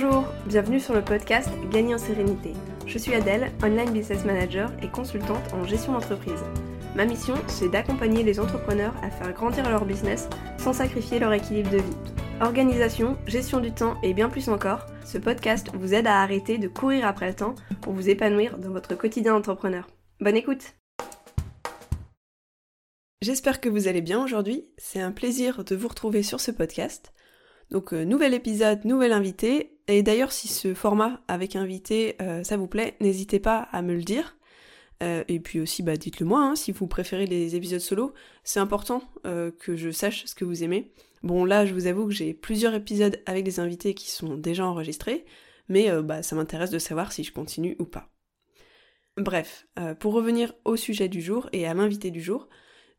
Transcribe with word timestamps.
Bonjour, 0.00 0.26
bienvenue 0.46 0.78
sur 0.78 0.94
le 0.94 1.02
podcast 1.02 1.50
Gagner 1.72 1.96
en 1.96 1.98
sérénité. 1.98 2.52
Je 2.86 2.98
suis 2.98 3.14
Adèle, 3.14 3.50
online 3.64 3.90
business 3.90 4.24
manager 4.24 4.70
et 4.80 4.86
consultante 4.86 5.52
en 5.52 5.64
gestion 5.64 5.92
d'entreprise. 5.92 6.40
Ma 6.94 7.04
mission, 7.04 7.34
c'est 7.48 7.68
d'accompagner 7.68 8.22
les 8.22 8.38
entrepreneurs 8.38 8.94
à 9.02 9.10
faire 9.10 9.32
grandir 9.32 9.68
leur 9.68 9.84
business 9.84 10.28
sans 10.56 10.72
sacrifier 10.72 11.18
leur 11.18 11.32
équilibre 11.32 11.70
de 11.70 11.78
vie. 11.78 11.96
Organisation, 12.40 13.18
gestion 13.26 13.58
du 13.58 13.72
temps 13.72 14.00
et 14.04 14.14
bien 14.14 14.28
plus 14.28 14.48
encore, 14.48 14.86
ce 15.04 15.18
podcast 15.18 15.68
vous 15.74 15.94
aide 15.94 16.06
à 16.06 16.22
arrêter 16.22 16.58
de 16.58 16.68
courir 16.68 17.04
après 17.04 17.26
le 17.26 17.34
temps 17.34 17.56
pour 17.80 17.92
vous 17.92 18.08
épanouir 18.08 18.56
dans 18.56 18.70
votre 18.70 18.94
quotidien 18.94 19.32
d'entrepreneur. 19.32 19.88
Bonne 20.20 20.36
écoute 20.36 20.74
J'espère 23.20 23.60
que 23.60 23.68
vous 23.68 23.88
allez 23.88 24.02
bien 24.02 24.22
aujourd'hui. 24.22 24.68
C'est 24.76 25.00
un 25.00 25.10
plaisir 25.10 25.64
de 25.64 25.74
vous 25.74 25.88
retrouver 25.88 26.22
sur 26.22 26.38
ce 26.38 26.52
podcast. 26.52 27.12
Donc 27.72 27.92
euh, 27.92 28.04
nouvel 28.04 28.32
épisode, 28.32 28.84
nouvel 28.84 29.10
invité. 29.10 29.77
Et 29.88 30.02
d'ailleurs 30.02 30.32
si 30.32 30.48
ce 30.48 30.74
format 30.74 31.20
avec 31.28 31.56
invité 31.56 32.16
euh, 32.20 32.44
ça 32.44 32.56
vous 32.56 32.68
plaît, 32.68 32.96
n'hésitez 33.00 33.40
pas 33.40 33.68
à 33.72 33.82
me 33.82 33.94
le 33.94 34.02
dire. 34.02 34.36
Euh, 35.02 35.22
et 35.28 35.38
puis 35.38 35.60
aussi 35.60 35.82
bah 35.82 35.96
dites-le 35.96 36.26
moi 36.26 36.42
hein, 36.42 36.56
si 36.56 36.72
vous 36.72 36.86
préférez 36.88 37.26
les 37.26 37.56
épisodes 37.56 37.80
solo. 37.80 38.14
C'est 38.44 38.60
important 38.60 39.02
que 39.24 39.76
je 39.76 39.90
sache 39.90 40.24
ce 40.26 40.34
que 40.34 40.44
vous 40.44 40.62
aimez. 40.62 40.92
Bon 41.22 41.44
là 41.44 41.66
je 41.66 41.74
vous 41.74 41.86
avoue 41.86 42.06
que 42.06 42.14
j'ai 42.14 42.34
plusieurs 42.34 42.74
épisodes 42.74 43.20
avec 43.26 43.44
des 43.44 43.60
invités 43.60 43.94
qui 43.94 44.10
sont 44.10 44.36
déjà 44.36 44.66
enregistrés, 44.66 45.24
mais 45.68 45.90
bah 46.02 46.22
ça 46.22 46.36
m'intéresse 46.36 46.70
de 46.70 46.78
savoir 46.78 47.12
si 47.12 47.24
je 47.24 47.32
continue 47.32 47.76
ou 47.78 47.84
pas. 47.84 48.08
Bref, 49.16 49.66
pour 49.98 50.14
revenir 50.14 50.54
au 50.64 50.76
sujet 50.76 51.08
du 51.08 51.20
jour 51.20 51.48
et 51.52 51.66
à 51.66 51.74
l'invité 51.74 52.10
du 52.10 52.20
jour, 52.20 52.48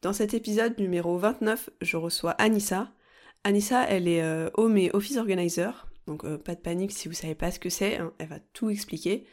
dans 0.02 0.14
cet 0.14 0.34
épisode 0.34 0.78
numéro 0.80 1.18
29, 1.18 1.70
je 1.82 1.98
reçois 1.98 2.32
Anissa, 2.32 2.94
Anissa, 3.44 3.86
elle 3.88 4.08
est 4.08 4.22
euh, 4.22 4.50
home 4.56 4.78
et 4.78 4.92
office 4.94 5.18
organizer, 5.18 5.89
donc 6.10 6.26
euh, 6.26 6.38
pas 6.38 6.56
de 6.56 6.60
panique 6.60 6.92
si 6.92 7.08
vous 7.08 7.14
savez 7.14 7.36
pas 7.36 7.52
ce 7.52 7.60
que 7.60 7.70
c'est, 7.70 7.98
hein, 7.98 8.12
elle 8.18 8.28
va 8.28 8.40
tout 8.54 8.70
expliquer. 8.70 9.26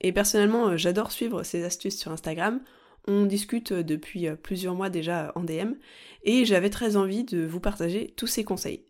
Et 0.00 0.12
personnellement, 0.12 0.68
euh, 0.68 0.76
j'adore 0.76 1.12
suivre 1.12 1.42
ses 1.42 1.64
astuces 1.64 1.98
sur 1.98 2.12
Instagram. 2.12 2.60
On 3.08 3.26
discute 3.26 3.72
depuis 3.72 4.28
plusieurs 4.40 4.76
mois 4.76 4.88
déjà 4.88 5.32
en 5.34 5.42
DM 5.42 5.72
et 6.22 6.44
j'avais 6.44 6.70
très 6.70 6.96
envie 6.96 7.24
de 7.24 7.44
vous 7.44 7.58
partager 7.58 8.14
tous 8.16 8.28
ces 8.28 8.44
conseils. 8.44 8.84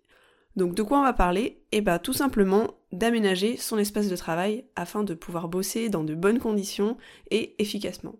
Donc 0.55 0.75
de 0.75 0.83
quoi 0.83 0.99
on 0.99 1.03
va 1.03 1.15
parler? 1.15 1.63
Eh 1.73 1.81
bien 1.81 1.99
tout 1.99 2.13
simplement 2.13 2.75
d'aménager 2.93 3.57
son 3.57 3.79
espace 3.79 4.11
de 4.11 4.17
travail 4.17 4.67
afin 4.77 5.03
de 5.03 5.15
pouvoir 5.15 5.49
bosser 5.49 5.89
dans 5.89 6.05
de 6.05 6.15
bonnes 6.15 6.41
conditions 6.41 6.99
et 7.31 7.55
efficacement. 7.59 8.17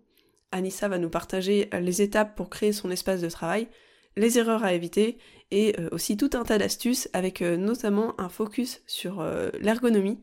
Anissa 0.51 0.87
va 0.87 0.97
nous 0.97 1.11
partager 1.11 1.69
les 1.79 2.01
étapes 2.01 2.35
pour 2.35 2.49
créer 2.49 2.73
son 2.73 2.89
espace 2.89 3.21
de 3.21 3.29
travail, 3.29 3.67
les 4.17 4.39
erreurs 4.39 4.63
à 4.63 4.73
éviter 4.73 5.19
et 5.53 5.79
euh, 5.79 5.87
aussi 5.91 6.17
tout 6.17 6.31
un 6.33 6.43
tas 6.43 6.57
d'astuces 6.57 7.07
avec 7.13 7.43
euh, 7.43 7.55
notamment 7.57 8.19
un 8.19 8.27
focus 8.27 8.81
sur 8.87 9.21
euh, 9.21 9.51
l'ergonomie, 9.61 10.19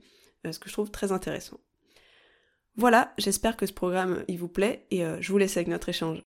ce 0.51 0.59
que 0.59 0.69
je 0.69 0.73
trouve 0.73 0.91
très 0.91 1.13
intéressant. 1.13 1.61
Voilà, 2.75 3.15
j'espère 3.17 3.57
que 3.57 3.65
ce 3.65 3.73
programme 3.73 4.25
il 4.27 4.39
vous 4.39 4.49
plaît 4.49 4.87
et 4.91 5.03
je 5.21 5.33
vous 5.33 5.39
laisse 5.39 5.57
avec 5.57 5.69
notre 5.69 5.91
échange. 5.91 6.23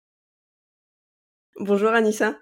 Bonjour 1.59 1.89
Anissa, 1.89 2.39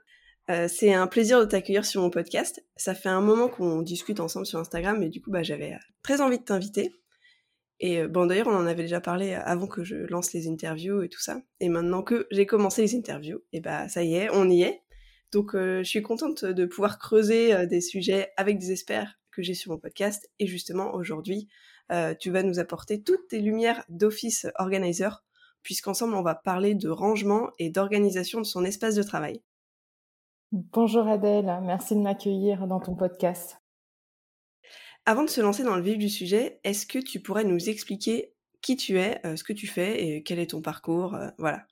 c'est 0.69 0.93
un 0.93 1.07
plaisir 1.07 1.41
de 1.41 1.45
t'accueillir 1.45 1.83
sur 1.83 2.01
mon 2.01 2.09
podcast. 2.09 2.63
Ça 2.77 2.95
fait 2.95 3.09
un 3.09 3.19
moment 3.19 3.49
qu'on 3.49 3.81
discute 3.81 4.21
ensemble 4.21 4.45
sur 4.45 4.59
Instagram 4.59 5.03
et 5.03 5.09
du 5.09 5.21
coup 5.21 5.29
bah, 5.29 5.43
j'avais 5.43 5.77
très 6.03 6.21
envie 6.21 6.37
de 6.37 6.43
t'inviter. 6.43 6.93
Et 7.81 8.07
bon 8.07 8.27
d'ailleurs 8.27 8.47
on 8.47 8.55
en 8.55 8.65
avait 8.65 8.83
déjà 8.83 9.01
parlé 9.01 9.33
avant 9.33 9.67
que 9.67 9.83
je 9.83 9.95
lance 9.95 10.31
les 10.31 10.47
interviews 10.47 11.01
et 11.01 11.09
tout 11.09 11.19
ça. 11.19 11.41
Et 11.59 11.67
maintenant 11.67 12.01
que 12.01 12.27
j'ai 12.31 12.45
commencé 12.45 12.83
les 12.83 12.95
interviews, 12.95 13.41
et 13.51 13.59
bah 13.59 13.89
ça 13.89 14.03
y 14.03 14.15
est, 14.15 14.29
on 14.31 14.49
y 14.49 14.61
est. 14.61 14.83
Donc 15.31 15.55
euh, 15.55 15.79
je 15.83 15.89
suis 15.89 16.01
contente 16.01 16.45
de 16.45 16.65
pouvoir 16.65 16.99
creuser 16.99 17.53
euh, 17.53 17.65
des 17.65 17.81
sujets 17.81 18.31
avec 18.37 18.57
des 18.59 18.71
experts 18.71 19.19
que 19.31 19.41
j'ai 19.41 19.53
sur 19.53 19.71
mon 19.71 19.77
podcast. 19.77 20.29
Et 20.39 20.47
justement, 20.47 20.93
aujourd'hui, 20.93 21.47
euh, 21.91 22.13
tu 22.17 22.31
vas 22.31 22.43
nous 22.43 22.59
apporter 22.59 23.03
toutes 23.03 23.27
tes 23.27 23.39
lumières 23.39 23.83
d'office 23.89 24.47
organizer, 24.55 25.23
puisqu'ensemble, 25.63 26.15
on 26.15 26.23
va 26.23 26.35
parler 26.35 26.75
de 26.75 26.89
rangement 26.89 27.49
et 27.59 27.69
d'organisation 27.69 28.39
de 28.39 28.45
son 28.45 28.63
espace 28.63 28.95
de 28.95 29.03
travail. 29.03 29.41
Bonjour 30.51 31.07
Adèle, 31.07 31.59
merci 31.63 31.93
de 31.93 31.99
m'accueillir 31.99 32.67
dans 32.67 32.79
ton 32.79 32.95
podcast. 32.95 33.57
Avant 35.05 35.23
de 35.23 35.29
se 35.29 35.41
lancer 35.41 35.63
dans 35.63 35.75
le 35.75 35.81
vif 35.81 35.97
du 35.97 36.09
sujet, 36.09 36.61
est-ce 36.63 36.87
que 36.87 36.99
tu 36.99 37.19
pourrais 37.19 37.43
nous 37.43 37.69
expliquer 37.69 38.33
qui 38.61 38.77
tu 38.77 38.97
es, 38.97 39.21
ce 39.35 39.43
que 39.43 39.53
tu 39.53 39.67
fais 39.67 40.05
et 40.05 40.23
quel 40.23 40.39
est 40.39 40.51
ton 40.51 40.61
parcours 40.61 41.17
Voilà. 41.37 41.65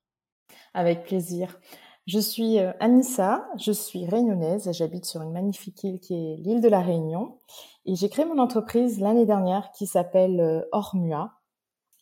Avec 0.73 1.05
plaisir. 1.05 1.57
Je 2.07 2.19
suis 2.19 2.59
euh, 2.59 2.71
Anissa, 2.79 3.49
je 3.57 3.71
suis 3.71 4.05
réunionnaise, 4.05 4.71
j'habite 4.71 5.05
sur 5.05 5.23
une 5.23 5.31
magnifique 5.31 5.83
île 5.83 5.99
qui 5.99 6.13
est 6.13 6.35
l'île 6.38 6.61
de 6.61 6.67
la 6.67 6.81
Réunion 6.81 7.39
et 7.85 7.95
j'ai 7.95 8.09
créé 8.09 8.25
mon 8.25 8.38
entreprise 8.38 8.99
l'année 8.99 9.25
dernière 9.25 9.71
qui 9.71 9.88
s'appelle 9.88 10.39
euh, 10.39 10.61
Ormua. 10.71 11.33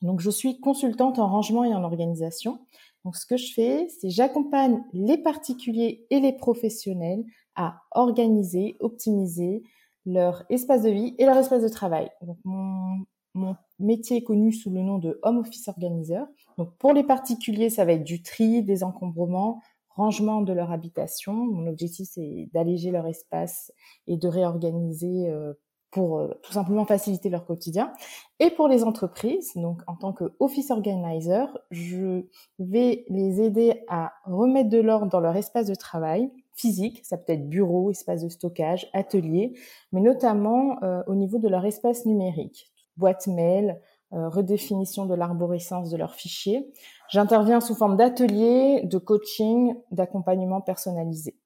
Donc 0.01 0.19
je 0.19 0.29
suis 0.29 0.59
consultante 0.59 1.19
en 1.19 1.27
rangement 1.27 1.63
et 1.63 1.73
en 1.73 1.85
organisation. 1.85 2.59
Donc 3.05 3.15
ce 3.15 3.25
que 3.25 3.37
je 3.37 3.53
fais, 3.53 3.87
c'est 4.01 4.09
j'accompagne 4.09 4.83
les 4.91 5.17
particuliers 5.17 6.05
et 6.09 6.19
les 6.19 6.33
professionnels 6.33 7.23
à 7.55 7.77
organiser, 7.91 8.75
optimiser 8.81 9.63
leur 10.05 10.43
espace 10.49 10.81
de 10.81 10.89
vie 10.89 11.15
et 11.17 11.25
leur 11.25 11.37
espace 11.37 11.63
de 11.63 11.69
travail. 11.69 12.09
Donc 12.21 12.39
mon, 12.43 13.05
mon 13.35 13.55
métier 13.79 14.17
est 14.17 14.23
connu 14.23 14.51
sous 14.51 14.69
le 14.69 14.81
nom 14.81 14.97
de 14.97 15.19
Home 15.23 15.37
Office 15.37 15.69
Organizer. 15.69 16.25
Donc 16.57 16.75
pour 16.77 16.91
les 16.91 17.03
particuliers, 17.03 17.69
ça 17.69 17.85
va 17.85 17.93
être 17.93 18.03
du 18.03 18.21
tri, 18.21 18.63
des 18.63 18.83
encombrements, 18.83 19.61
rangement 19.95 20.41
de 20.41 20.53
leur 20.53 20.71
habitation. 20.71 21.33
Mon 21.33 21.67
objectif, 21.67 22.07
c'est 22.11 22.49
d'alléger 22.53 22.91
leur 22.91 23.07
espace 23.07 23.71
et 24.07 24.17
de 24.17 24.27
réorganiser 24.27 25.29
euh, 25.29 25.53
pour 25.93 26.17
euh, 26.17 26.33
tout 26.41 26.51
simplement 26.51 26.85
faciliter 26.85 27.29
leur 27.29 27.45
quotidien. 27.45 27.93
Et 28.39 28.49
pour 28.49 28.67
les 28.67 28.83
entreprises, 28.83 29.51
donc 29.55 29.81
en 29.87 29.95
tant 29.95 30.11
que 30.11 30.33
office 30.39 30.71
organizer, 30.71 31.57
je 31.71 32.25
vais 32.59 33.05
les 33.09 33.41
aider 33.41 33.83
à 33.87 34.13
remettre 34.25 34.69
de 34.69 34.79
l'ordre 34.79 35.07
dans 35.07 35.19
leur 35.19 35.35
espace 35.35 35.67
de 35.67 35.75
travail 35.75 36.31
physique, 36.55 37.01
ça 37.03 37.17
peut 37.17 37.33
être 37.33 37.49
bureau, 37.49 37.89
espace 37.91 38.23
de 38.23 38.29
stockage, 38.29 38.89
atelier, 38.93 39.53
mais 39.91 40.01
notamment 40.01 40.81
euh, 40.83 41.01
au 41.07 41.15
niveau 41.15 41.39
de 41.39 41.47
leur 41.47 41.65
espace 41.65 42.05
numérique, 42.05 42.71
boîte 42.97 43.27
mail, 43.27 43.79
redéfinition 44.13 45.05
de 45.05 45.15
l'arborescence 45.15 45.89
de 45.89 45.97
leurs 45.97 46.15
fichiers. 46.15 46.71
J'interviens 47.09 47.59
sous 47.59 47.75
forme 47.75 47.97
d'atelier, 47.97 48.81
de 48.85 48.97
coaching, 48.97 49.75
d'accompagnement 49.91 50.61
personnalisé. 50.61 51.37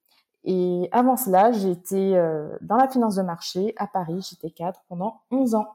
Et 0.44 0.88
avant 0.92 1.16
cela, 1.16 1.52
j'étais 1.52 2.14
euh, 2.14 2.48
dans 2.60 2.76
la 2.76 2.88
finance 2.88 3.16
de 3.16 3.22
marché 3.22 3.74
à 3.76 3.86
Paris, 3.86 4.26
j'étais 4.30 4.50
cadre 4.50 4.82
pendant 4.88 5.22
11 5.30 5.54
ans. 5.56 5.68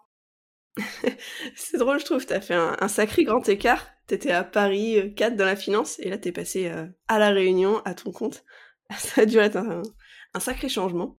c'est 1.56 1.78
drôle, 1.78 2.00
je 2.00 2.06
trouve, 2.06 2.26
tu 2.26 2.34
as 2.34 2.42
fait 2.42 2.56
un, 2.56 2.88
sacré 2.88 3.24
grand 3.24 3.48
écart. 3.48 3.86
Tu 4.08 4.16
étais 4.16 4.32
à 4.32 4.44
Paris, 4.44 4.98
euh, 4.98 5.10
cadre 5.10 5.38
dans 5.38 5.46
la 5.46 5.56
finance, 5.56 6.00
et 6.00 6.10
là 6.10 6.18
tu 6.18 6.30
es 6.30 6.32
passé 6.32 6.72
à 7.08 7.20
la 7.20 7.30
Réunion, 7.30 7.82
à 7.86 7.94
ton 7.94 8.12
compte. 8.12 8.44
Ça 8.98 9.22
a 9.22 9.26
dû 9.26 9.38
être 9.38 9.58
un 9.58 10.40
sacré 10.40 10.70
changement. 10.70 11.18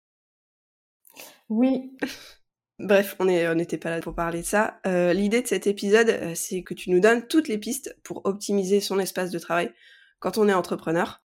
Oui, 1.48 1.96
Bref, 2.80 3.14
on 3.20 3.26
n'était 3.26 3.78
pas 3.78 3.90
là 3.90 4.00
pour 4.00 4.16
parler 4.16 4.40
de 4.40 4.46
ça. 4.46 4.80
Euh, 4.84 5.12
l'idée 5.12 5.42
de 5.42 5.46
cet 5.46 5.68
épisode, 5.68 6.08
euh, 6.08 6.32
c'est 6.34 6.62
que 6.64 6.74
tu 6.74 6.90
nous 6.90 6.98
donnes 6.98 7.28
toutes 7.28 7.46
les 7.46 7.58
pistes 7.58 7.96
pour 8.02 8.26
optimiser 8.26 8.80
son 8.80 8.98
espace 8.98 9.30
de 9.30 9.38
travail 9.38 9.72
quand 10.18 10.38
on 10.38 10.48
est 10.48 10.54
entrepreneur. 10.54 11.22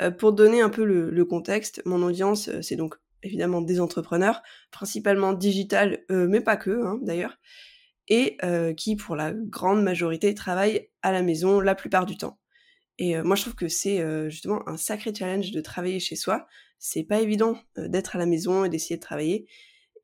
Euh, 0.00 0.12
pour 0.12 0.32
donner 0.32 0.60
un 0.60 0.70
peu 0.70 0.84
le, 0.84 1.24
contexte, 1.24 1.82
mon 1.84 2.00
audience, 2.02 2.48
c'est 2.60 2.76
donc 2.76 2.94
évidemment 3.24 3.60
des 3.60 3.80
entrepreneurs, 3.80 4.42
principalement 4.70 5.32
digital, 5.32 6.04
mais 6.10 6.40
pas 6.40 6.56
que 6.56 6.84
hein, 6.84 6.98
d'ailleurs, 7.02 7.38
et 8.08 8.36
qui 8.76 8.96
pour 8.96 9.16
la 9.16 9.32
grande 9.32 9.82
majorité 9.82 10.34
travaillent 10.34 10.90
à 11.00 11.10
la 11.10 11.22
maison 11.22 11.60
la 11.60 11.74
plupart 11.74 12.04
du 12.04 12.18
temps. 12.18 12.38
Et 12.98 13.18
moi 13.22 13.34
je 13.34 13.42
trouve 13.42 13.54
que 13.54 13.68
c'est 13.68 14.04
justement 14.28 14.68
un 14.68 14.76
sacré 14.76 15.14
challenge 15.14 15.52
de 15.52 15.60
travailler 15.62 16.00
chez 16.00 16.16
soi. 16.16 16.46
C'est 16.78 17.04
pas 17.04 17.20
évident 17.20 17.56
d'être 17.78 18.14
à 18.14 18.18
la 18.18 18.26
maison 18.26 18.66
et 18.66 18.68
d'essayer 18.68 18.96
de 18.96 19.02
travailler. 19.02 19.48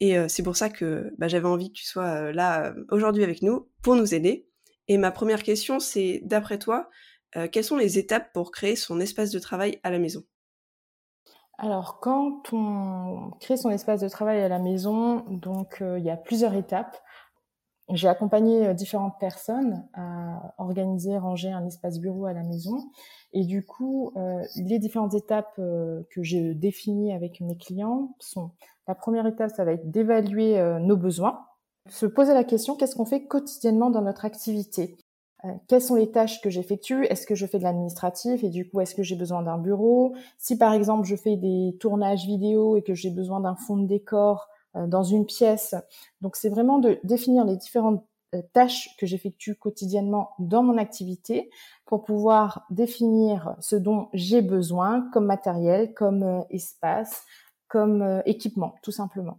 Et 0.00 0.16
euh, 0.16 0.28
c'est 0.28 0.42
pour 0.42 0.56
ça 0.56 0.70
que 0.70 1.12
bah, 1.18 1.28
j'avais 1.28 1.46
envie 1.46 1.70
que 1.70 1.78
tu 1.78 1.84
sois 1.84 2.04
euh, 2.04 2.32
là 2.32 2.66
euh, 2.66 2.84
aujourd'hui 2.90 3.22
avec 3.22 3.42
nous 3.42 3.68
pour 3.82 3.94
nous 3.94 4.14
aider. 4.14 4.48
Et 4.88 4.96
ma 4.96 5.10
première 5.10 5.42
question, 5.42 5.78
c'est 5.78 6.20
d'après 6.24 6.58
toi, 6.58 6.90
quelles 7.52 7.62
sont 7.62 7.76
les 7.76 7.96
étapes 7.96 8.32
pour 8.32 8.50
créer 8.50 8.74
son 8.74 8.98
espace 8.98 9.30
de 9.30 9.38
travail 9.38 9.78
à 9.84 9.90
la 9.92 10.00
maison? 10.00 10.24
Alors, 11.58 12.00
quand 12.00 12.52
on 12.52 13.30
crée 13.38 13.56
son 13.56 13.70
espace 13.70 14.00
de 14.00 14.08
travail 14.08 14.40
à 14.40 14.48
la 14.48 14.58
maison, 14.58 15.24
donc 15.28 15.76
il 15.80 16.02
y 16.02 16.10
a 16.10 16.16
plusieurs 16.16 16.54
étapes. 16.54 17.00
J'ai 17.92 18.08
accompagné 18.08 18.72
différentes 18.74 19.18
personnes 19.18 19.86
à 19.94 20.54
organiser, 20.58 21.18
ranger 21.18 21.50
un 21.50 21.66
espace 21.66 21.98
bureau 21.98 22.26
à 22.26 22.32
la 22.32 22.42
maison. 22.42 22.90
Et 23.32 23.44
du 23.44 23.64
coup, 23.64 24.12
les 24.56 24.78
différentes 24.78 25.14
étapes 25.14 25.56
que 25.56 26.22
j'ai 26.22 26.54
définies 26.54 27.12
avec 27.12 27.40
mes 27.40 27.56
clients 27.56 28.14
sont 28.18 28.50
la 28.90 28.96
première 28.96 29.24
étape, 29.28 29.52
ça 29.54 29.64
va 29.64 29.70
être 29.70 29.88
d'évaluer 29.88 30.58
euh, 30.58 30.80
nos 30.80 30.96
besoins, 30.96 31.46
se 31.88 32.06
poser 32.06 32.34
la 32.34 32.42
question 32.42 32.74
qu'est-ce 32.74 32.96
qu'on 32.96 33.04
fait 33.04 33.24
quotidiennement 33.24 33.88
dans 33.88 34.02
notre 34.02 34.24
activité? 34.24 34.98
Euh, 35.44 35.48
quelles 35.68 35.80
sont 35.80 35.94
les 35.94 36.10
tâches 36.10 36.40
que 36.40 36.50
j'effectue? 36.50 37.04
Est-ce 37.04 37.24
que 37.24 37.36
je 37.36 37.46
fais 37.46 37.58
de 37.58 37.62
l'administratif? 37.62 38.42
Et 38.42 38.48
du 38.48 38.68
coup 38.68 38.80
est-ce 38.80 38.96
que 38.96 39.04
j'ai 39.04 39.14
besoin 39.14 39.42
d'un 39.42 39.58
bureau? 39.58 40.16
Si 40.38 40.58
par 40.58 40.72
exemple 40.72 41.06
je 41.06 41.14
fais 41.14 41.36
des 41.36 41.76
tournages 41.78 42.26
vidéo 42.26 42.76
et 42.76 42.82
que 42.82 42.94
j'ai 42.94 43.10
besoin 43.10 43.38
d'un 43.38 43.54
fond 43.54 43.76
de 43.76 43.86
décor 43.86 44.48
dans 44.74 45.02
une 45.02 45.26
pièce. 45.26 45.74
Donc 46.20 46.36
c'est 46.36 46.48
vraiment 46.48 46.78
de 46.78 47.00
définir 47.04 47.44
les 47.44 47.56
différentes 47.56 48.04
tâches 48.52 48.96
que 48.98 49.06
j'effectue 49.06 49.56
quotidiennement 49.56 50.30
dans 50.38 50.62
mon 50.62 50.78
activité 50.78 51.50
pour 51.84 52.04
pouvoir 52.04 52.64
définir 52.70 53.56
ce 53.60 53.74
dont 53.76 54.08
j'ai 54.12 54.42
besoin 54.42 55.08
comme 55.12 55.26
matériel, 55.26 55.92
comme 55.94 56.44
espace, 56.50 57.24
comme 57.66 58.22
équipement, 58.26 58.76
tout 58.82 58.92
simplement. 58.92 59.38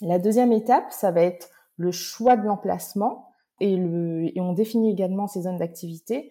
La 0.00 0.18
deuxième 0.18 0.52
étape, 0.52 0.92
ça 0.92 1.10
va 1.10 1.22
être 1.22 1.48
le 1.76 1.90
choix 1.90 2.36
de 2.36 2.46
l'emplacement 2.46 3.32
et, 3.60 3.76
le, 3.76 4.36
et 4.36 4.40
on 4.40 4.52
définit 4.52 4.90
également 4.90 5.26
ces 5.26 5.42
zones 5.42 5.58
d'activité. 5.58 6.30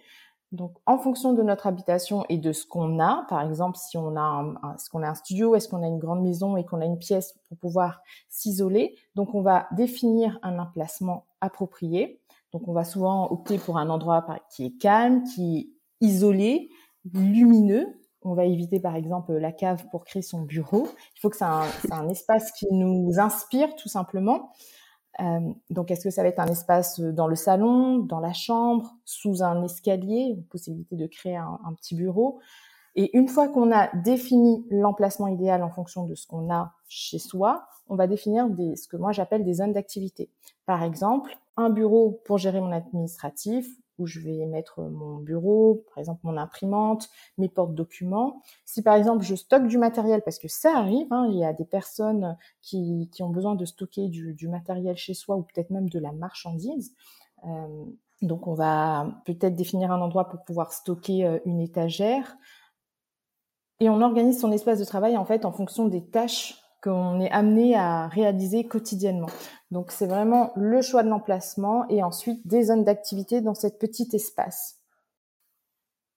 Donc, 0.53 0.77
en 0.85 0.97
fonction 0.97 1.33
de 1.33 1.43
notre 1.43 1.67
habitation 1.67 2.25
et 2.29 2.37
de 2.37 2.53
ce 2.53 2.65
qu'on 2.65 2.99
a, 2.99 3.25
par 3.27 3.41
exemple, 3.41 3.77
si 3.77 3.97
on 3.97 4.15
a 4.15 4.21
un, 4.21 4.77
ce 4.77 4.89
qu'on 4.89 5.03
a 5.03 5.09
un 5.09 5.15
studio, 5.15 5.55
est-ce 5.55 5.67
qu'on 5.67 5.83
a 5.83 5.87
une 5.87 5.99
grande 5.99 6.21
maison 6.21 6.55
et 6.55 6.63
qu'on 6.65 6.79
a 6.79 6.85
une 6.85 6.99
pièce 6.99 7.37
pour 7.49 7.57
pouvoir 7.57 8.01
s'isoler, 8.29 8.95
donc 9.15 9.35
on 9.35 9.41
va 9.41 9.67
définir 9.71 10.39
un 10.43 10.57
emplacement 10.59 11.25
approprié. 11.41 12.21
Donc, 12.53 12.67
on 12.69 12.73
va 12.73 12.85
souvent 12.85 13.29
opter 13.29 13.57
pour 13.57 13.77
un 13.77 13.89
endroit 13.89 14.25
qui 14.49 14.65
est 14.65 14.77
calme, 14.77 15.23
qui 15.23 15.57
est 15.57 16.05
isolé, 16.05 16.69
lumineux. 17.13 17.99
On 18.21 18.33
va 18.33 18.45
éviter, 18.45 18.79
par 18.79 18.95
exemple, 18.95 19.33
la 19.33 19.51
cave 19.51 19.85
pour 19.91 20.05
créer 20.05 20.21
son 20.21 20.41
bureau. 20.41 20.87
Il 21.15 21.19
faut 21.19 21.29
que 21.29 21.35
c'est 21.37 21.43
un, 21.43 21.65
un 21.91 22.07
espace 22.07 22.53
qui 22.53 22.67
nous 22.71 23.19
inspire, 23.19 23.75
tout 23.75 23.89
simplement. 23.89 24.51
Euh, 25.19 25.39
donc, 25.69 25.91
est-ce 25.91 26.03
que 26.03 26.09
ça 26.09 26.21
va 26.21 26.29
être 26.29 26.39
un 26.39 26.47
espace 26.47 26.99
euh, 26.99 27.11
dans 27.11 27.27
le 27.27 27.35
salon, 27.35 27.99
dans 27.99 28.19
la 28.19 28.33
chambre, 28.33 28.95
sous 29.05 29.43
un 29.43 29.63
escalier, 29.63 30.33
une 30.35 30.43
possibilité 30.43 30.95
de 30.95 31.07
créer 31.07 31.35
un, 31.35 31.73
petit 31.75 31.95
bureau? 31.95 32.39
Et 32.95 33.15
une 33.17 33.27
fois 33.27 33.47
qu'on 33.47 33.71
a 33.71 33.89
défini 33.95 34.65
l'emplacement 34.69 35.27
idéal 35.27 35.63
en 35.63 35.69
fonction 35.69 36.05
de 36.05 36.15
ce 36.15 36.25
qu'on 36.25 36.51
a 36.51 36.73
chez 36.87 37.19
soi, 37.19 37.67
on 37.89 37.95
va 37.95 38.07
définir 38.07 38.49
des, 38.49 38.75
ce 38.75 38.87
que 38.87 38.97
moi 38.97 39.11
j'appelle 39.11 39.43
des 39.43 39.53
zones 39.53 39.73
d'activité. 39.73 40.29
Par 40.65 40.83
exemple, 40.83 41.37
un 41.57 41.69
bureau 41.69 42.21
pour 42.25 42.37
gérer 42.37 42.59
mon 42.59 42.71
administratif, 42.71 43.67
où 43.97 44.07
je 44.07 44.19
vais 44.19 44.45
mettre 44.45 44.81
mon 44.81 45.17
bureau, 45.17 45.85
par 45.89 45.99
exemple 45.99 46.21
mon 46.23 46.37
imprimante, 46.37 47.09
mes 47.37 47.49
porte-documents. 47.49 48.41
Si 48.65 48.81
par 48.81 48.95
exemple 48.95 49.23
je 49.23 49.35
stocke 49.35 49.67
du 49.67 49.77
matériel, 49.77 50.21
parce 50.23 50.39
que 50.39 50.47
ça 50.47 50.77
arrive, 50.77 51.07
hein, 51.11 51.27
il 51.31 51.37
y 51.37 51.45
a 51.45 51.53
des 51.53 51.65
personnes 51.65 52.37
qui, 52.61 53.09
qui 53.11 53.23
ont 53.23 53.29
besoin 53.29 53.55
de 53.55 53.65
stocker 53.65 54.07
du, 54.07 54.33
du, 54.33 54.47
matériel 54.47 54.97
chez 54.97 55.13
soi 55.13 55.35
ou 55.35 55.43
peut-être 55.43 55.69
même 55.69 55.89
de 55.89 55.99
la 55.99 56.11
marchandise. 56.11 56.93
Euh, 57.45 57.85
donc 58.21 58.47
on 58.47 58.53
va 58.53 59.21
peut-être 59.25 59.55
définir 59.55 59.91
un 59.91 60.01
endroit 60.01 60.27
pour 60.27 60.43
pouvoir 60.43 60.73
stocker 60.73 61.25
euh, 61.25 61.39
une 61.45 61.61
étagère. 61.61 62.37
Et 63.79 63.89
on 63.89 64.01
organise 64.01 64.39
son 64.39 64.51
espace 64.51 64.79
de 64.79 64.85
travail 64.85 65.17
en 65.17 65.25
fait 65.25 65.45
en 65.45 65.51
fonction 65.51 65.87
des 65.87 66.03
tâches 66.03 66.63
qu'on 66.87 67.19
est 67.19 67.31
amené 67.31 67.75
à 67.75 68.07
réaliser 68.07 68.63
quotidiennement. 68.65 69.27
Donc 69.71 69.91
c'est 69.91 70.07
vraiment 70.07 70.51
le 70.55 70.81
choix 70.81 71.03
de 71.03 71.09
l'emplacement 71.09 71.87
et 71.89 72.01
ensuite 72.01 72.47
des 72.47 72.63
zones 72.63 72.85
d'activité 72.85 73.41
dans 73.41 73.55
cet 73.55 73.77
petit 73.77 74.07
espace. 74.13 74.77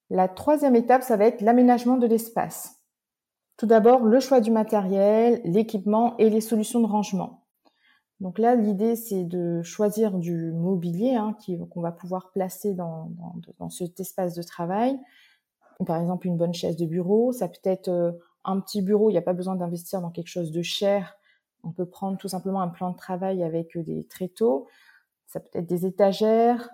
La 0.09 0.29
troisième 0.29 0.75
étape, 0.75 1.03
ça 1.03 1.17
va 1.17 1.25
être 1.25 1.41
l'aménagement 1.41 1.97
de 1.97 2.07
l'espace. 2.07 2.77
Tout 3.57 3.65
d'abord, 3.65 4.05
le 4.05 4.19
choix 4.19 4.39
du 4.39 4.51
matériel, 4.51 5.41
l'équipement 5.43 6.15
et 6.17 6.29
les 6.29 6.41
solutions 6.41 6.79
de 6.79 6.87
rangement. 6.87 7.45
Donc 8.21 8.39
là, 8.39 8.55
l'idée, 8.55 8.95
c'est 8.95 9.23
de 9.23 9.61
choisir 9.63 10.17
du 10.17 10.51
mobilier 10.51 11.15
hein, 11.15 11.35
qu'on 11.69 11.81
va 11.81 11.91
pouvoir 11.91 12.31
placer 12.31 12.73
dans, 12.73 13.11
dans, 13.59 13.69
cet 13.69 13.99
espace 13.99 14.35
de 14.35 14.43
travail. 14.43 14.97
Par 15.85 15.99
exemple, 15.99 16.27
une 16.27 16.37
bonne 16.37 16.53
chaise 16.53 16.77
de 16.77 16.85
bureau, 16.85 17.31
ça 17.31 17.47
peut 17.47 17.57
être 17.63 17.89
euh, 17.89 18.11
un 18.43 18.59
petit 18.59 18.81
bureau, 18.81 19.09
il 19.09 19.13
n'y 19.13 19.19
a 19.19 19.23
pas 19.23 19.33
besoin 19.33 19.55
d'investir 19.55 20.01
dans 20.01 20.09
quelque 20.09 20.27
chose 20.27 20.51
de 20.51 20.61
cher. 20.61 21.15
On 21.63 21.71
peut 21.71 21.85
prendre 21.85 22.17
tout 22.17 22.27
simplement 22.27 22.61
un 22.61 22.67
plan 22.67 22.91
de 22.91 22.97
travail 22.97 23.43
avec 23.43 23.75
euh, 23.77 23.83
des 23.83 24.05
tréteaux. 24.07 24.67
Ça 25.27 25.39
peut 25.39 25.49
être 25.53 25.67
des 25.67 25.85
étagères. 25.85 26.69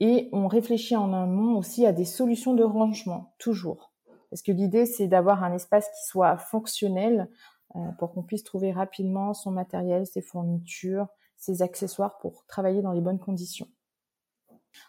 Et 0.00 0.28
on 0.32 0.48
réfléchit 0.48 0.96
en 0.96 1.12
amont 1.12 1.56
aussi 1.56 1.86
à 1.86 1.92
des 1.92 2.04
solutions 2.04 2.54
de 2.54 2.64
rangement, 2.64 3.34
toujours. 3.38 3.92
Parce 4.30 4.42
que 4.42 4.50
l'idée, 4.50 4.86
c'est 4.86 5.06
d'avoir 5.06 5.44
un 5.44 5.52
espace 5.52 5.88
qui 5.90 6.06
soit 6.06 6.36
fonctionnel 6.38 7.28
euh, 7.76 7.78
pour 7.98 8.12
qu'on 8.12 8.22
puisse 8.22 8.44
trouver 8.44 8.72
rapidement 8.72 9.34
son 9.34 9.50
matériel, 9.50 10.06
ses 10.06 10.22
fournitures, 10.22 11.06
ses 11.36 11.62
accessoires 11.62 12.18
pour 12.18 12.44
travailler 12.46 12.82
dans 12.82 12.92
les 12.92 13.00
bonnes 13.00 13.18
conditions. 13.18 13.68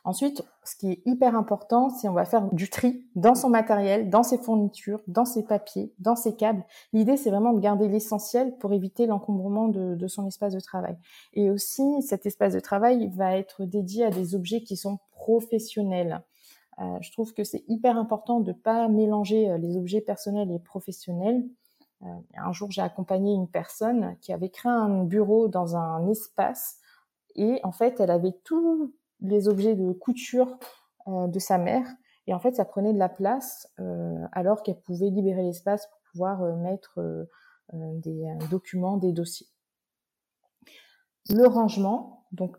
Ensuite, 0.03 0.43
ce 0.63 0.75
qui 0.75 0.91
est 0.91 1.01
hyper 1.05 1.35
important, 1.35 1.89
c'est 1.89 2.07
on 2.09 2.13
va 2.13 2.25
faire 2.25 2.53
du 2.53 2.69
tri 2.69 3.05
dans 3.15 3.35
son 3.35 3.49
matériel, 3.49 4.09
dans 4.09 4.23
ses 4.23 4.37
fournitures, 4.37 5.01
dans 5.07 5.25
ses 5.25 5.43
papiers, 5.43 5.93
dans 5.99 6.15
ses 6.15 6.35
câbles. 6.35 6.63
L'idée, 6.91 7.17
c'est 7.17 7.29
vraiment 7.29 7.53
de 7.53 7.59
garder 7.59 7.87
l'essentiel 7.87 8.57
pour 8.57 8.73
éviter 8.73 9.05
l'encombrement 9.05 9.67
de, 9.67 10.07
son 10.07 10.27
espace 10.27 10.53
de 10.53 10.59
travail. 10.59 10.97
Et 11.33 11.49
aussi, 11.49 12.01
cet 12.01 12.25
espace 12.25 12.53
de 12.53 12.59
travail 12.59 13.09
va 13.15 13.37
être 13.37 13.65
dédié 13.65 14.05
à 14.05 14.09
des 14.09 14.35
objets 14.35 14.61
qui 14.61 14.77
sont 14.77 14.99
professionnels. 15.11 16.21
Euh, 16.79 16.97
je 17.01 17.11
trouve 17.11 17.33
que 17.33 17.43
c'est 17.43 17.63
hyper 17.67 17.97
important 17.97 18.39
de 18.39 18.51
ne 18.51 18.57
pas 18.57 18.87
mélanger 18.87 19.49
euh, 19.49 19.57
les 19.57 19.77
objets 19.77 20.01
personnels 20.01 20.51
et 20.51 20.59
professionnels. 20.59 21.45
Euh, 22.01 22.07
un 22.35 22.51
jour, 22.51 22.71
j'ai 22.71 22.81
accompagné 22.81 23.33
une 23.33 23.47
personne 23.47 24.17
qui 24.21 24.33
avait 24.33 24.49
créé 24.49 24.71
un 24.71 25.03
bureau 25.03 25.47
dans 25.47 25.75
un 25.75 26.07
espace 26.07 26.79
et 27.35 27.59
en 27.63 27.71
fait, 27.71 27.99
elle 27.99 28.11
avait 28.11 28.35
tout 28.43 28.93
les 29.23 29.47
objets 29.47 29.75
de 29.75 29.91
couture 29.93 30.57
euh, 31.07 31.27
de 31.27 31.39
sa 31.39 31.57
mère. 31.57 31.87
Et 32.27 32.33
en 32.33 32.39
fait, 32.39 32.55
ça 32.55 32.65
prenait 32.65 32.93
de 32.93 32.99
la 32.99 33.09
place 33.09 33.67
euh, 33.79 34.25
alors 34.31 34.63
qu'elle 34.63 34.79
pouvait 34.79 35.09
libérer 35.09 35.41
l'espace 35.41 35.87
pour 35.87 35.99
pouvoir 36.11 36.43
euh, 36.43 36.55
mettre 36.55 36.99
des 37.71 38.27
documents, 38.51 38.97
des 38.97 39.13
dossiers. 39.13 39.47
Le 41.29 41.47
rangement, 41.47 42.25
donc 42.31 42.57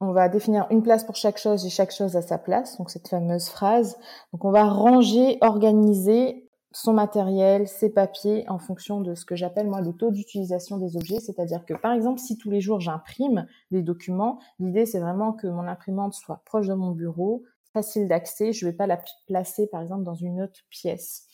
on 0.00 0.12
va 0.12 0.28
définir 0.28 0.66
une 0.70 0.82
place 0.82 1.02
pour 1.02 1.16
chaque 1.16 1.38
chose 1.38 1.64
et 1.64 1.70
chaque 1.70 1.90
chose 1.90 2.14
à 2.14 2.22
sa 2.22 2.38
place, 2.38 2.76
donc 2.76 2.90
cette 2.90 3.08
fameuse 3.08 3.48
phrase. 3.48 3.96
Donc 4.32 4.44
on 4.44 4.50
va 4.50 4.64
ranger, 4.64 5.38
organiser 5.40 6.43
son 6.74 6.92
matériel, 6.92 7.68
ses 7.68 7.88
papiers 7.88 8.44
en 8.48 8.58
fonction 8.58 9.00
de 9.00 9.14
ce 9.14 9.24
que 9.24 9.36
j'appelle 9.36 9.68
moi 9.68 9.80
le 9.80 9.92
taux 9.92 10.10
d'utilisation 10.10 10.76
des 10.76 10.96
objets. 10.96 11.20
C'est-à-dire 11.20 11.64
que 11.64 11.74
par 11.74 11.92
exemple, 11.92 12.18
si 12.18 12.36
tous 12.36 12.50
les 12.50 12.60
jours 12.60 12.80
j'imprime 12.80 13.46
des 13.70 13.82
documents, 13.82 14.40
l'idée 14.58 14.84
c'est 14.84 14.98
vraiment 14.98 15.32
que 15.32 15.46
mon 15.46 15.68
imprimante 15.68 16.14
soit 16.14 16.42
proche 16.44 16.66
de 16.66 16.74
mon 16.74 16.90
bureau, 16.90 17.44
facile 17.72 18.08
d'accès. 18.08 18.52
Je 18.52 18.66
ne 18.66 18.70
vais 18.70 18.76
pas 18.76 18.88
la 18.88 18.98
placer 19.28 19.68
par 19.68 19.82
exemple 19.82 20.02
dans 20.02 20.14
une 20.14 20.42
autre 20.42 20.60
pièce. 20.68 21.26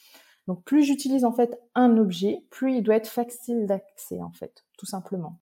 Donc 0.46 0.62
plus 0.64 0.82
j'utilise 0.82 1.24
en 1.24 1.32
fait 1.32 1.58
un 1.74 1.96
objet, 1.96 2.44
plus 2.50 2.76
il 2.76 2.82
doit 2.82 2.96
être 2.96 3.08
facile 3.08 3.66
d'accès 3.66 4.20
en 4.20 4.32
fait, 4.32 4.66
tout 4.76 4.86
simplement. 4.86 5.38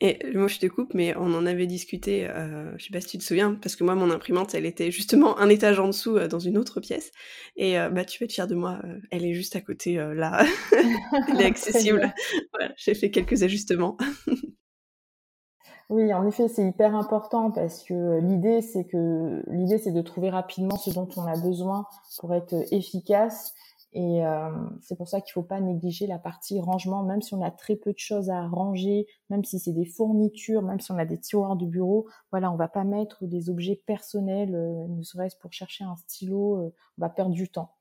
Et 0.00 0.18
moi, 0.34 0.48
je 0.48 0.58
te 0.58 0.66
coupe, 0.66 0.92
mais 0.92 1.16
on 1.16 1.34
en 1.34 1.46
avait 1.46 1.66
discuté, 1.66 2.28
euh, 2.28 2.76
je 2.76 2.84
sais 2.84 2.92
pas 2.92 3.00
si 3.00 3.08
tu 3.08 3.18
te 3.18 3.24
souviens, 3.24 3.54
parce 3.54 3.76
que 3.76 3.84
moi, 3.84 3.94
mon 3.94 4.10
imprimante, 4.10 4.54
elle 4.54 4.66
était 4.66 4.90
justement 4.90 5.38
un 5.38 5.48
étage 5.48 5.78
en 5.78 5.86
dessous, 5.86 6.16
euh, 6.16 6.28
dans 6.28 6.38
une 6.38 6.58
autre 6.58 6.80
pièce. 6.80 7.12
Et 7.56 7.78
euh, 7.78 7.88
bah, 7.88 8.04
tu 8.04 8.18
vas 8.18 8.24
être 8.24 8.32
fière 8.32 8.46
de 8.46 8.54
moi, 8.54 8.78
euh, 8.84 9.00
elle 9.10 9.24
est 9.24 9.32
juste 9.32 9.56
à 9.56 9.60
côté, 9.62 9.94
là. 9.94 10.44
elle 11.28 11.40
est 11.40 11.44
accessible. 11.46 12.12
voilà, 12.52 12.74
j'ai 12.76 12.94
fait 12.94 13.10
quelques 13.10 13.42
ajustements. 13.42 13.96
oui, 15.88 16.12
en 16.12 16.26
effet, 16.26 16.48
c'est 16.48 16.66
hyper 16.66 16.94
important 16.94 17.50
parce 17.50 17.82
que 17.82 18.20
l'idée, 18.20 18.60
c'est 18.60 18.84
que 18.84 19.42
l'idée, 19.46 19.78
c'est 19.78 19.92
de 19.92 20.02
trouver 20.02 20.28
rapidement 20.28 20.76
ce 20.76 20.90
dont 20.90 21.08
on 21.16 21.24
a 21.24 21.40
besoin 21.40 21.86
pour 22.18 22.34
être 22.34 22.54
efficace 22.70 23.54
et 23.96 24.26
euh, 24.26 24.50
c'est 24.82 24.94
pour 24.94 25.08
ça 25.08 25.22
qu'il 25.22 25.32
faut 25.32 25.42
pas 25.42 25.58
négliger 25.58 26.06
la 26.06 26.18
partie 26.18 26.60
rangement, 26.60 27.02
même 27.02 27.22
si 27.22 27.32
on 27.32 27.40
a 27.40 27.50
très 27.50 27.76
peu 27.76 27.94
de 27.94 27.98
choses 27.98 28.28
à 28.28 28.46
ranger, 28.46 29.06
même 29.30 29.42
si 29.42 29.58
c'est 29.58 29.72
des 29.72 29.86
fournitures, 29.86 30.60
même 30.60 30.80
si 30.80 30.92
on 30.92 30.98
a 30.98 31.06
des 31.06 31.18
tiroirs 31.18 31.56
de 31.56 31.64
bureau. 31.64 32.06
Voilà, 32.30 32.52
on 32.52 32.56
va 32.56 32.68
pas 32.68 32.84
mettre 32.84 33.24
des 33.24 33.48
objets 33.48 33.82
personnels, 33.86 34.54
euh, 34.54 34.86
ne 34.88 35.02
serait-ce 35.02 35.38
pour 35.38 35.50
chercher 35.54 35.84
un 35.84 35.96
stylo, 35.96 36.58
euh, 36.58 36.74
on 36.98 37.00
va 37.00 37.08
perdre 37.08 37.30
du 37.30 37.48
temps. 37.48 37.72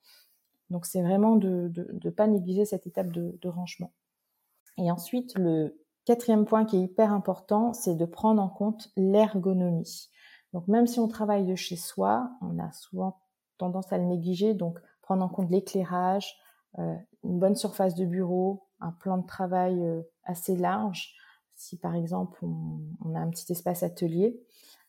Donc 0.69 0.85
c'est 0.85 1.01
vraiment 1.01 1.35
de 1.35 1.69
ne 2.01 2.09
pas 2.09 2.27
négliger 2.27 2.63
cette 2.63 2.87
étape 2.87 3.11
de, 3.11 3.37
de 3.41 3.49
rangement. 3.49 3.91
Et 4.77 4.89
ensuite, 4.91 5.37
le 5.37 5.77
quatrième 6.05 6.45
point 6.45 6.63
qui 6.63 6.77
est 6.77 6.81
hyper 6.81 7.11
important, 7.11 7.73
c'est 7.73 7.95
de 7.95 8.05
prendre 8.05 8.41
en 8.41 8.47
compte 8.47 8.89
l'ergonomie. 8.95 10.09
Donc 10.53 10.69
même 10.69 10.87
si 10.87 11.01
on 11.01 11.09
travaille 11.09 11.45
de 11.45 11.55
chez 11.55 11.75
soi, 11.75 12.31
on 12.39 12.57
a 12.57 12.71
souvent 12.71 13.19
tendance 13.57 13.91
à 13.91 13.97
le 13.97 14.05
négliger. 14.05 14.53
Donc 14.53 14.79
prendre 15.05 15.23
en 15.23 15.29
compte 15.29 15.51
l'éclairage, 15.51 16.35
euh, 16.79 16.95
une 17.23 17.39
bonne 17.39 17.55
surface 17.55 17.95
de 17.95 18.05
bureau, 18.05 18.63
un 18.79 18.91
plan 18.91 19.17
de 19.17 19.25
travail 19.25 19.81
euh, 19.81 20.01
assez 20.23 20.55
large. 20.55 21.13
Si 21.55 21.77
par 21.77 21.95
exemple 21.95 22.43
on, 22.43 23.15
a 23.15 23.19
un 23.19 23.29
petit 23.29 23.51
espace 23.51 23.83
atelier, 23.83 24.41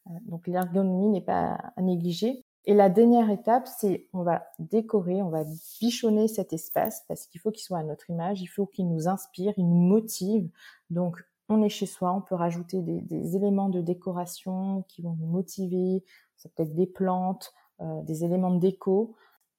euh, 0.09 0.15
donc 0.23 0.47
l'ergonomie 0.47 1.11
n'est 1.11 1.21
pas 1.21 1.59
à 1.77 1.83
négliger. 1.83 2.43
Et 2.65 2.75
la 2.75 2.89
dernière 2.89 3.31
étape, 3.31 3.69
c'est 3.69 4.09
on 4.13 4.23
va 4.23 4.47
décorer, 4.59 5.23
on 5.23 5.29
va 5.29 5.45
bichonner 5.81 6.27
cet 6.27 6.53
espace 6.53 7.05
parce 7.07 7.27
qu'il 7.27 7.41
faut 7.41 7.53
qu'il 7.53 7.63
soit 7.63 7.79
à 7.79 7.85
notre 7.85 8.11
image, 8.11 8.41
il 8.41 8.49
faut 8.49 8.67
qu'il 8.67 8.89
nous 8.89 9.07
inspire, 9.07 9.53
il 9.57 9.69
nous 9.69 9.77
motive. 9.77 10.49
Donc 10.91 11.23
on 11.49 11.63
est 11.63 11.69
chez 11.69 11.87
soi, 11.87 12.13
on 12.13 12.23
peut 12.23 12.35
rajouter 12.35 12.81
des, 12.81 13.03
des 13.03 13.37
éléments 13.37 13.69
de 13.69 13.83
décoration 13.83 14.83
qui 14.89 15.03
vont 15.03 15.15
nous 15.21 15.29
motiver. 15.29 16.03
Ça 16.37 16.49
peut 16.49 16.65
être 16.65 16.75
des 16.75 16.87
plantes, 16.87 17.55
des 17.81 18.25
éléments 18.25 18.51
de 18.51 18.59
déco 18.59 19.15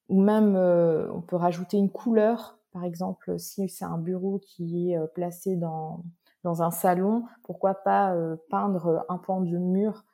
ou 0.10 0.22
même 0.22 0.56
euh, 0.56 1.12
on 1.14 1.22
peut 1.22 1.36
rajouter 1.36 1.78
une 1.78 1.90
couleur, 1.90 2.58
par 2.72 2.84
exemple 2.84 3.40
si 3.40 3.68
c'est 3.70 3.86
un 3.86 3.98
bureau 3.98 4.40
qui 4.40 4.92
est 4.92 4.98
euh, 4.98 5.08
placé 5.08 5.56
dans 5.56 6.04
dans 6.44 6.62
un 6.62 6.72
salon, 6.72 7.26
pourquoi 7.44 7.74
pas 7.74 8.16
peindre 8.50 9.06
un 9.10 9.18
pan 9.18 9.42
de 9.42 9.58
mur 9.58 10.06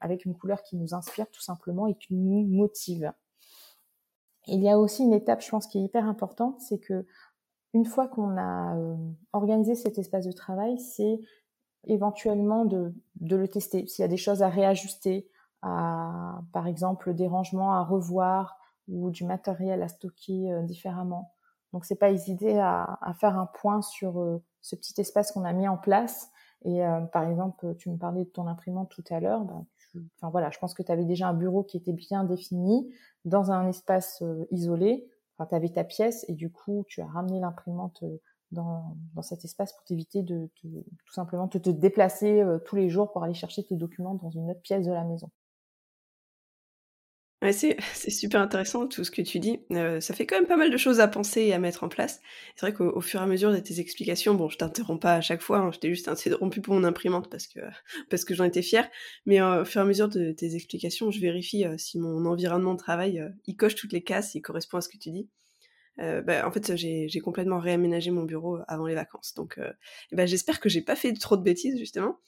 avec 0.00 0.24
une 0.24 0.34
couleur 0.34 0.62
qui 0.62 0.76
nous 0.76 0.94
inspire 0.94 1.28
tout 1.30 1.42
simplement 1.42 1.86
et 1.88 1.94
qui 1.94 2.14
nous 2.14 2.46
motive. 2.46 3.12
Il 4.46 4.62
y 4.62 4.70
a 4.70 4.78
aussi 4.78 5.02
une 5.02 5.12
étape, 5.12 5.42
je 5.42 5.50
pense, 5.50 5.66
qui 5.66 5.78
est 5.78 5.82
hyper 5.82 6.06
importante, 6.06 6.58
c'est 6.60 6.78
que 6.78 7.04
une 7.74 7.84
fois 7.84 8.08
qu'on 8.08 8.38
a 8.38 8.78
organisé 9.32 9.74
cet 9.74 9.98
espace 9.98 10.26
de 10.26 10.32
travail, 10.32 10.78
c'est 10.78 11.20
éventuellement 11.84 12.64
de, 12.64 12.94
de 13.20 13.36
le 13.36 13.48
tester. 13.48 13.86
S'il 13.86 14.02
y 14.02 14.04
a 14.04 14.08
des 14.08 14.16
choses 14.16 14.42
à 14.42 14.48
réajuster, 14.48 15.28
à, 15.62 16.40
par 16.52 16.66
exemple, 16.66 17.14
des 17.14 17.26
rangements 17.26 17.74
à 17.74 17.82
revoir 17.82 18.57
ou 18.88 19.10
du 19.10 19.24
matériel 19.24 19.82
à 19.82 19.88
stocker 19.88 20.52
euh, 20.52 20.62
différemment. 20.62 21.32
Donc, 21.72 21.84
c'est 21.84 21.96
pas 21.96 22.10
hésiter 22.10 22.58
à, 22.58 22.98
à, 23.02 23.14
faire 23.14 23.38
un 23.38 23.46
point 23.46 23.82
sur 23.82 24.20
euh, 24.20 24.42
ce 24.62 24.74
petit 24.74 24.98
espace 25.00 25.32
qu'on 25.32 25.44
a 25.44 25.52
mis 25.52 25.68
en 25.68 25.76
place. 25.76 26.30
Et 26.64 26.84
euh, 26.84 27.00
par 27.02 27.28
exemple, 27.28 27.74
tu 27.76 27.90
me 27.90 27.98
parlais 27.98 28.24
de 28.24 28.30
ton 28.30 28.46
imprimante 28.46 28.90
tout 28.90 29.04
à 29.10 29.20
l'heure. 29.20 29.44
Ben, 29.44 29.66
enfin 30.16 30.30
voilà, 30.30 30.50
je 30.50 30.58
pense 30.58 30.74
que 30.74 30.82
tu 30.82 30.90
avais 30.90 31.04
déjà 31.04 31.28
un 31.28 31.34
bureau 31.34 31.62
qui 31.62 31.76
était 31.76 31.92
bien 31.92 32.24
défini 32.24 32.92
dans 33.24 33.52
un 33.52 33.68
espace 33.68 34.22
isolé. 34.50 35.08
Enfin, 35.36 35.46
tu 35.48 35.54
avais 35.54 35.68
ta 35.68 35.84
pièce 35.84 36.24
et 36.28 36.32
du 36.32 36.50
coup, 36.50 36.84
tu 36.88 37.00
as 37.00 37.06
ramené 37.06 37.38
l'imprimante 37.38 38.02
dans, 38.50 38.96
dans, 39.14 39.22
cet 39.22 39.44
espace 39.44 39.72
pour 39.72 39.84
t'éviter 39.84 40.22
de, 40.22 40.50
tout 40.62 41.12
simplement 41.12 41.46
de 41.46 41.58
te 41.58 41.70
déplacer 41.70 42.44
tous 42.64 42.74
les 42.74 42.88
jours 42.88 43.12
pour 43.12 43.22
aller 43.22 43.34
chercher 43.34 43.64
tes 43.64 43.76
documents 43.76 44.14
dans 44.14 44.30
une 44.30 44.50
autre 44.50 44.62
pièce 44.62 44.84
de 44.84 44.92
la 44.92 45.04
maison. 45.04 45.30
Ouais, 47.40 47.52
c'est 47.52 47.76
c'est 47.94 48.10
super 48.10 48.40
intéressant 48.40 48.86
tout 48.88 49.04
ce 49.04 49.10
que 49.12 49.22
tu 49.22 49.38
dis. 49.38 49.60
Euh, 49.70 50.00
ça 50.00 50.12
fait 50.14 50.26
quand 50.26 50.36
même 50.36 50.46
pas 50.48 50.56
mal 50.56 50.70
de 50.70 50.76
choses 50.76 50.98
à 51.00 51.06
penser 51.08 51.42
et 51.42 51.52
à 51.54 51.58
mettre 51.60 51.84
en 51.84 51.88
place. 51.88 52.20
C'est 52.56 52.66
vrai 52.66 52.72
qu'au 52.74 53.00
fur 53.00 53.20
et 53.20 53.22
à 53.22 53.26
mesure 53.26 53.52
de 53.52 53.58
tes 53.58 53.78
explications, 53.80 54.34
bon, 54.34 54.48
je 54.48 54.56
t'interromps 54.58 55.00
pas 55.00 55.14
à 55.14 55.20
chaque 55.20 55.40
fois, 55.42 55.58
hein, 55.58 55.70
je 55.72 55.78
t'ai 55.78 55.88
juste 55.88 56.08
interrompu 56.08 56.60
pour 56.60 56.74
mon 56.74 56.82
imprimante 56.84 57.30
parce 57.30 57.46
que 57.46 57.60
parce 58.10 58.24
que 58.24 58.34
j'en 58.34 58.44
étais 58.44 58.62
fière, 58.62 58.88
mais 59.26 59.40
euh, 59.40 59.62
au 59.62 59.64
fur 59.64 59.80
et 59.80 59.84
à 59.84 59.86
mesure 59.86 60.08
de 60.08 60.32
tes 60.32 60.54
explications, 60.56 61.10
je 61.12 61.20
vérifie 61.20 61.64
euh, 61.64 61.76
si 61.78 61.98
mon 61.98 62.26
environnement 62.26 62.72
de 62.74 62.78
travail, 62.78 63.22
il 63.46 63.56
coche 63.56 63.76
toutes 63.76 63.92
les 63.92 64.02
cases, 64.02 64.34
il 64.34 64.42
correspond 64.42 64.78
à 64.78 64.80
ce 64.80 64.88
que 64.88 64.98
tu 64.98 65.10
dis. 65.10 65.28
bah, 65.98 66.46
en 66.48 66.52
fait, 66.52 66.76
j'ai 66.76 67.08
j'ai 67.08 67.20
complètement 67.20 67.60
réaménagé 67.60 68.10
mon 68.12 68.24
bureau 68.24 68.58
avant 68.68 68.86
les 68.86 68.94
vacances, 68.96 69.34
donc 69.34 69.60
bah, 70.12 70.26
j'espère 70.26 70.60
que 70.60 70.68
j'ai 70.70 70.82
pas 70.82 70.96
fait 70.96 71.12
trop 71.14 71.36
de 71.38 71.42
bêtises 71.44 71.78
justement. 71.78 72.18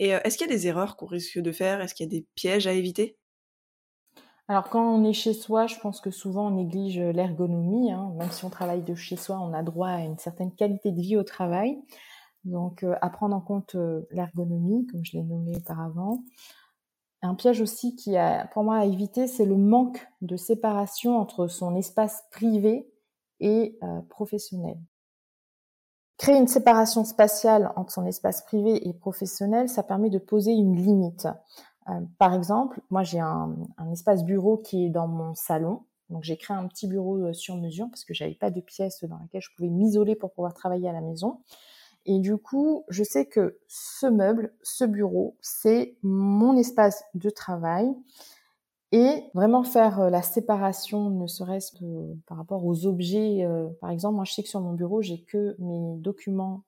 Et 0.00 0.10
est-ce 0.10 0.38
qu'il 0.38 0.48
y 0.48 0.50
a 0.50 0.54
des 0.54 0.68
erreurs 0.68 0.96
qu'on 0.96 1.06
risque 1.06 1.38
de 1.40 1.52
faire? 1.52 1.80
Est-ce 1.82 1.94
qu'il 1.94 2.06
y 2.06 2.10
a 2.10 2.20
des 2.20 2.26
pièges 2.36 2.66
à 2.68 2.74
éviter? 2.74 3.19
Alors 4.50 4.68
quand 4.68 4.82
on 4.82 5.04
est 5.04 5.12
chez 5.12 5.32
soi, 5.32 5.68
je 5.68 5.78
pense 5.78 6.00
que 6.00 6.10
souvent 6.10 6.48
on 6.48 6.50
néglige 6.50 6.98
l'ergonomie. 6.98 7.92
Hein. 7.92 8.12
Même 8.16 8.32
si 8.32 8.44
on 8.44 8.50
travaille 8.50 8.82
de 8.82 8.96
chez 8.96 9.14
soi, 9.14 9.38
on 9.38 9.54
a 9.54 9.62
droit 9.62 9.90
à 9.90 10.00
une 10.00 10.18
certaine 10.18 10.50
qualité 10.52 10.90
de 10.90 11.00
vie 11.00 11.16
au 11.16 11.22
travail. 11.22 11.80
Donc 12.42 12.82
euh, 12.82 12.96
à 13.00 13.10
prendre 13.10 13.36
en 13.36 13.40
compte 13.40 13.76
euh, 13.76 14.08
l'ergonomie, 14.10 14.88
comme 14.88 15.04
je 15.04 15.12
l'ai 15.12 15.22
nommé 15.22 15.56
auparavant. 15.56 16.24
Un 17.22 17.36
piège 17.36 17.60
aussi 17.60 17.94
qui 17.94 18.16
a 18.16 18.48
pour 18.48 18.64
moi 18.64 18.78
à 18.78 18.86
éviter, 18.86 19.28
c'est 19.28 19.44
le 19.44 19.56
manque 19.56 20.04
de 20.20 20.36
séparation 20.36 21.16
entre 21.16 21.46
son 21.46 21.76
espace 21.76 22.24
privé 22.32 22.90
et 23.38 23.78
euh, 23.84 24.00
professionnel. 24.08 24.78
Créer 26.18 26.38
une 26.38 26.48
séparation 26.48 27.04
spatiale 27.04 27.72
entre 27.76 27.92
son 27.92 28.04
espace 28.04 28.42
privé 28.42 28.88
et 28.88 28.94
professionnel, 28.94 29.68
ça 29.68 29.84
permet 29.84 30.10
de 30.10 30.18
poser 30.18 30.50
une 30.50 30.74
limite. 30.74 31.28
Euh, 31.88 32.00
par 32.18 32.34
exemple, 32.34 32.80
moi 32.90 33.02
j'ai 33.02 33.20
un, 33.20 33.56
espace 33.92 34.24
bureau 34.24 34.58
qui 34.58 34.86
est 34.86 34.90
dans 34.90 35.08
mon 35.08 35.34
salon. 35.34 35.82
Donc 36.10 36.24
j'ai 36.24 36.36
créé 36.36 36.56
un 36.56 36.66
petit 36.66 36.86
bureau 36.86 37.16
euh, 37.18 37.32
sur 37.32 37.56
mesure 37.56 37.88
parce 37.88 38.04
que 38.04 38.14
j'avais 38.14 38.34
pas 38.34 38.50
de 38.50 38.60
pièce 38.60 39.04
dans 39.04 39.18
laquelle 39.18 39.40
je 39.40 39.50
pouvais 39.56 39.68
m'isoler 39.68 40.16
pour 40.16 40.32
pouvoir 40.32 40.54
travailler 40.54 40.88
à 40.88 40.92
la 40.92 41.00
maison. 41.00 41.40
Et 42.06 42.18
du 42.18 42.36
coup, 42.36 42.84
je 42.88 43.04
sais 43.04 43.26
que 43.26 43.58
ce 43.68 44.06
meuble, 44.06 44.52
ce 44.62 44.84
bureau, 44.84 45.36
c'est 45.40 45.96
mon 46.02 46.56
espace 46.56 47.04
de 47.14 47.30
travail. 47.30 47.94
Et 48.92 49.24
vraiment 49.34 49.62
faire 49.62 50.00
euh, 50.00 50.10
la 50.10 50.22
séparation, 50.22 51.10
ne 51.10 51.26
serait-ce 51.26 51.72
que 51.72 52.14
par 52.26 52.38
rapport 52.38 52.64
aux 52.66 52.86
objets. 52.86 53.46
par 53.80 53.90
exemple, 53.90 54.16
moi 54.16 54.24
je 54.24 54.32
sais 54.32 54.42
que 54.42 54.48
sur 54.48 54.60
mon 54.60 54.72
bureau, 54.72 55.00
j'ai 55.02 55.22
que 55.22 55.54
mes 55.58 55.96
documents 55.98 56.64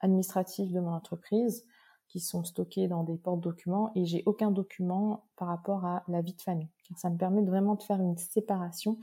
administratifs 0.00 0.70
de 0.72 0.80
mon 0.80 0.92
entreprise 0.92 1.64
qui 2.12 2.20
sont 2.20 2.44
stockés 2.44 2.88
dans 2.88 3.04
des 3.04 3.16
portes-documents 3.16 3.90
et 3.94 4.04
j'ai 4.04 4.22
aucun 4.26 4.50
document 4.50 5.24
par 5.36 5.48
rapport 5.48 5.86
à 5.86 6.04
la 6.08 6.20
vie 6.20 6.34
de 6.34 6.42
famille. 6.42 6.68
Ça 6.94 7.08
me 7.08 7.16
permet 7.16 7.40
vraiment 7.40 7.74
de 7.74 7.82
faire 7.82 8.00
une 8.00 8.18
séparation 8.18 8.98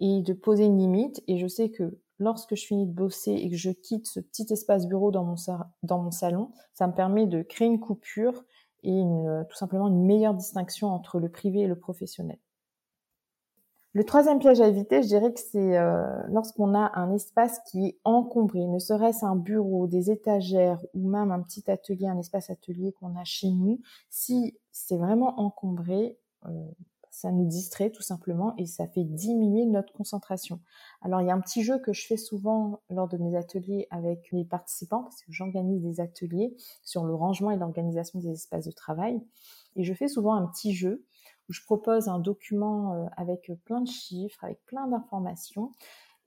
et 0.00 0.22
de 0.22 0.32
poser 0.32 0.64
une 0.64 0.78
limite. 0.78 1.22
Et 1.28 1.36
je 1.36 1.46
sais 1.46 1.68
que 1.68 1.98
lorsque 2.18 2.54
je 2.54 2.64
finis 2.64 2.86
de 2.86 2.92
bosser 2.92 3.32
et 3.32 3.50
que 3.50 3.56
je 3.56 3.70
quitte 3.70 4.06
ce 4.06 4.20
petit 4.20 4.46
espace 4.50 4.86
bureau 4.86 5.10
dans 5.10 5.22
mon, 5.22 5.34
dans 5.82 5.98
mon 5.98 6.10
salon, 6.10 6.50
ça 6.72 6.86
me 6.86 6.94
permet 6.94 7.26
de 7.26 7.42
créer 7.42 7.68
une 7.68 7.78
coupure 7.78 8.42
et 8.82 9.02
tout 9.50 9.56
simplement 9.56 9.88
une 9.88 10.06
meilleure 10.06 10.34
distinction 10.34 10.88
entre 10.88 11.18
le 11.18 11.28
privé 11.28 11.60
et 11.60 11.66
le 11.66 11.78
professionnel. 11.78 12.38
Le 13.96 14.04
troisième 14.04 14.38
piège 14.38 14.60
à 14.60 14.68
éviter, 14.68 15.02
je 15.02 15.08
dirais 15.08 15.32
que 15.32 15.40
c'est 15.40 15.78
euh, 15.78 16.04
lorsqu'on 16.28 16.74
a 16.74 16.92
un 16.96 17.14
espace 17.14 17.60
qui 17.60 17.86
est 17.86 17.98
encombré, 18.04 18.66
ne 18.66 18.78
serait-ce 18.78 19.24
un 19.24 19.36
bureau, 19.36 19.86
des 19.86 20.10
étagères 20.10 20.84
ou 20.92 21.08
même 21.08 21.32
un 21.32 21.40
petit 21.40 21.70
atelier, 21.70 22.06
un 22.06 22.18
espace 22.18 22.50
atelier 22.50 22.92
qu'on 22.92 23.16
a 23.16 23.24
chez 23.24 23.48
nous. 23.48 23.80
Si 24.10 24.54
c'est 24.70 24.98
vraiment 24.98 25.40
encombré, 25.40 26.18
euh, 26.44 26.50
ça 27.10 27.32
nous 27.32 27.46
distrait 27.46 27.88
tout 27.88 28.02
simplement 28.02 28.52
et 28.58 28.66
ça 28.66 28.86
fait 28.86 29.02
diminuer 29.02 29.64
notre 29.64 29.94
concentration. 29.94 30.60
Alors 31.00 31.22
il 31.22 31.28
y 31.28 31.30
a 31.30 31.34
un 31.34 31.40
petit 31.40 31.62
jeu 31.62 31.78
que 31.78 31.94
je 31.94 32.06
fais 32.06 32.18
souvent 32.18 32.82
lors 32.90 33.08
de 33.08 33.16
mes 33.16 33.34
ateliers 33.34 33.86
avec 33.90 34.30
les 34.30 34.44
participants 34.44 35.04
parce 35.04 35.22
que 35.22 35.32
j'organise 35.32 35.80
des 35.80 36.02
ateliers 36.02 36.54
sur 36.82 37.06
le 37.06 37.14
rangement 37.14 37.50
et 37.50 37.56
l'organisation 37.56 38.18
des 38.18 38.32
espaces 38.32 38.66
de 38.66 38.72
travail 38.72 39.22
et 39.74 39.84
je 39.84 39.94
fais 39.94 40.08
souvent 40.08 40.34
un 40.34 40.46
petit 40.46 40.74
jeu 40.74 41.06
où 41.48 41.52
je 41.52 41.62
propose 41.62 42.08
un 42.08 42.18
document 42.18 42.94
euh, 42.94 43.06
avec 43.16 43.50
plein 43.64 43.80
de 43.80 43.88
chiffres, 43.88 44.42
avec 44.42 44.64
plein 44.66 44.86
d'informations. 44.88 45.72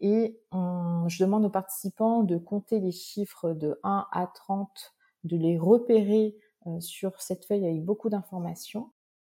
Et 0.01 0.39
je 0.53 1.23
demande 1.23 1.45
aux 1.45 1.49
participants 1.49 2.23
de 2.23 2.37
compter 2.37 2.79
les 2.79 2.91
chiffres 2.91 3.51
de 3.51 3.79
1 3.83 4.07
à 4.11 4.27
30, 4.27 4.93
de 5.25 5.35
les 5.35 5.57
repérer 5.57 6.37
euh, 6.67 6.79
sur 6.79 7.19
cette 7.21 7.45
feuille 7.45 7.65
avec 7.65 7.83
beaucoup 7.83 8.09
d'informations. 8.09 8.91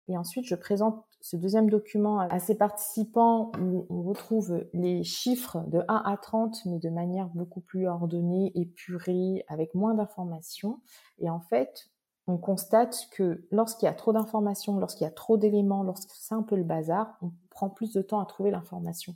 Et 0.08 0.18
ensuite, 0.18 0.46
je 0.46 0.56
présente 0.56 1.04
ce 1.22 1.36
deuxième 1.36 1.70
document 1.70 2.20
à 2.20 2.38
ces 2.40 2.56
participants 2.56 3.52
où 3.60 3.88
on 3.90 4.04
retrouve 4.04 4.68
les 4.74 5.04
chiffres 5.04 5.64
de 5.68 5.80
1 5.88 6.04
à 6.06 6.18
30, 6.18 6.66
mais 6.66 6.78
de 6.78 6.90
manière 6.90 7.30
beaucoup 7.30 7.62
plus 7.62 7.88
ordonnée, 7.88 8.52
épurée, 8.54 9.44
avec 9.48 9.74
moins 9.74 9.96
d'informations. 9.96 10.80
Et 11.18 11.30
en 11.32 11.40
fait, 11.40 11.90
on 12.28 12.38
constate 12.38 13.08
que 13.12 13.46
lorsqu'il 13.52 13.86
y 13.86 13.90
a 13.90 13.94
trop 13.94 14.14
d'informations, 14.14 14.78
lorsqu'il 14.80 15.04
y 15.04 15.08
a 15.08 15.12
trop 15.12 15.38
d'éléments, 15.38 15.84
lorsque 15.84 16.10
c'est 16.12 16.34
un 16.34 16.42
peu 16.42 16.56
le 16.56 16.64
bazar, 16.64 17.18
on 17.22 17.32
prend 17.50 17.70
plus 17.70 17.94
de 17.94 18.02
temps 18.02 18.20
à 18.20 18.26
trouver 18.26 18.52
l'information. 18.52 19.16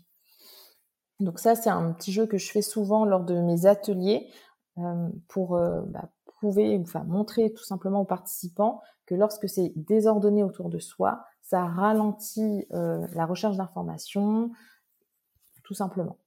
Donc 1.20 1.40
ça, 1.40 1.56
c'est 1.56 1.70
un 1.70 1.92
petit 1.92 2.12
jeu 2.12 2.28
que 2.28 2.38
je 2.38 2.52
fais 2.52 2.62
souvent 2.62 3.06
lors 3.06 3.24
de 3.24 3.36
mes 3.36 3.66
ateliers 3.66 4.32
euh, 4.78 5.10
pour 5.28 5.56
euh, 5.56 5.82
bah, 5.88 6.10
prouver, 6.26 6.80
enfin 6.82 7.04
montrer 7.04 7.52
tout 7.52 7.64
simplement 7.64 8.02
aux 8.02 8.06
participants 8.06 8.82
que 9.06 9.16
lorsque 9.16 9.50
c'est 9.50 9.74
désordonné 9.76 10.44
autour 10.44 10.70
de 10.70 10.80
soi, 10.80 11.26
ça 11.42 11.66
ralentit 11.66 12.68
euh, 12.74 13.06
la 13.14 13.26
recherche 13.26 13.58
d'informations, 13.58 14.52
tout 15.64 15.74
simplement. 15.74 16.18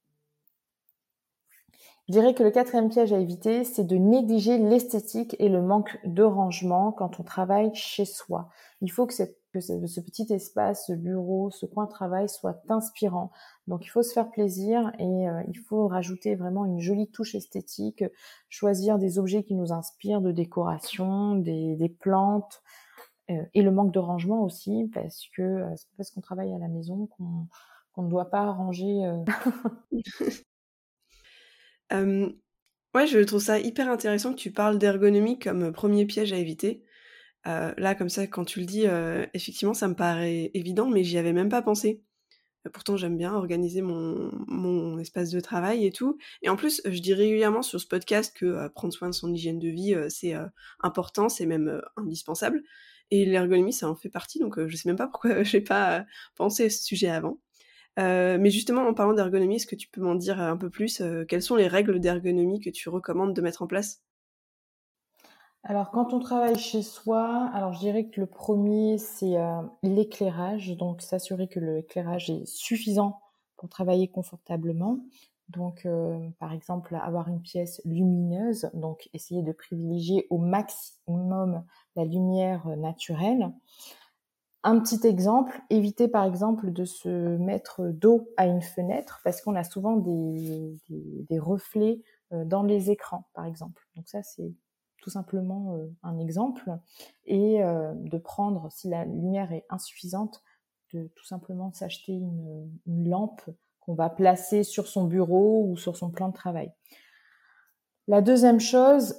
Je 2.08 2.12
dirais 2.14 2.34
que 2.34 2.42
le 2.42 2.50
quatrième 2.50 2.88
piège 2.88 3.12
à 3.12 3.18
éviter, 3.20 3.62
c'est 3.62 3.84
de 3.84 3.96
négliger 3.96 4.58
l'esthétique 4.58 5.36
et 5.38 5.48
le 5.48 5.62
manque 5.62 6.00
de 6.04 6.24
rangement 6.24 6.90
quand 6.90 7.20
on 7.20 7.22
travaille 7.22 7.70
chez 7.74 8.04
soi. 8.04 8.48
Il 8.80 8.90
faut 8.90 9.06
que, 9.06 9.14
ce 9.14 10.00
petit 10.00 10.26
espace, 10.32 10.86
ce 10.88 10.94
bureau, 10.94 11.52
ce 11.52 11.64
coin 11.64 11.84
de 11.84 11.90
travail 11.90 12.28
soit 12.28 12.60
inspirant. 12.68 13.30
Donc 13.68 13.84
il 13.86 13.88
faut 13.88 14.02
se 14.02 14.12
faire 14.12 14.30
plaisir 14.30 14.90
et 14.98 15.28
euh, 15.28 15.42
il 15.46 15.56
faut 15.56 15.86
rajouter 15.86 16.34
vraiment 16.34 16.64
une 16.64 16.80
jolie 16.80 17.08
touche 17.08 17.36
esthétique, 17.36 18.04
choisir 18.48 18.98
des 18.98 19.20
objets 19.20 19.44
qui 19.44 19.54
nous 19.54 19.72
inspirent 19.72 20.22
de 20.22 20.32
décoration, 20.32 21.36
des, 21.36 21.96
plantes 22.00 22.62
euh, 23.30 23.44
et 23.54 23.62
le 23.62 23.70
manque 23.70 23.92
de 23.92 24.00
rangement 24.00 24.42
aussi 24.42 24.90
parce 24.92 25.28
que 25.36 25.42
euh, 25.42 25.76
c'est 25.76 25.86
parce 25.96 26.10
qu'on 26.10 26.20
travaille 26.20 26.52
à 26.52 26.58
la 26.58 26.68
maison 26.68 27.06
qu'on 27.06 28.02
ne 28.02 28.10
doit 28.10 28.28
pas 28.28 28.50
ranger. 28.50 29.08
ouais, 31.92 33.06
je 33.06 33.18
trouve 33.20 33.42
ça 33.42 33.58
hyper 33.58 33.88
intéressant 33.88 34.32
que 34.32 34.38
tu 34.38 34.50
parles 34.52 34.78
d'ergonomie 34.78 35.38
comme 35.38 35.72
premier 35.72 36.06
piège 36.06 36.32
à 36.32 36.38
éviter. 36.38 36.84
là, 37.44 37.94
comme 37.94 38.08
ça, 38.08 38.26
quand 38.26 38.44
tu 38.44 38.60
le 38.60 38.66
dis, 38.66 38.84
effectivement, 39.34 39.74
ça 39.74 39.88
me 39.88 39.94
paraît 39.94 40.50
évident, 40.54 40.88
mais 40.88 41.04
j'y 41.04 41.18
avais 41.18 41.32
même 41.32 41.48
pas 41.48 41.62
pensé. 41.62 42.02
Pourtant, 42.72 42.96
j'aime 42.96 43.16
bien 43.16 43.34
organiser 43.34 43.82
mon, 43.82 44.30
mon, 44.46 44.96
espace 45.00 45.30
de 45.30 45.40
travail 45.40 45.84
et 45.84 45.90
tout. 45.90 46.16
Et 46.42 46.48
en 46.48 46.54
plus, 46.54 46.80
je 46.84 47.00
dis 47.00 47.12
régulièrement 47.12 47.62
sur 47.62 47.80
ce 47.80 47.86
podcast 47.86 48.36
que 48.36 48.68
prendre 48.68 48.94
soin 48.94 49.08
de 49.08 49.14
son 49.14 49.34
hygiène 49.34 49.58
de 49.58 49.68
vie, 49.68 49.96
c'est 50.08 50.34
important, 50.80 51.28
c'est 51.28 51.46
même 51.46 51.82
indispensable. 51.96 52.62
Et 53.10 53.26
l'ergonomie, 53.26 53.74
ça 53.74 53.90
en 53.90 53.94
fait 53.94 54.08
partie, 54.08 54.38
donc 54.38 54.58
je 54.66 54.74
sais 54.74 54.88
même 54.88 54.96
pas 54.96 55.06
pourquoi 55.06 55.42
j'ai 55.42 55.60
pas 55.60 56.06
pensé 56.34 56.64
à 56.64 56.70
ce 56.70 56.82
sujet 56.82 57.08
avant. 57.10 57.38
Euh, 57.98 58.38
mais 58.40 58.50
justement, 58.50 58.82
en 58.82 58.94
parlant 58.94 59.12
d'ergonomie, 59.12 59.56
est-ce 59.56 59.66
que 59.66 59.76
tu 59.76 59.88
peux 59.88 60.00
m'en 60.00 60.14
dire 60.14 60.40
un 60.40 60.56
peu 60.56 60.70
plus 60.70 61.00
euh, 61.00 61.24
Quelles 61.26 61.42
sont 61.42 61.56
les 61.56 61.68
règles 61.68 62.00
d'ergonomie 62.00 62.60
que 62.60 62.70
tu 62.70 62.88
recommandes 62.88 63.34
de 63.34 63.40
mettre 63.42 63.62
en 63.62 63.66
place? 63.66 64.02
Alors, 65.64 65.90
quand 65.90 66.12
on 66.12 66.18
travaille 66.18 66.58
chez 66.58 66.82
soi, 66.82 67.48
alors 67.54 67.72
je 67.72 67.78
dirais 67.78 68.06
que 68.08 68.20
le 68.20 68.26
premier, 68.26 68.98
c'est 68.98 69.36
euh, 69.36 69.62
l'éclairage. 69.82 70.76
Donc, 70.76 71.02
s'assurer 71.02 71.48
que 71.48 71.60
l'éclairage 71.60 72.30
est 72.30 72.46
suffisant 72.46 73.20
pour 73.56 73.68
travailler 73.68 74.08
confortablement. 74.08 74.98
Donc, 75.50 75.84
euh, 75.84 76.18
par 76.40 76.52
exemple, 76.52 76.96
avoir 76.96 77.28
une 77.28 77.42
pièce 77.42 77.80
lumineuse, 77.84 78.70
donc 78.74 79.08
essayer 79.12 79.42
de 79.42 79.52
privilégier 79.52 80.26
au 80.30 80.38
maximum 80.38 81.62
la 81.94 82.04
lumière 82.04 82.66
naturelle. 82.76 83.52
Un 84.64 84.78
petit 84.78 85.04
exemple, 85.06 85.60
éviter 85.70 86.06
par 86.06 86.24
exemple 86.24 86.72
de 86.72 86.84
se 86.84 87.08
mettre 87.08 87.88
dos 87.88 88.28
à 88.36 88.46
une 88.46 88.62
fenêtre 88.62 89.20
parce 89.24 89.40
qu'on 89.40 89.56
a 89.56 89.64
souvent 89.64 89.96
des, 89.96 91.38
reflets 91.38 92.00
euh, 92.32 92.44
dans 92.44 92.62
les 92.62 92.90
écrans, 92.90 93.28
par 93.34 93.44
exemple. 93.44 93.88
Donc 93.96 94.08
ça, 94.08 94.22
c'est 94.22 94.52
tout 95.02 95.10
simplement 95.10 95.74
euh, 95.74 95.88
un 96.04 96.18
exemple, 96.18 96.70
et 97.26 97.62
euh, 97.62 97.92
de 97.94 98.18
prendre, 98.18 98.70
si 98.70 98.88
la 98.88 99.04
lumière 99.04 99.52
est 99.52 99.66
insuffisante, 99.68 100.42
de 100.94 101.10
tout 101.16 101.24
simplement 101.24 101.72
s'acheter 101.72 102.12
une, 102.12 102.70
lampe 102.86 103.42
qu'on 103.80 103.94
va 103.94 104.10
placer 104.10 104.62
sur 104.62 104.86
son 104.86 105.04
bureau 105.04 105.66
ou 105.66 105.76
sur 105.76 105.96
son 105.96 106.10
plan 106.10 106.28
de 106.28 106.34
travail. 106.34 106.72
La 108.06 108.22
deuxième 108.22 108.60
chose, 108.60 109.16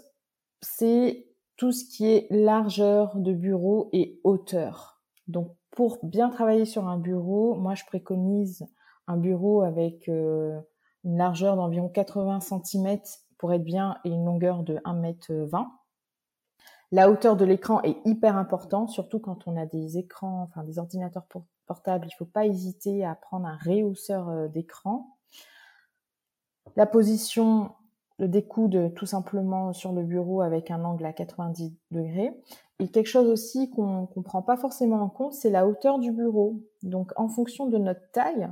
c'est 0.62 1.28
tout 1.58 1.74
ce 1.74 1.84
qui 1.84 2.10
est 2.10 2.28
largeur 2.30 3.18
de 3.18 3.34
bureau 3.34 3.90
et 3.92 4.22
hauteur. 4.24 4.93
Donc 5.27 5.56
pour 5.72 6.00
bien 6.03 6.30
travailler 6.30 6.65
sur 6.65 6.88
un 6.88 6.98
bureau, 6.98 7.56
moi 7.56 7.75
je 7.75 7.86
préconise 7.86 8.65
un 9.08 9.18
bureau 9.18 9.62
avec 9.62 10.08
euh, 10.10 10.60
une 11.03 11.18
largeur 11.18 11.56
d'environ 11.56 11.89
80 11.89 12.39
cm 12.42 13.00
pour 13.38 13.53
être 13.53 13.63
bien 13.63 13.98
et 14.06 14.10
une 14.10 14.25
longueur 14.25 14.63
de 14.63 14.77
1m20. 14.77 15.68
La 16.92 17.10
hauteur 17.10 17.36
de 17.36 17.44
l'écran 17.44 17.82
est 17.82 17.98
hyper 18.06 18.38
importante, 18.38 18.89
surtout 18.89 19.20
quand 19.20 19.48
on 19.48 19.58
a 19.58 19.65
des 19.65 19.98
écrans, 19.98 20.44
enfin 20.44 20.63
des 20.63 20.77
ordinateurs 20.77 21.25
portables. 21.65 22.06
Il 22.06 22.13
ne 22.13 22.18
faut 22.18 22.32
pas 22.32 22.46
hésiter 22.46 23.03
à 23.03 23.15
prendre 23.15 23.48
un 23.48 23.58
réhausseur 23.58 24.30
euh, 24.30 24.48
d'écran. 24.48 25.18
La 26.75 26.86
position 26.86 27.72
des 28.20 28.46
coudes 28.46 28.93
tout 28.96 29.05
simplement 29.05 29.74
sur 29.74 29.91
le 29.91 30.03
bureau 30.03 30.41
avec 30.41 30.72
un 30.72 30.84
angle 30.84 31.05
à 31.05 31.13
90 31.13 31.75
degrés. 31.91 32.32
Et 32.79 32.89
quelque 32.89 33.08
chose 33.08 33.29
aussi 33.29 33.70
qu'on 33.70 34.10
ne 34.15 34.22
prend 34.22 34.41
pas 34.41 34.58
forcément 34.58 35.01
en 35.01 35.10
compte, 35.10 35.34
c'est 35.34 35.50
la 35.50 35.67
hauteur 35.67 36.00
du 36.00 36.12
bureau. 36.12 36.62
Donc 36.82 37.12
en 37.15 37.27
fonction 37.27 37.67
de 37.67 37.77
notre 37.77 38.12
taille, 38.12 38.50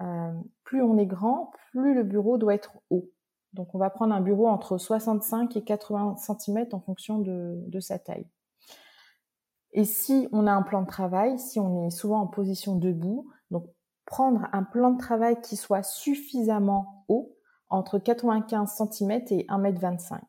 euh, 0.00 0.32
plus 0.64 0.82
on 0.82 0.98
est 0.98 1.06
grand, 1.06 1.50
plus 1.72 1.94
le 1.94 2.02
bureau 2.02 2.38
doit 2.38 2.54
être 2.54 2.72
haut. 2.90 3.10
Donc 3.52 3.74
on 3.74 3.78
va 3.78 3.88
prendre 3.88 4.14
un 4.14 4.20
bureau 4.20 4.48
entre 4.48 4.78
65 4.78 5.56
et 5.56 5.64
80 5.64 6.16
cm 6.16 6.66
en 6.72 6.80
fonction 6.80 7.18
de, 7.18 7.80
sa 7.80 7.98
taille. 7.98 8.28
Et 9.72 9.84
si 9.84 10.28
on 10.32 10.46
a 10.46 10.52
un 10.52 10.62
plan 10.62 10.82
de 10.82 10.86
travail, 10.86 11.38
si 11.38 11.60
on 11.60 11.86
est 11.86 11.90
souvent 11.90 12.20
en 12.20 12.26
position 12.26 12.76
debout, 12.76 13.30
donc 13.50 13.66
prendre 14.06 14.48
un 14.52 14.64
plan 14.64 14.90
de 14.90 14.98
travail 14.98 15.40
qui 15.40 15.56
soit 15.56 15.82
suffisamment 15.82 17.04
haut, 17.08 17.36
entre 17.74 17.98
95 17.98 18.82
cm 18.90 19.10
et 19.30 19.46
1,25 19.48 20.14
m. 20.14 20.20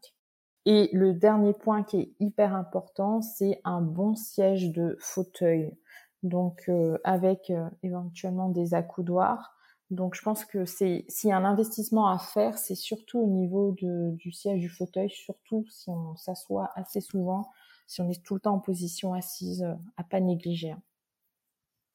Et 0.68 0.90
le 0.94 1.14
dernier 1.14 1.54
point 1.54 1.84
qui 1.84 1.98
est 1.98 2.16
hyper 2.20 2.56
important, 2.56 3.22
c'est 3.22 3.62
un 3.64 3.82
bon 3.82 4.16
siège 4.16 4.72
de 4.72 4.98
fauteuil. 5.00 5.78
Donc 6.24 6.64
euh, 6.70 6.98
avec 7.04 7.52
euh, 7.52 7.70
éventuellement 7.84 8.50
des 8.50 8.74
accoudoirs 8.74 9.56
donc 9.92 10.16
je 10.16 10.22
pense 10.22 10.46
que 10.46 10.66
c'est 10.66 11.06
s'il 11.08 11.30
y 11.30 11.34
a 11.34 11.38
un 11.38 11.46
investissement 11.46 12.08
à 12.08 12.18
faire, 12.18 12.58
c'est 12.58 12.76
surtout 12.76 13.20
au 13.20 13.28
niveau 13.28 13.72
du 13.72 14.32
siège 14.32 14.60
du 14.60 14.70
fauteuil, 14.70 15.10
surtout 15.10 15.66
si 15.70 15.90
on 15.90 16.16
s'assoit 16.16 16.72
assez 16.76 17.02
souvent, 17.02 17.52
si 17.86 18.02
on 18.02 18.10
est 18.10 18.24
tout 18.24 18.34
le 18.34 18.40
temps 18.40 18.56
en 18.56 18.60
position 18.60 19.14
assise, 19.14 19.64
euh, 19.64 19.76
à 19.98 20.04
pas 20.04 20.20
négliger. 20.20 20.76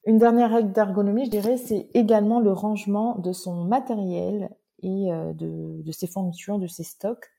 Une 0.05 0.17
dernière 0.17 0.51
règle 0.51 0.71
d'ergonomie, 0.71 1.25
je 1.25 1.31
dirais, 1.31 1.57
c'est 1.57 1.89
également 1.93 2.39
le 2.39 2.53
rangement 2.53 3.19
de 3.19 3.33
son 3.33 3.65
matériel 3.65 4.49
et 4.81 5.11
euh, 5.11 5.33
de, 5.33 5.91
ses 5.91 6.07
fournitures, 6.07 6.59
de 6.59 6.67
ses 6.67 6.83
stocks. 6.83 7.29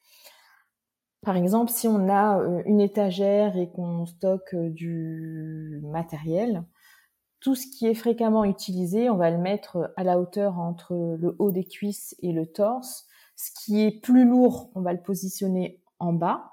Par 1.22 1.36
exemple, 1.36 1.70
si 1.70 1.86
on 1.86 2.08
a 2.08 2.38
euh, 2.38 2.62
une 2.66 2.80
étagère 2.80 3.56
et 3.56 3.70
qu'on 3.70 4.06
stocke 4.06 4.54
du 4.54 5.80
matériel, 5.84 6.64
tout 7.40 7.54
ce 7.54 7.66
qui 7.66 7.86
est 7.86 7.94
fréquemment 7.94 8.44
utilisé, 8.44 9.10
on 9.10 9.16
va 9.16 9.30
le 9.30 9.38
mettre 9.38 9.92
à 9.96 10.04
la 10.04 10.18
hauteur 10.18 10.58
entre 10.58 11.16
le 11.18 11.34
haut 11.38 11.50
des 11.50 11.64
cuisses 11.64 12.14
et 12.22 12.32
le 12.32 12.46
torse. 12.46 13.06
Ce 13.36 13.50
qui 13.64 13.82
est 13.82 13.90
plus 13.90 14.24
lourd, 14.24 14.70
on 14.74 14.80
va 14.80 14.92
le 14.92 15.02
positionner 15.02 15.80
en 15.98 16.12
bas, 16.12 16.52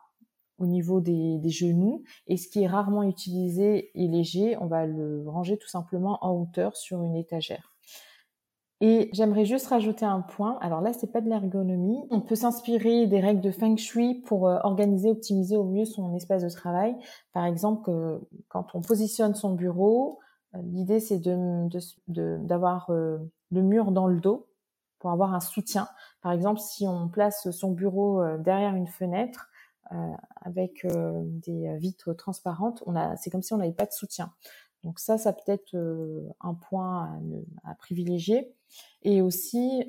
au 0.59 0.65
niveau 0.65 0.99
des, 0.99 1.39
genoux. 1.49 2.03
Et 2.27 2.37
ce 2.37 2.47
qui 2.47 2.63
est 2.63 2.67
rarement 2.67 3.03
utilisé 3.03 3.91
et 3.95 4.07
léger, 4.07 4.57
on 4.57 4.67
va 4.67 4.85
le 4.85 5.27
ranger 5.27 5.57
tout 5.57 5.67
simplement 5.67 6.19
en 6.21 6.31
hauteur 6.31 6.75
sur 6.75 7.01
une 7.01 7.15
étagère. 7.15 7.73
Et 8.81 9.09
j'aimerais 9.11 9.45
juste 9.45 9.67
rajouter 9.67 10.05
un 10.05 10.21
point. 10.21 10.57
Alors 10.61 10.81
là, 10.81 10.93
c'est 10.93 11.11
pas 11.11 11.19
de 11.19 11.29
l'ergonomie. 11.29 11.99
On 12.09 12.21
peut 12.21 12.35
s'inspirer 12.35 13.07
des 13.07 13.19
règles 13.19 13.41
de 13.41 13.51
feng 13.51 13.75
shui 13.75 14.15
pour 14.25 14.47
euh, 14.47 14.57
organiser, 14.63 15.09
optimiser 15.09 15.57
au 15.57 15.65
mieux 15.65 15.85
son 15.85 16.15
espace 16.15 16.43
de 16.43 16.49
travail. 16.49 16.95
Par 17.33 17.45
exemple, 17.45 17.91
quand 18.47 18.67
on 18.73 18.81
positionne 18.81 19.35
son 19.35 19.53
bureau, 19.53 20.19
L'idée, 20.53 20.99
c'est 20.99 21.21
d'avoir 22.07 22.89
euh, 22.89 23.17
le 23.51 23.61
mur 23.61 23.91
dans 23.91 24.07
le 24.07 24.19
dos 24.19 24.47
pour 24.97 25.11
avoir 25.11 25.33
un 25.33 25.39
soutien. 25.39 25.87
Par 26.21 26.31
exemple, 26.31 26.59
si 26.59 26.87
on 26.87 27.07
place 27.07 27.49
son 27.51 27.71
bureau 27.71 28.21
euh, 28.21 28.37
derrière 28.37 28.75
une 28.75 28.87
fenêtre 28.87 29.49
euh, 29.91 29.95
avec 30.41 30.85
des 30.85 31.77
vitres 31.77 32.13
transparentes, 32.13 32.83
c'est 33.17 33.29
comme 33.29 33.41
si 33.41 33.53
on 33.53 33.57
n'avait 33.57 33.71
pas 33.71 33.85
de 33.85 33.91
soutien. 33.91 34.31
Donc 34.83 34.99
ça, 34.99 35.17
ça 35.17 35.33
peut 35.33 35.51
être 35.51 35.75
un 36.39 36.53
point 36.53 37.19
à, 37.63 37.75
privilégier. 37.75 38.53
Et 39.01 39.21
aussi 39.21 39.85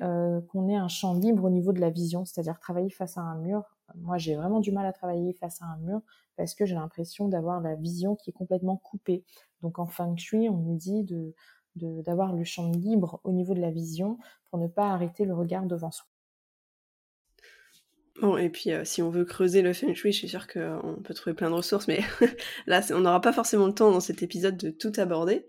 qu'on 0.49 0.67
ait 0.67 0.75
un 0.75 0.87
champ 0.87 1.13
libre 1.13 1.45
au 1.45 1.49
niveau 1.49 1.71
de 1.71 1.79
la 1.79 1.89
vision, 1.89 2.25
c'est-à-dire 2.25 2.59
travailler 2.59 2.89
face 2.89 3.17
à 3.17 3.21
un 3.21 3.37
mur. 3.37 3.63
Moi, 3.95 4.17
j'ai 4.17 4.35
vraiment 4.35 4.59
du 4.59 4.71
mal 4.71 4.85
à 4.85 4.93
travailler 4.93 5.33
face 5.33 5.61
à 5.61 5.65
un 5.65 5.77
mur 5.77 6.01
parce 6.35 6.55
que 6.55 6.65
j'ai 6.65 6.75
l'impression 6.75 7.27
d'avoir 7.27 7.61
la 7.61 7.75
vision 7.75 8.15
qui 8.15 8.31
est 8.31 8.33
complètement 8.33 8.77
coupée. 8.77 9.23
Donc 9.61 9.79
en 9.79 9.85
feng 9.85 10.15
shui, 10.17 10.49
on 10.49 10.57
nous 10.57 10.75
dit 10.75 11.03
de 11.03 11.33
d'avoir 11.75 12.33
le 12.33 12.43
champ 12.43 12.69
libre 12.69 13.21
au 13.23 13.31
niveau 13.31 13.53
de 13.53 13.61
la 13.61 13.71
vision 13.71 14.17
pour 14.49 14.59
ne 14.59 14.67
pas 14.67 14.91
arrêter 14.91 15.23
le 15.23 15.33
regard 15.33 15.65
devant 15.65 15.91
soi. 15.91 16.10
Bon, 18.19 18.37
et 18.37 18.49
puis 18.49 18.71
euh, 18.71 18.83
si 18.83 19.01
on 19.01 19.09
veut 19.09 19.25
creuser 19.25 19.61
le 19.61 19.73
feng 19.73 19.93
shui, 19.93 20.11
je 20.11 20.17
suis 20.17 20.29
sûre 20.29 20.47
qu'on 20.47 21.01
peut 21.03 21.13
trouver 21.13 21.33
plein 21.33 21.49
de 21.49 21.55
ressources, 21.55 21.87
mais 21.87 22.01
là, 22.67 22.81
on 22.91 22.99
n'aura 22.99 23.21
pas 23.21 23.31
forcément 23.31 23.67
le 23.67 23.73
temps 23.73 23.91
dans 23.91 23.99
cet 23.99 24.21
épisode 24.21 24.57
de 24.57 24.69
tout 24.69 24.91
aborder. 24.97 25.47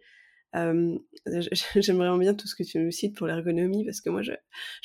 Euh, 0.55 0.99
j'aimerais 1.77 2.19
bien 2.19 2.35
tout 2.35 2.47
ce 2.47 2.55
que 2.55 2.63
tu 2.63 2.79
nous 2.79 2.91
cites 2.91 3.17
pour 3.17 3.27
l'ergonomie 3.27 3.87
parce 3.87 4.03
que 4.03 4.11
moi 4.11 4.21
je, 4.21 4.33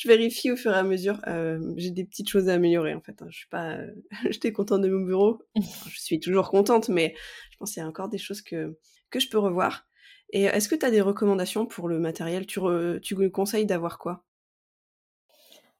vérifie 0.06 0.50
au 0.50 0.56
fur 0.56 0.72
et 0.72 0.78
à 0.78 0.84
mesure. 0.84 1.20
Euh, 1.28 1.60
j'ai 1.76 1.92
des 1.92 2.06
petites 2.06 2.30
choses 2.30 2.50
à 2.50 2.54
améliorer 2.54 2.94
en 2.94 3.02
fait. 3.02 3.22
Hein. 3.22 3.28
Je 3.30 3.38
suis 3.38 3.50
pas, 3.50 3.78
j'étais 4.30 4.52
contente 4.52 4.82
de 4.82 4.90
mon 4.90 5.06
bureau. 5.06 5.40
je 5.56 6.00
suis 6.00 6.20
toujours 6.20 6.50
contente, 6.50 6.90
mais 6.90 7.16
je 7.52 7.58
pense 7.58 7.74
qu'il 7.74 7.82
y 7.82 7.86
a 7.86 7.88
encore 7.88 8.10
des 8.10 8.18
choses 8.18 8.42
que 8.42 8.78
que 9.10 9.20
je 9.20 9.30
peux 9.30 9.40
revoir. 9.40 9.88
Et 10.32 10.44
est-ce 10.44 10.68
que 10.68 10.76
tu 10.76 10.86
as 10.86 10.92
des 10.92 11.00
recommandations 11.02 11.66
pour 11.66 11.88
le 11.88 12.00
matériel? 12.00 12.46
Tu, 12.46 12.60
tu 13.02 13.32
conseilles 13.32 13.66
d'avoir 13.66 13.98
quoi? 13.98 14.27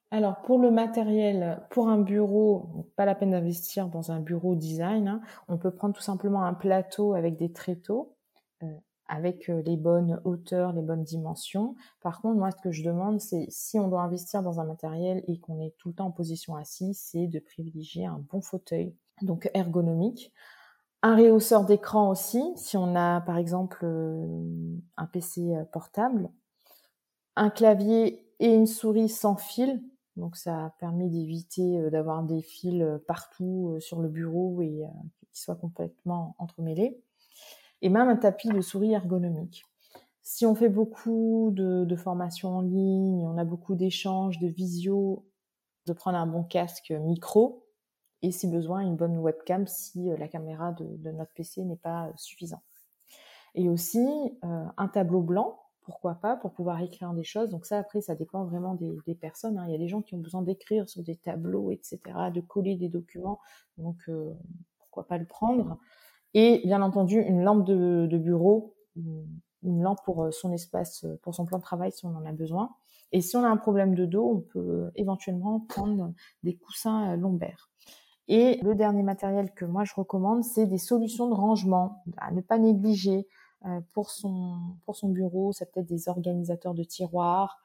Alors 0.10 0.42
pour 0.42 0.60
le 0.60 0.72
matériel, 0.72 1.62
pour 1.70 1.90
un 1.90 2.00
bureau, 2.00 2.86
pas 2.96 3.06
la 3.06 3.14
peine 3.14 3.32
d'investir 3.32 3.88
dans 3.90 4.12
un 4.12 4.22
bureau 4.22 4.56
design. 4.56 5.08
Hein. 5.08 5.22
On 5.50 5.58
peut 5.58 5.72
prendre 5.72 5.94
tout 5.94 6.02
simplement 6.02 6.44
un 6.44 6.54
plateau 6.54 7.14
avec 7.14 7.36
des 7.38 7.52
tréteaux, 7.52 8.16
euh, 8.64 8.68
avec 9.10 9.50
euh, 9.50 9.62
les 9.66 9.76
bonnes 9.76 10.22
hauteurs, 10.24 10.72
les 10.72 10.82
bonnes 10.82 11.04
dimensions. 11.04 11.76
Par 12.02 12.22
contre, 12.22 12.40
moi, 12.40 12.52
ce 12.52 12.62
que 12.62 12.72
je 12.72 12.84
demande, 12.84 13.20
c'est 13.20 13.48
si 13.50 13.80
on 13.80 13.90
doit 13.90 14.02
investir 14.02 14.42
dans 14.44 14.62
un 14.62 14.64
matériel 14.64 15.24
et 15.28 15.40
qu'on 15.40 15.60
est 15.60 15.76
tout 15.78 15.90
le 15.90 15.96
temps 15.96 16.08
en 16.08 16.12
position 16.12 16.56
assise, 16.56 16.98
c'est 16.98 17.28
de 17.28 17.40
privilégier 17.40 18.06
un 18.06 18.24
bon 18.32 18.40
fauteuil, 18.40 18.96
donc 19.22 19.52
ergonomique. 19.54 20.32
Un 21.04 21.16
réhausseur 21.16 21.66
d'écran 21.66 22.10
aussi, 22.10 22.42
si 22.56 22.78
on 22.78 22.96
a 22.96 23.20
par 23.22 23.38
exemple 23.38 23.80
euh, 23.84 24.78
un 24.96 25.06
PC 25.06 25.54
portable. 25.74 26.30
Un 27.36 27.50
clavier 27.50 28.26
et 28.40 28.54
une 28.54 28.68
souris 28.68 29.10
sans 29.10 29.36
fil, 29.36 29.82
donc 30.18 30.36
ça 30.36 30.74
permet 30.80 31.08
d'éviter 31.08 31.80
euh, 31.80 31.90
d'avoir 31.90 32.24
des 32.24 32.42
fils 32.42 32.84
partout 33.08 33.78
sur 33.80 34.02
le 34.02 34.10
bureau 34.10 34.62
et 34.62 34.84
qui 35.32 35.42
soient 35.42 35.56
complètement 35.56 36.36
entremêlés. 36.40 37.02
Et 37.82 37.90
même 37.90 38.10
un 38.10 38.16
tapis 38.16 38.50
de 38.50 38.62
souris 38.62 38.94
ergonomique. 38.94 39.64
Si 40.30 40.46
on 40.46 40.56
fait 40.56 40.68
beaucoup 40.68 41.52
de, 41.54 41.96
formations 41.96 42.58
en 42.58 42.62
ligne, 42.62 43.26
on 43.26 43.38
a 43.38 43.46
beaucoup 43.46 43.76
d'échanges, 43.76 44.40
de 44.40 44.48
visio, 44.48 45.26
de 45.86 45.94
prendre 45.94 46.18
un 46.18 46.28
bon 46.28 46.44
casque 46.44 46.92
micro, 46.92 47.66
et 48.24 48.32
si 48.32 48.48
besoin 48.48 48.82
une 48.82 48.98
bonne 48.98 49.18
webcam 49.18 49.68
si 49.68 50.12
euh, 50.12 50.18
la 50.18 50.28
caméra 50.28 50.74
de, 50.74 51.12
notre 51.12 51.32
PC 51.34 51.64
n'est 51.64 51.78
pas 51.78 52.12
suffisante. 52.18 52.60
Et 53.56 53.70
aussi 53.70 54.06
euh, 54.44 54.66
un 54.76 54.88
tableau 54.90 55.22
blanc, 55.22 55.62
pourquoi 55.88 56.16
pas, 56.16 56.36
pour 56.36 56.52
pouvoir 56.52 56.82
écrire 56.82 57.14
des 57.14 57.24
choses. 57.24 57.50
Donc 57.50 57.66
ça 57.66 57.80
après 57.80 58.02
ça 58.02 58.14
dépend 58.14 58.44
vraiment 58.44 58.76
des, 58.76 59.16
personnes. 59.16 59.58
Hein. 59.58 59.64
Il 59.68 59.72
y 59.72 59.76
a 59.76 59.78
des 59.78 59.88
gens 59.88 60.02
qui 60.02 60.16
ont 60.16 60.20
besoin 60.20 60.42
d'écrire 60.42 60.88
sur 60.90 61.02
des 61.02 61.16
tableaux, 61.16 61.72
etc., 61.72 62.00
de 62.34 62.42
coller 62.42 62.76
des 62.76 62.90
documents. 62.90 63.40
Donc 63.78 63.96
euh, 64.10 64.34
pourquoi 64.80 65.08
pas 65.08 65.18
le 65.18 65.26
prendre. 65.26 65.80
Et 66.34 66.62
bien 66.66 66.82
entendu, 66.82 67.22
une 67.22 67.42
lampe 67.42 67.64
de, 67.66 68.06
de 68.06 68.18
bureau, 68.18 68.76
une 68.98 69.82
lampe 69.82 70.00
pour 70.04 70.28
son 70.34 70.52
espace, 70.52 71.06
pour 71.22 71.34
son 71.34 71.46
plan 71.46 71.58
de 71.58 71.64
travail 71.64 71.94
si 71.94 72.06
on 72.06 72.14
en 72.16 72.26
a 72.26 72.34
besoin. 72.34 72.76
Et 73.14 73.22
si 73.22 73.38
on 73.38 73.44
a 73.46 73.48
un 73.48 73.58
problème 73.58 73.96
de 73.96 74.06
dos, 74.06 74.30
on 74.30 74.42
peut 74.42 74.92
éventuellement 74.96 75.62
prendre 75.62 76.14
des 76.44 76.58
coussins 76.58 77.16
lombaires. 77.16 77.70
Et 78.28 78.60
le 78.62 78.76
dernier 78.76 79.04
matériel 79.04 79.54
que 79.54 79.64
moi 79.64 79.86
je 79.86 79.94
recommande, 79.96 80.44
c'est 80.44 80.66
des 80.66 80.78
solutions 80.78 81.30
de 81.30 81.34
rangement 81.34 82.04
à 82.18 82.32
ne 82.32 82.42
pas 82.42 82.58
négliger 82.58 83.26
pour 83.94 84.12
son 84.12 84.60
pour 84.86 84.96
son 84.96 85.10
bureau. 85.10 85.52
Ça 85.52 85.66
peut 85.66 85.80
être 85.82 85.88
des 85.88 86.10
organisateurs 86.10 86.74
de 86.74 86.84
tiroirs, 86.84 87.60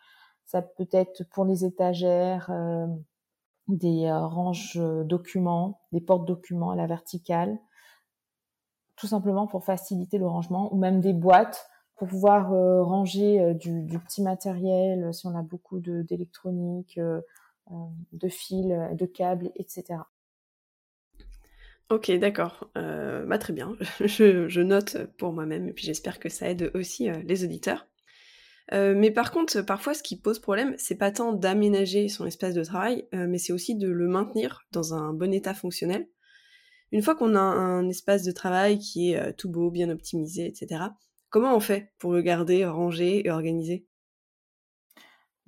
ça 0.46 0.62
peut 0.62 0.88
être 0.92 1.24
pour 1.31 1.44
les 1.44 1.64
étagères, 1.64 2.50
euh, 2.50 2.87
des 3.68 4.05
euh, 4.05 4.26
ranges 4.26 4.78
documents, 5.05 5.81
des 5.92 6.00
portes 6.00 6.26
documents 6.26 6.70
à 6.70 6.76
la 6.76 6.87
verticale, 6.87 7.59
tout 8.96 9.07
simplement 9.07 9.46
pour 9.46 9.64
faciliter 9.64 10.18
le 10.18 10.26
rangement, 10.26 10.72
ou 10.74 10.76
même 10.76 11.00
des 11.00 11.12
boîtes 11.12 11.68
pour 11.96 12.09
pouvoir 12.09 12.52
euh, 12.52 12.83
ranger 12.83 13.55
du, 13.55 13.98
petit 14.07 14.22
matériel 14.22 15.14
si 15.14 15.26
on 15.26 15.35
a 15.37 15.42
beaucoup 15.42 15.81
d'électronique, 15.81 17.00
de, 17.00 18.28
fils, 18.28 18.66
de 18.92 19.07
câbles, 19.07 19.52
etc. 19.57 20.00
Ok, 21.92 22.11
d'accord. 22.12 22.70
bah, 22.74 23.38
très 23.38 23.52
bien. 23.52 23.76
Je, 24.00 24.61
note 24.61 24.96
pour 25.18 25.33
moi-même 25.33 25.68
et 25.68 25.72
puis 25.72 25.85
j'espère 25.85 26.18
que 26.18 26.28
ça 26.28 26.48
aide 26.48 26.70
aussi 26.74 27.09
les 27.24 27.44
auditeurs. 27.44 27.87
Euh, 28.72 28.94
mais 28.96 29.11
par 29.11 29.33
contre, 29.33 29.61
parfois, 29.62 29.94
ce 29.94 30.02
qui 30.02 30.16
pose 30.16 30.38
problème, 30.38 30.74
c'est 30.78 30.94
pas 30.94 31.11
tant 31.11 31.33
d'aménager 31.33 32.09
son 32.09 32.26
espace 32.26 32.55
de 32.55 32.64
travail, 32.64 33.07
euh, 33.14 33.26
mais 33.28 33.38
c'est 33.38 33.52
aussi 33.52 33.74
de 33.74 33.88
le 33.88 34.09
maintenir 34.09 34.62
dans 34.72 34.94
un 34.94 35.12
bon 35.12 35.33
état 35.33 35.55
fonctionnel. 35.55 36.09
Une 36.90 37.02
fois 37.02 37.14
qu'on 37.14 37.35
a 37.35 37.40
un 37.40 37.88
espace 37.88 38.22
de 38.22 38.33
travail 38.33 38.78
qui 38.78 39.12
est 39.12 39.18
euh, 39.18 39.33
tout 39.37 39.50
beau, 39.50 39.70
bien 39.70 39.90
optimisé, 39.90 40.46
etc., 40.46 40.85
comment 41.28 41.57
on 41.57 41.61
fait 41.61 41.92
pour 41.98 42.12
le 42.12 42.22
garder 42.22 42.64
rangé 42.64 43.26
et 43.26 43.31
organisé 43.31 43.87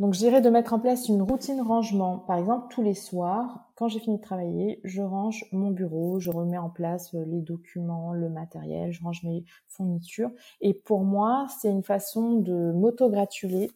donc, 0.01 0.13
j'irai 0.15 0.41
de 0.41 0.51
mettre 0.51 0.75
en 0.75 0.81
place 0.81 1.09
une 1.09 1.23
routine 1.23 1.61
rangement. 1.61 2.19
Par 2.19 2.37
exemple, 2.37 2.67
tous 2.69 2.83
les 2.83 2.95
soirs, 2.95 3.71
quand 3.77 3.87
j'ai 3.87 4.01
fini 4.01 4.17
de 4.17 4.23
travailler, 4.23 4.81
je 4.83 5.01
range 5.03 5.47
mon 5.53 5.71
bureau, 5.71 6.19
je 6.19 6.31
remets 6.33 6.59
en 6.59 6.69
place 6.69 7.15
euh, 7.15 7.25
les 7.27 7.41
documents, 7.41 8.13
le 8.13 8.29
matériel, 8.29 8.91
je 8.91 9.01
range 9.05 9.23
mes 9.23 9.45
fournitures. 9.69 10.33
Et 10.61 10.75
pour 10.75 11.05
moi, 11.05 11.47
c'est 11.61 11.71
une 11.71 11.85
façon 11.85 12.41
de 12.41 12.73
m'auto-gratuler, 12.73 13.71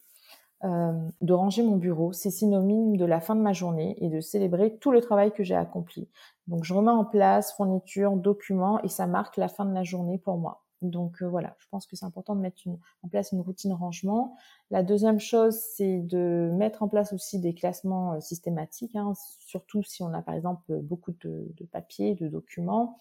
euh, 0.65 0.91
de 1.21 1.33
ranger 1.33 1.63
mon 1.63 1.77
bureau. 1.77 2.11
C'est 2.11 2.31
synonyme 2.31 2.97
de 2.97 3.05
la 3.05 3.21
fin 3.21 3.35
de 3.37 3.41
ma 3.41 3.53
journée 3.53 3.95
et 4.03 4.09
de 4.09 4.19
célébrer 4.19 4.75
tout 4.75 4.91
le 4.91 4.99
travail 4.99 5.31
que 5.31 5.43
j'ai 5.45 5.55
accompli. 5.55 6.09
Donc, 6.47 6.65
je 6.65 6.73
remets 6.73 6.91
en 6.91 7.05
place 7.05 7.53
fournitures, 7.53 8.17
documents 8.17 8.81
et 8.83 8.89
ça 8.89 9.07
marque 9.07 9.37
la 9.37 9.47
fin 9.47 9.63
de 9.63 9.73
la 9.73 9.83
journée 9.83 10.17
pour 10.17 10.37
moi. 10.37 10.63
Donc 10.81 11.21
euh, 11.21 11.27
voilà, 11.27 11.55
je 11.59 11.67
pense 11.69 11.85
que 11.85 11.95
c'est 11.95 12.05
important 12.05 12.35
de 12.35 12.41
mettre 12.41 12.61
en 13.03 13.07
place 13.09 13.31
une 13.31 13.41
routine 13.41 13.73
rangement. 13.73 14.37
La 14.71 14.81
deuxième 14.81 15.19
chose, 15.19 15.55
c'est 15.55 15.99
de 15.99 16.51
mettre 16.53 16.83
en 16.83 16.87
place 16.87 17.11
aussi 17.11 17.39
des 17.39 17.53
classements 17.53 18.13
euh, 18.13 18.19
systématiques, 18.21 18.95
hein, 18.95 19.13
surtout 19.39 19.83
si 19.83 20.03
on 20.03 20.13
a 20.13 20.21
par 20.21 20.35
exemple 20.35 20.79
beaucoup 20.79 21.11
de, 21.11 21.51
de 21.55 21.65
papiers, 21.65 22.15
de 22.15 22.27
documents. 22.27 22.97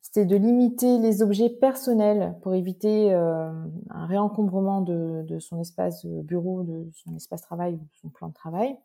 C'est 0.00 0.24
de 0.26 0.36
limiter 0.36 0.98
les 0.98 1.22
objets 1.22 1.48
personnels 1.48 2.36
pour 2.42 2.54
éviter 2.54 3.14
euh, 3.14 3.52
un 3.90 4.06
réencombrement 4.06 4.80
de, 4.80 5.38
son 5.38 5.60
espace 5.60 6.04
bureau, 6.04 6.64
de 6.64 6.90
son 6.92 7.14
espace 7.14 7.42
travail 7.42 7.74
ou 7.74 7.78
de 7.78 7.94
son 8.00 8.08
plan 8.08 8.28
de 8.28 8.34
travail. 8.34 8.76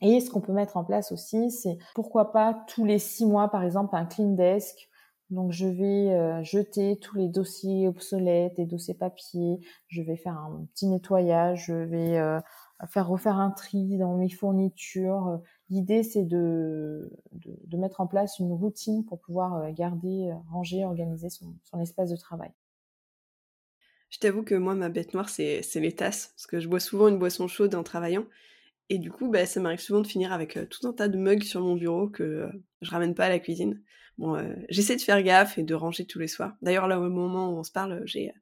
Et 0.00 0.20
ce 0.20 0.30
qu'on 0.30 0.40
peut 0.40 0.52
mettre 0.52 0.76
en 0.76 0.84
place 0.84 1.12
aussi, 1.12 1.50
c'est 1.50 1.78
pourquoi 1.94 2.32
pas 2.32 2.64
tous 2.66 2.84
les 2.84 2.98
six 2.98 3.26
mois, 3.26 3.48
par 3.48 3.62
exemple, 3.62 3.94
un 3.94 4.06
clean 4.06 4.30
desk 4.30 4.88
donc 5.32 5.50
je 5.50 5.66
vais 5.66 6.12
euh, 6.12 6.44
jeter 6.44 6.98
tous 7.00 7.16
les 7.16 7.26
dossiers 7.26 7.88
obsolètes, 7.88 8.52
les 8.58 8.66
dossiers 8.66 8.92
papier, 8.92 9.60
je 9.88 10.02
vais 10.02 10.16
faire 10.16 10.36
un 10.36 10.68
petit 10.74 10.86
nettoyage, 10.86 11.64
je 11.68 11.72
vais 11.72 12.18
euh, 12.18 12.38
faire 12.86 13.08
refaire 13.08 13.36
un 13.38 13.50
tri 13.50 13.96
dans 13.96 14.14
mes 14.18 14.28
fournitures. 14.28 15.40
L'idée 15.70 16.02
c'est 16.02 16.24
de, 16.24 17.10
de, 17.32 17.76
mettre 17.78 18.02
en 18.02 18.06
place 18.06 18.38
une 18.40 18.52
routine 18.52 19.06
pour 19.06 19.20
pouvoir 19.20 19.56
euh, 19.56 19.70
garder, 19.72 20.30
ranger, 20.50 20.84
organiser 20.84 21.30
son, 21.30 21.54
son 21.64 21.80
espace 21.80 22.10
de 22.10 22.16
travail. 22.16 22.50
Je 24.10 24.18
t'avoue 24.18 24.42
que 24.42 24.54
moi, 24.54 24.74
ma 24.74 24.90
bête 24.90 25.14
noire, 25.14 25.30
c'est 25.30 25.62
les 25.76 25.92
tasses, 25.92 26.34
parce 26.36 26.46
que 26.46 26.60
je 26.60 26.68
bois 26.68 26.80
souvent 26.80 27.08
une 27.08 27.18
boisson 27.18 27.48
chaude 27.48 27.74
en 27.74 27.82
travaillant. 27.82 28.26
Et 28.90 28.98
du 28.98 29.10
coup, 29.10 29.30
bah, 29.30 29.46
ça 29.46 29.58
m'arrive 29.58 29.80
souvent 29.80 30.02
de 30.02 30.06
finir 30.06 30.34
avec 30.34 30.58
tout 30.68 30.86
un 30.86 30.92
tas 30.92 31.08
de 31.08 31.16
mugs 31.16 31.44
sur 31.44 31.62
mon 31.62 31.76
bureau 31.76 32.10
que 32.10 32.50
je 32.82 32.90
ramène 32.90 33.14
pas 33.14 33.24
à 33.24 33.28
la 33.30 33.38
cuisine. 33.38 33.80
Bon, 34.18 34.36
euh, 34.36 34.54
j'essaie 34.68 34.96
de 34.96 35.00
faire 35.00 35.22
gaffe 35.22 35.58
et 35.58 35.62
de 35.62 35.74
ranger 35.74 36.06
tous 36.06 36.18
les 36.18 36.28
soirs. 36.28 36.54
D'ailleurs, 36.62 36.86
là, 36.86 37.00
au 37.00 37.08
moment 37.08 37.50
où 37.50 37.58
on 37.58 37.64
se 37.64 37.72
parle, 37.72 38.02
j'ai 38.04 38.32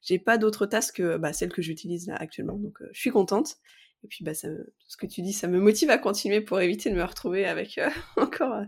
j'ai 0.00 0.18
pas 0.18 0.38
d'autres 0.38 0.64
tasses 0.66 0.92
que 0.92 1.16
bah, 1.16 1.32
celles 1.32 1.52
que 1.52 1.60
j'utilise 1.60 2.06
là 2.06 2.14
actuellement, 2.14 2.56
donc 2.56 2.80
euh, 2.82 2.88
je 2.92 3.00
suis 3.00 3.10
contente. 3.10 3.56
Et 4.04 4.08
puis, 4.08 4.24
bah, 4.24 4.32
ça 4.32 4.48
ce 4.86 4.96
que 4.96 5.06
tu 5.06 5.22
dis, 5.22 5.32
ça 5.32 5.48
me 5.48 5.58
motive 5.58 5.90
à 5.90 5.98
continuer 5.98 6.40
pour 6.40 6.60
éviter 6.60 6.90
de 6.90 6.94
me 6.94 7.02
retrouver 7.02 7.46
avec 7.46 7.78
euh, 7.78 7.90
encore 8.16 8.62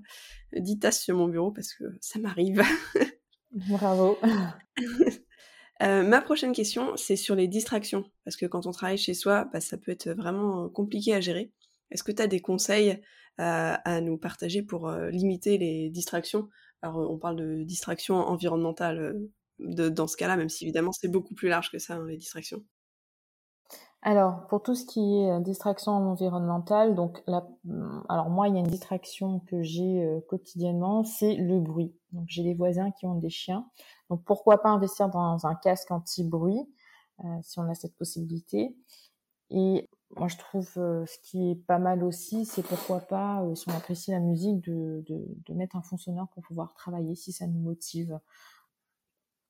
10 0.53 0.81
tasses 0.81 1.03
sur 1.03 1.17
mon 1.17 1.29
bureau 1.29 1.53
parce 1.53 1.73
que 1.73 1.85
ça 2.01 2.19
m'arrive. 2.19 2.63
Bravo. 3.53 4.19
ma 5.81 6.21
prochaine 6.21 6.53
question, 6.53 6.97
c'est 6.97 7.17
sur 7.17 7.37
les 7.37 7.49
distractions. 7.49 8.05
Parce 8.25 8.37
que 8.37 8.47
quand 8.47 8.67
on 8.67 8.73
travaille 8.73 8.99
chez 8.99 9.15
soi, 9.15 9.49
bah, 9.53 9.61
ça 9.61 9.77
peut 9.77 9.93
être 9.93 10.11
vraiment 10.11 10.69
compliqué 10.69 11.15
à 11.15 11.21
gérer. 11.21 11.53
Est-ce 11.91 12.03
que 12.03 12.13
tu 12.13 12.23
as 12.23 12.27
des 12.27 12.41
conseils 12.41 13.01
à, 13.39 14.01
nous 14.03 14.19
partager 14.19 14.63
pour 14.63 14.91
limiter 14.91 15.57
les 15.57 15.89
distractions? 15.89 16.49
Alors, 16.83 17.11
on 17.11 17.19
parle 17.19 17.37
de 17.37 17.63
distractions 17.65 18.17
environnementales 18.17 19.19
dans 19.59 20.07
ce 20.07 20.17
cas-là, 20.17 20.37
même 20.37 20.49
si 20.49 20.65
évidemment 20.65 20.93
c'est 20.93 21.09
beaucoup 21.09 21.35
plus 21.35 21.49
large 21.49 21.71
que 21.71 21.79
ça, 21.79 21.95
hein, 21.95 22.07
les 22.07 22.17
distractions. 22.17 22.63
Alors, 24.03 24.47
pour 24.49 24.63
tout 24.63 24.75
ce 24.75 24.87
qui 24.87 25.01
est 25.21 25.41
distraction 25.41 25.93
environnementale, 25.93 26.95
donc 26.95 27.23
mmh, 27.27 28.01
alors 28.09 28.31
moi, 28.31 28.49
il 28.49 28.55
y 28.55 28.57
a 28.57 28.61
une 28.61 28.67
distraction 28.67 29.41
que 29.41 29.63
j'ai 29.63 30.07
quotidiennement, 30.29 31.05
c'est 31.05 31.35
le 31.35 31.61
bruit. 31.61 31.95
Donc, 32.13 32.25
j'ai 32.29 32.43
des 32.43 32.55
voisins 32.55 32.91
qui 32.93 33.07
ont 33.07 33.15
des 33.15 33.29
chiens. 33.29 33.67
Donc, 34.09 34.25
pourquoi 34.25 34.63
pas 34.63 34.71
investir 34.71 35.11
dans 35.11 35.47
un 35.47 35.55
casque 35.55 35.91
anti-bruit 35.91 36.67
si 37.43 37.59
on 37.59 37.69
a 37.69 37.75
cette 37.75 37.97
possibilité. 37.97 38.75
Et 39.51 39.89
moi, 40.17 40.29
je 40.29 40.37
trouve 40.37 40.69
euh, 40.77 41.05
ce 41.07 41.19
qui 41.23 41.51
est 41.53 41.55
pas 41.55 41.79
mal 41.79 42.03
aussi, 42.03 42.45
c'est 42.45 42.63
pourquoi 42.63 43.01
pas, 43.01 43.43
euh, 43.43 43.55
si 43.55 43.69
on 43.69 43.73
apprécie 43.73 44.11
la 44.11 44.19
musique, 44.19 44.61
de, 44.63 45.05
de, 45.07 45.55
mettre 45.55 45.77
un 45.77 45.83
fond 45.83 45.97
sonore 45.97 46.29
pour 46.35 46.43
pouvoir 46.43 46.75
travailler 46.75 47.15
si 47.15 47.33
ça 47.33 47.47
nous 47.47 47.61
motive. 47.61 48.19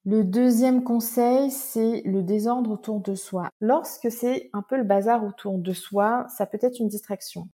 Le 0.05 0.25
deuxième 0.25 0.83
conseil, 0.85 1.51
c'est 1.51 2.03
le 2.05 2.23
désordre 2.23 2.71
autour 2.71 3.01
de 3.01 3.15
soi. 3.15 3.49
Lorsque 3.61 4.11
c'est 4.11 4.51
un 4.53 4.63
peu 4.63 4.77
le 4.77 4.85
bazar 4.85 5.25
autour 5.25 5.59
de 5.59 5.73
soi, 5.73 6.27
ça 6.29 6.47
peut 6.47 6.59
être 6.61 6.79
une 6.79 6.89
distraction. 6.89 7.49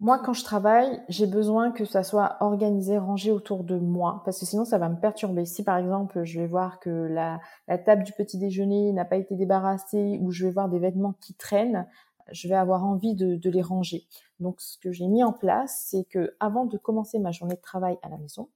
Moi, 0.00 0.18
quand 0.18 0.32
je 0.32 0.44
travaille, 0.44 1.00
j'ai 1.08 1.26
besoin 1.26 1.70
que 1.70 1.84
ça 1.84 2.02
soit 2.02 2.36
organisé, 2.40 2.98
rangé 2.98 3.30
autour 3.30 3.64
de 3.64 3.78
moi, 3.78 4.22
parce 4.24 4.40
que 4.40 4.46
sinon 4.46 4.64
ça 4.64 4.76
va 4.76 4.88
me 4.88 4.98
perturber. 5.00 5.46
Si 5.46 5.62
par 5.62 5.78
exemple, 5.78 6.24
je 6.24 6.40
vais 6.40 6.46
voir 6.46 6.80
que 6.80 6.90
la, 6.90 7.40
la 7.68 7.78
table 7.78 8.02
du 8.02 8.12
petit 8.12 8.38
déjeuner 8.38 8.92
n'a 8.92 9.04
pas 9.04 9.16
été 9.16 9.36
débarrassée, 9.36 10.18
ou 10.20 10.32
je 10.32 10.46
vais 10.46 10.52
voir 10.52 10.68
des 10.68 10.80
vêtements 10.80 11.14
qui 11.20 11.34
traînent, 11.34 11.86
je 12.32 12.48
vais 12.48 12.54
avoir 12.54 12.84
envie 12.84 13.14
de, 13.14 13.50
les 13.50 13.62
ranger. 13.62 14.06
Donc, 14.40 14.60
ce 14.60 14.78
que 14.78 14.92
j'ai 14.92 15.06
mis 15.06 15.22
en 15.22 15.32
place, 15.32 15.86
c'est 15.88 16.04
que 16.04 16.36
avant 16.40 16.64
de 16.64 16.76
commencer 16.78 17.18
ma 17.18 17.30
journée 17.30 17.56
de 17.56 17.60
travail 17.60 17.98
à 18.02 18.08
la 18.08 18.18
maison, 18.18 18.48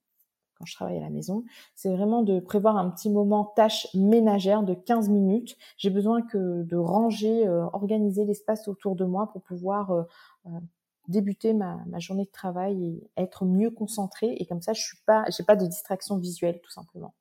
quand 0.59 0.65
je 0.65 0.75
travaille 0.75 0.97
à 0.97 1.03
la 1.03 1.11
maison, 1.11 1.45
c'est 1.75 1.95
vraiment 1.95 2.23
de 2.23 2.41
prévoir 2.41 2.77
un 2.77 2.91
petit 2.91 3.11
moment 3.11 3.45
tâche 3.45 3.87
ménagère 3.95 4.65
de 4.65 4.75
15 4.75 5.09
minutes. 5.09 5.57
J'ai 5.77 5.91
besoin 5.91 6.23
que 6.23 6.65
de 6.65 6.77
ranger, 6.77 7.47
euh, 7.47 7.67
organiser 7.73 8.25
l'espace 8.25 8.67
autour 8.67 8.97
de 8.97 9.05
moi 9.05 9.31
pour 9.31 9.43
pouvoir 9.43 9.93
euh, 9.93 10.03
euh, 10.47 10.51
débuter 11.07 11.55
ma, 11.55 11.79
journée 11.99 12.25
de 12.25 12.31
travail 12.31 12.85
et 12.85 13.11
être 13.17 13.45
mieux 13.45 13.71
concentrée. 13.71 14.35
Et 14.39 14.47
comme 14.47 14.61
ça, 14.61 14.73
je 14.73 14.83
suis 14.83 14.99
pas, 15.07 15.25
j'ai 15.31 15.45
pas 15.45 15.57
de 15.57 15.67
distraction 15.67 16.19
visuelle, 16.19 16.61
tout 16.61 16.71
simplement. 16.71 17.15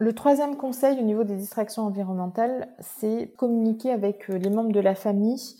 Le 0.00 0.14
troisième 0.14 0.56
conseil 0.56 0.96
au 1.00 1.02
niveau 1.02 1.24
des 1.24 1.34
distractions 1.34 1.82
environnementales, 1.82 2.72
c'est 2.78 3.32
communiquer 3.36 3.90
avec 3.90 4.30
euh, 4.30 4.38
les 4.38 4.48
membres 4.48 4.70
de 4.70 4.78
la 4.78 4.94
famille 4.94 5.56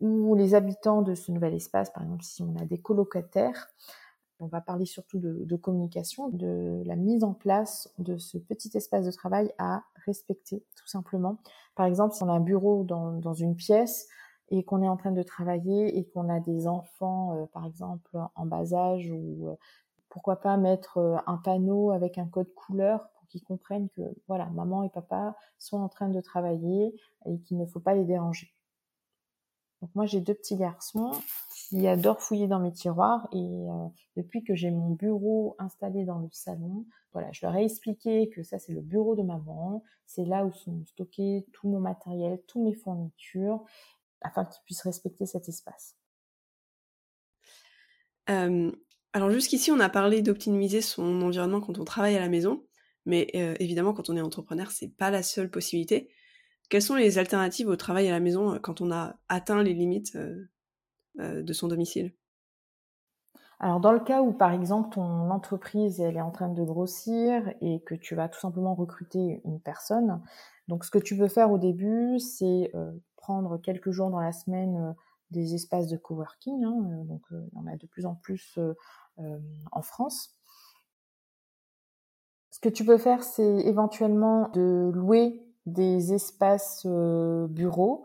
ou 0.00 0.34
les 0.34 0.54
habitants 0.54 1.00
de 1.00 1.14
ce 1.14 1.32
nouvel 1.32 1.54
espace. 1.54 1.90
Par 1.90 2.02
exemple, 2.02 2.22
si 2.22 2.42
on 2.42 2.54
a 2.56 2.66
des 2.66 2.76
colocataires, 2.76 3.68
on 4.38 4.48
va 4.48 4.60
parler 4.60 4.84
surtout 4.84 5.18
de, 5.18 5.56
communication, 5.56 6.28
de 6.28 6.82
la 6.84 6.96
mise 6.96 7.24
en 7.24 7.32
place 7.32 7.92
de 7.98 8.18
ce 8.18 8.36
petit 8.36 8.70
espace 8.74 9.06
de 9.06 9.10
travail 9.10 9.52
à 9.58 9.82
respecter, 10.06 10.62
tout 10.76 10.86
simplement. 10.86 11.38
Par 11.74 11.86
exemple, 11.86 12.14
si 12.14 12.22
on 12.22 12.28
a 12.28 12.32
un 12.32 12.40
bureau 12.40 12.84
dans, 12.84 13.34
une 13.34 13.56
pièce 13.56 14.08
et 14.48 14.62
qu'on 14.64 14.82
est 14.82 14.88
en 14.88 14.96
train 14.96 15.12
de 15.12 15.22
travailler 15.22 15.98
et 15.98 16.06
qu'on 16.06 16.30
a 16.30 16.40
des 16.40 16.66
enfants, 16.66 17.36
euh, 17.36 17.46
par 17.52 17.66
exemple, 17.66 18.18
en 18.34 18.46
bas 18.46 18.74
âge 18.74 19.10
ou 19.10 19.48
euh, 19.48 19.54
pourquoi 20.08 20.36
pas 20.36 20.56
mettre 20.56 21.22
un 21.26 21.36
panneau 21.36 21.92
avec 21.92 22.16
un 22.16 22.26
code 22.26 22.52
couleur 22.54 23.10
qu'ils 23.30 23.42
comprennent 23.42 23.88
que 23.90 24.02
voilà, 24.28 24.46
maman 24.46 24.82
et 24.82 24.90
papa 24.90 25.36
sont 25.58 25.78
en 25.78 25.88
train 25.88 26.08
de 26.08 26.20
travailler 26.20 26.94
et 27.26 27.38
qu'il 27.40 27.58
ne 27.58 27.66
faut 27.66 27.80
pas 27.80 27.94
les 27.94 28.04
déranger. 28.04 28.52
Donc 29.80 29.90
moi 29.94 30.04
j'ai 30.04 30.20
deux 30.20 30.34
petits 30.34 30.56
garçons 30.56 31.12
qui 31.54 31.86
adore 31.88 32.20
fouiller 32.20 32.48
dans 32.48 32.60
mes 32.60 32.72
tiroirs 32.72 33.28
et 33.32 33.48
depuis 34.16 34.44
que 34.44 34.54
j'ai 34.54 34.70
mon 34.70 34.90
bureau 34.90 35.56
installé 35.58 36.04
dans 36.04 36.18
le 36.18 36.28
salon, 36.32 36.84
voilà, 37.12 37.32
je 37.32 37.44
leur 37.46 37.56
ai 37.56 37.64
expliqué 37.64 38.28
que 38.28 38.42
ça 38.42 38.58
c'est 38.58 38.72
le 38.72 38.82
bureau 38.82 39.16
de 39.16 39.22
maman, 39.22 39.82
c'est 40.06 40.24
là 40.24 40.44
où 40.44 40.52
sont 40.52 40.84
stockés 40.86 41.46
tous 41.52 41.68
nos 41.68 41.80
matériels, 41.80 42.42
tous 42.46 42.62
mes 42.62 42.74
fournitures, 42.74 43.64
afin 44.20 44.44
qu'ils 44.44 44.62
puissent 44.64 44.82
respecter 44.82 45.26
cet 45.26 45.48
espace. 45.48 45.96
alors 48.26 49.30
jusqu'ici, 49.30 49.72
on 49.72 49.80
a 49.80 49.88
parlé 49.88 50.22
d'optimiser 50.22 50.80
son 50.80 51.22
environnement 51.22 51.60
quand 51.60 51.78
on 51.78 51.84
travaille 51.84 52.16
à 52.16 52.20
la 52.20 52.28
maison, 52.28 52.64
mais 53.06 53.28
évidemment, 53.60 53.92
quand 53.92 54.10
on 54.10 54.16
est 54.16 54.20
entrepreneur, 54.20 54.70
c'est 54.70 54.94
pas 54.96 55.10
la 55.10 55.22
seule 55.22 55.50
possibilité. 55.50 56.10
Quelles 56.68 56.82
sont 56.82 56.94
les 56.94 57.18
alternatives 57.18 57.68
au 57.68 57.76
travail 57.76 58.08
à 58.08 58.12
la 58.12 58.20
maison 58.20 58.58
quand 58.62 58.80
on 58.80 58.92
a 58.92 59.16
atteint 59.28 59.62
les 59.62 59.74
limites 59.74 60.16
de 61.16 61.52
son 61.52 61.68
domicile? 61.68 62.14
Alors 63.62 63.80
dans 63.80 63.92
le 63.92 64.00
cas 64.00 64.22
où 64.22 64.32
par 64.32 64.52
exemple 64.52 64.94
ton 64.94 65.30
entreprise 65.30 66.00
elle 66.00 66.16
est 66.16 66.22
en 66.22 66.30
train 66.30 66.48
de 66.48 66.62
grossir 66.62 67.52
et 67.60 67.82
que 67.82 67.94
tu 67.94 68.14
vas 68.14 68.28
tout 68.28 68.40
simplement 68.40 68.74
recruter 68.74 69.42
une 69.44 69.60
personne, 69.60 70.22
donc 70.66 70.84
ce 70.84 70.90
que 70.90 70.98
tu 70.98 71.14
veux 71.14 71.28
faire 71.28 71.50
au 71.50 71.58
début 71.58 72.18
c'est 72.18 72.72
prendre 73.16 73.58
quelques 73.58 73.90
jours 73.90 74.08
dans 74.08 74.20
la 74.20 74.32
semaine 74.32 74.94
des 75.30 75.54
espaces 75.54 75.88
de 75.88 75.98
coworking, 75.98 76.64
hein, 76.64 77.04
donc 77.04 77.22
il 77.30 77.50
y 77.54 77.58
en 77.58 77.66
a 77.66 77.76
de 77.76 77.86
plus 77.86 78.06
en 78.06 78.14
plus 78.14 78.58
en 79.18 79.82
France. 79.82 80.39
Ce 82.62 82.68
que 82.68 82.74
tu 82.74 82.84
peux 82.84 82.98
faire 82.98 83.22
c'est 83.22 83.60
éventuellement 83.66 84.50
de 84.50 84.90
louer 84.92 85.42
des 85.66 86.12
espaces 86.12 86.86
bureaux 86.86 88.04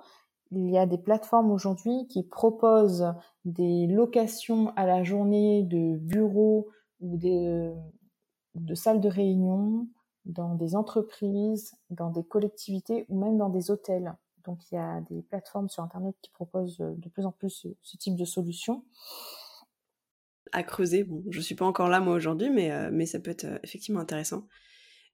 il 0.51 0.69
y 0.69 0.77
a 0.77 0.85
des 0.85 0.97
plateformes 0.97 1.51
aujourd'hui 1.51 2.07
qui 2.07 2.23
proposent 2.23 3.13
des 3.43 3.87
locations 3.87 4.71
à 4.75 4.85
la 4.85 5.03
journée 5.03 5.63
de 5.63 5.97
bureaux 5.97 6.69
ou 7.01 7.17
de 7.17 8.75
salles 8.75 9.01
de 9.01 9.09
réunion 9.09 9.87
dans 10.25 10.55
des 10.55 10.75
entreprises, 10.75 11.75
dans 11.89 12.09
des 12.09 12.23
collectivités 12.23 13.05
ou 13.09 13.19
même 13.19 13.37
dans 13.37 13.49
des 13.49 13.69
hôtels. 13.69 14.15
Donc 14.43 14.59
il 14.71 14.75
y 14.75 14.77
a 14.77 15.01
des 15.01 15.21
plateformes 15.23 15.69
sur 15.69 15.83
Internet 15.83 16.15
qui 16.21 16.31
proposent 16.31 16.77
de 16.77 17.09
plus 17.09 17.25
en 17.25 17.31
plus 17.31 17.67
ce, 17.81 17.97
type 17.97 18.15
de 18.15 18.25
solution. 18.25 18.83
À 20.55 20.63
creuser, 20.63 21.03
bon, 21.03 21.21
je 21.31 21.41
suis 21.41 21.53
pas 21.53 21.65
encore 21.65 21.89
là 21.89 21.99
moi 21.99 22.15
aujourd'hui, 22.15 22.49
mais, 22.49 22.71
euh, 22.71 22.89
mais 22.89 23.05
ça 23.05 23.19
peut 23.19 23.29
être 23.29 23.43
euh, 23.43 23.59
effectivement 23.63 23.99
intéressant. 23.99 24.47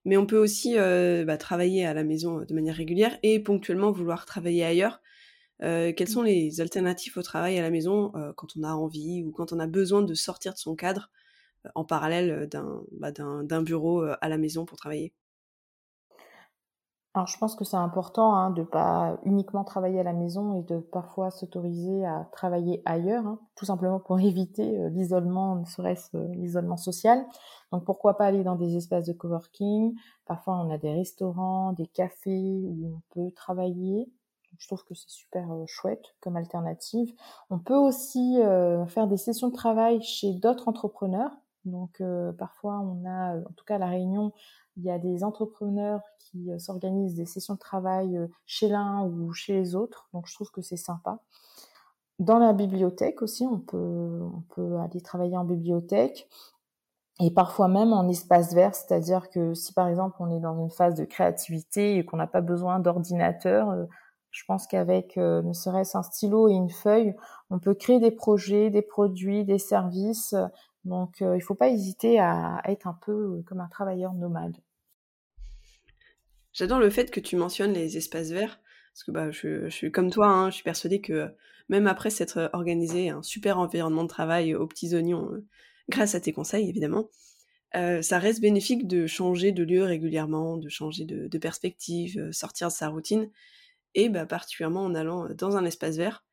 Mais 0.06 0.16
on 0.16 0.28
peut 0.28 0.38
aussi 0.38 0.78
euh, 0.78 1.26
bah, 1.26 1.38
travailler 1.38 1.84
à 1.84 1.96
la 1.96 2.04
maison 2.04 2.46
de 2.46 2.54
manière 2.54 2.76
régulière 2.76 3.18
et 3.24 3.40
ponctuellement 3.40 3.92
vouloir 3.92 4.28
travailler 4.28 4.64
ailleurs. 4.64 5.02
Quelles 5.60 5.96
mmh. 6.00 6.08
sont 6.08 6.22
les 6.24 6.62
alternatives 6.62 7.18
au 7.18 7.22
travail 7.22 7.58
à 7.60 7.62
la 7.62 7.70
maison 7.70 8.12
quand 8.36 8.48
on 8.58 8.64
a 8.64 8.74
envie 8.74 9.24
ou 9.24 9.32
quand 9.32 9.54
on 9.54 9.60
a 9.60 9.68
besoin 9.68 10.02
de 10.02 10.14
sortir 10.16 10.54
de 10.54 10.58
son 10.58 10.76
cadre 10.76 11.12
en 11.76 11.86
parallèle 11.86 12.50
bah, 12.94 13.12
d'un 13.12 13.62
bureau 13.62 14.02
à 14.02 14.28
la 14.28 14.40
maison 14.40 14.66
pour 14.66 14.78
travailler? 14.78 15.14
Alors 17.14 17.28
je 17.28 17.38
pense 17.38 17.56
que 17.56 17.66
c'est 17.66 17.78
important 17.78 18.36
hein, 18.36 18.52
de 18.52 18.64
pas 18.64 19.18
uniquement 19.26 19.66
travailler 19.66 20.00
à 20.00 20.04
la 20.04 20.14
maison 20.14 20.56
et 20.56 20.64
de 20.64 20.80
parfois 20.80 21.30
s'autoriser 21.30 22.06
à 22.06 22.30
travailler 22.32 22.82
ailleurs, 22.86 23.28
hein, 23.28 23.40
tout 23.56 23.66
simplement 23.66 24.00
pour 24.00 24.20
éviter 24.22 24.90
l'isolement, 24.92 25.58
ne 25.58 25.66
serait-ce 25.66 26.16
l'isolement 26.36 26.78
social. 26.78 27.26
Donc 27.74 27.84
pourquoi 27.84 28.18
pas 28.18 28.26
aller 28.26 28.46
dans 28.46 28.56
des 28.56 28.78
espaces 28.78 29.06
de 29.08 29.14
coworking 29.14 29.94
Parfois 30.26 30.56
on 30.56 30.70
a 30.70 30.78
des 30.78 30.94
restaurants, 30.94 31.74
des 31.74 31.88
cafés 31.88 32.64
où 32.66 32.96
on 32.96 33.02
peut 33.14 33.32
travailler 33.32 34.10
je 34.58 34.68
trouve 34.68 34.84
que 34.86 34.94
c'est 34.94 35.10
super 35.10 35.48
chouette 35.66 36.14
comme 36.20 36.36
alternative. 36.36 37.12
On 37.50 37.58
peut 37.58 37.76
aussi 37.76 38.38
faire 38.88 39.08
des 39.08 39.18
sessions 39.18 39.48
de 39.48 39.54
travail 39.54 40.04
chez 40.04 40.34
d'autres 40.34 40.68
entrepreneurs. 40.68 41.32
Donc 41.66 42.04
parfois 42.38 42.80
on 42.80 43.06
a, 43.08 43.38
en 43.38 43.54
tout 43.56 43.66
cas 43.66 43.78
la 43.78 43.88
Réunion, 43.88 44.34
il 44.78 44.84
y 44.84 44.92
a 44.92 45.00
des 45.00 45.24
entrepreneurs 45.24 46.02
qui 46.20 46.50
s'organisent 46.60 47.16
des 47.16 47.26
sessions 47.26 47.56
de 47.56 47.60
travail 47.60 48.18
chez 48.46 48.68
l'un 48.70 49.04
ou 49.06 49.34
chez 49.34 49.54
les 49.54 49.76
autres. 49.76 50.10
Donc 50.14 50.28
je 50.28 50.34
trouve 50.34 50.52
que 50.52 50.62
c'est 50.62 50.78
sympa. 50.78 51.20
Dans 52.20 52.38
la 52.38 52.54
bibliothèque 52.54 53.22
aussi, 53.22 53.46
on 53.46 53.60
peut, 53.60 54.78
aller 54.80 55.02
travailler 55.02 55.38
en 55.38 55.44
bibliothèque 55.44 56.30
et 57.20 57.32
parfois 57.32 57.68
même 57.68 57.94
en 57.94 58.08
espace 58.08 58.54
vert, 58.54 58.76
c'est-à-dire 58.76 59.30
que 59.30 59.54
si 59.54 59.74
par 59.74 59.88
exemple 59.88 60.18
on 60.20 60.30
est 60.30 60.40
dans 60.40 60.58
une 60.60 60.70
phase 60.70 60.96
de 60.96 61.06
créativité 61.06 61.98
et 61.98 62.06
qu'on 62.06 62.18
n'a 62.18 62.28
pas 62.28 62.42
besoin 62.42 62.80
d'ordinateur, 62.80 63.88
je 64.32 64.44
pense 64.48 64.66
qu'avec 64.66 65.18
euh, 65.18 65.42
ne 65.42 65.54
serait-ce 65.54 65.98
un 65.98 66.04
stylo 66.04 66.48
et 66.48 66.54
une 66.54 66.70
feuille, 66.70 67.14
on 67.50 67.60
peut 67.60 67.74
créer 67.74 68.00
des 68.00 68.12
projets, 68.12 68.70
des 68.70 68.82
produits, 68.82 69.44
des 69.44 69.60
services. 69.60 70.36
Donc 70.86 71.22
euh, 71.22 71.36
il 71.36 71.40
ne 71.40 71.44
faut 71.44 71.56
pas 71.56 71.70
hésiter 71.70 72.20
à 72.20 72.62
être 72.66 72.88
un 72.88 72.98
peu 73.06 73.12
euh, 73.12 73.44
comme 73.46 73.60
un 73.60 73.68
travailleur 73.68 74.14
nomade. 74.14 74.58
J'adore 76.54 76.80
le 76.80 76.90
fait 76.90 77.12
que 77.12 77.20
tu 77.20 77.36
mentionnes 77.36 77.74
les 77.74 77.98
espaces 77.98 78.32
verts, 78.32 78.60
parce 78.94 79.04
que 79.04 79.12
bah, 79.12 79.32
je, 79.32 79.70
suis 79.70 79.92
comme 79.92 80.12
toi, 80.12 80.28
hein, 80.28 80.50
je 80.50 80.56
suis 80.56 80.64
persuadée 80.64 81.00
que 81.00 81.34
même 81.70 81.88
après 81.88 82.10
s'être 82.10 82.50
organisé 82.54 83.10
un 83.10 83.24
super 83.24 83.58
environnement 83.58 84.04
de 84.04 84.10
travail 84.10 84.54
aux 84.54 84.68
petits 84.68 84.94
oignons, 84.94 85.30
grâce 85.88 86.16
à 86.16 86.20
tes 86.20 86.34
conseils 86.34 86.68
évidemment, 86.68 87.10
ça 87.74 88.20
reste 88.20 88.42
bénéfique 88.42 88.86
de 88.86 89.08
changer 89.08 89.54
de 89.54 89.64
lieu 89.64 89.84
régulièrement, 89.86 90.58
de 90.58 90.68
changer 90.68 91.06
de, 91.06 91.28
de 91.30 91.38
perspective, 91.38 92.30
sortir 92.34 92.68
de 92.68 92.74
sa 92.74 92.90
routine 92.90 93.30
et 93.96 94.10
bah, 94.10 94.26
particulièrement 94.26 94.84
en 94.84 94.94
allant 94.94 95.30
dans 95.30 95.56
un 95.56 95.64
espace 95.64 95.96
vert. 95.96 96.26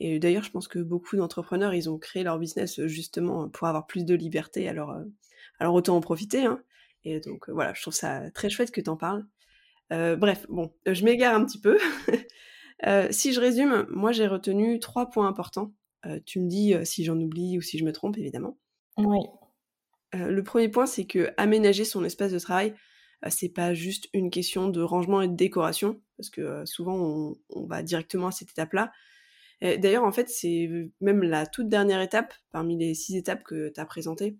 Et 0.00 0.18
d'ailleurs, 0.18 0.42
je 0.42 0.50
pense 0.50 0.68
que 0.68 0.78
beaucoup 0.78 1.16
d'entrepreneurs, 1.16 1.74
ils 1.74 1.88
ont 1.88 1.98
créé 1.98 2.24
leur 2.24 2.38
business 2.38 2.84
justement 2.86 3.48
pour 3.48 3.68
avoir 3.68 3.86
plus 3.86 4.04
de 4.04 4.14
liberté, 4.14 4.68
alors, 4.68 4.96
alors 5.58 5.74
autant 5.74 5.96
en 5.96 6.00
profiter. 6.00 6.44
Hein. 6.44 6.62
Et 7.04 7.20
donc 7.20 7.48
voilà, 7.48 7.72
je 7.74 7.82
trouve 7.82 7.94
ça 7.94 8.30
très 8.32 8.50
chouette 8.50 8.70
que 8.70 8.80
tu 8.80 8.90
en 8.90 8.96
parles. 8.96 9.24
bref, 9.90 10.46
bon, 10.48 10.72
je 10.86 11.04
m'égare 11.04 11.34
un 11.34 11.44
petit 11.44 11.60
peu. 11.60 11.78
si 13.10 13.32
je 13.32 13.40
résume, 13.40 13.86
moi 13.88 14.12
j'ai 14.12 14.26
retenu 14.26 14.80
trois 14.80 15.10
points 15.10 15.28
importants. 15.28 15.72
tu 16.26 16.40
me 16.40 16.48
dis 16.48 16.74
si 16.84 17.04
j'en 17.04 17.18
oublie 17.20 17.56
ou 17.58 17.62
si 17.62 17.78
je 17.78 17.84
me 17.84 17.92
trompe, 17.92 18.18
évidemment. 18.18 18.58
Oui. 18.96 19.20
le 20.12 20.42
premier 20.42 20.68
point, 20.68 20.86
c'est 20.86 21.04
que 21.04 21.32
aménager 21.36 21.84
son 21.84 22.04
espace 22.04 22.32
de 22.32 22.38
travail, 22.38 22.74
euh, 23.24 23.28
c'est 23.30 23.48
pas 23.48 23.74
juste 23.74 24.08
une 24.12 24.30
question 24.30 24.68
de 24.68 24.80
rangement 24.82 25.22
et 25.22 25.28
de 25.28 25.36
décoration, 25.36 26.00
parce 26.16 26.30
que 26.30 26.40
euh, 26.40 26.66
souvent 26.66 27.36
on, 27.50 27.66
va 27.66 27.82
directement 27.82 28.28
à 28.28 28.32
cette 28.32 28.50
étape-là. 28.50 28.92
D'ailleurs, 29.62 30.04
en 30.04 30.12
fait, 30.12 30.28
c'est 30.28 30.68
même 31.00 31.22
la 31.22 31.46
toute 31.46 31.68
dernière 31.68 32.02
étape 32.02 32.34
parmi 32.52 32.76
les 32.76 32.94
six 32.94 33.16
étapes 33.16 33.42
que 33.42 33.70
tu 33.70 33.80
as 33.80 33.86
présentées. 33.86 34.36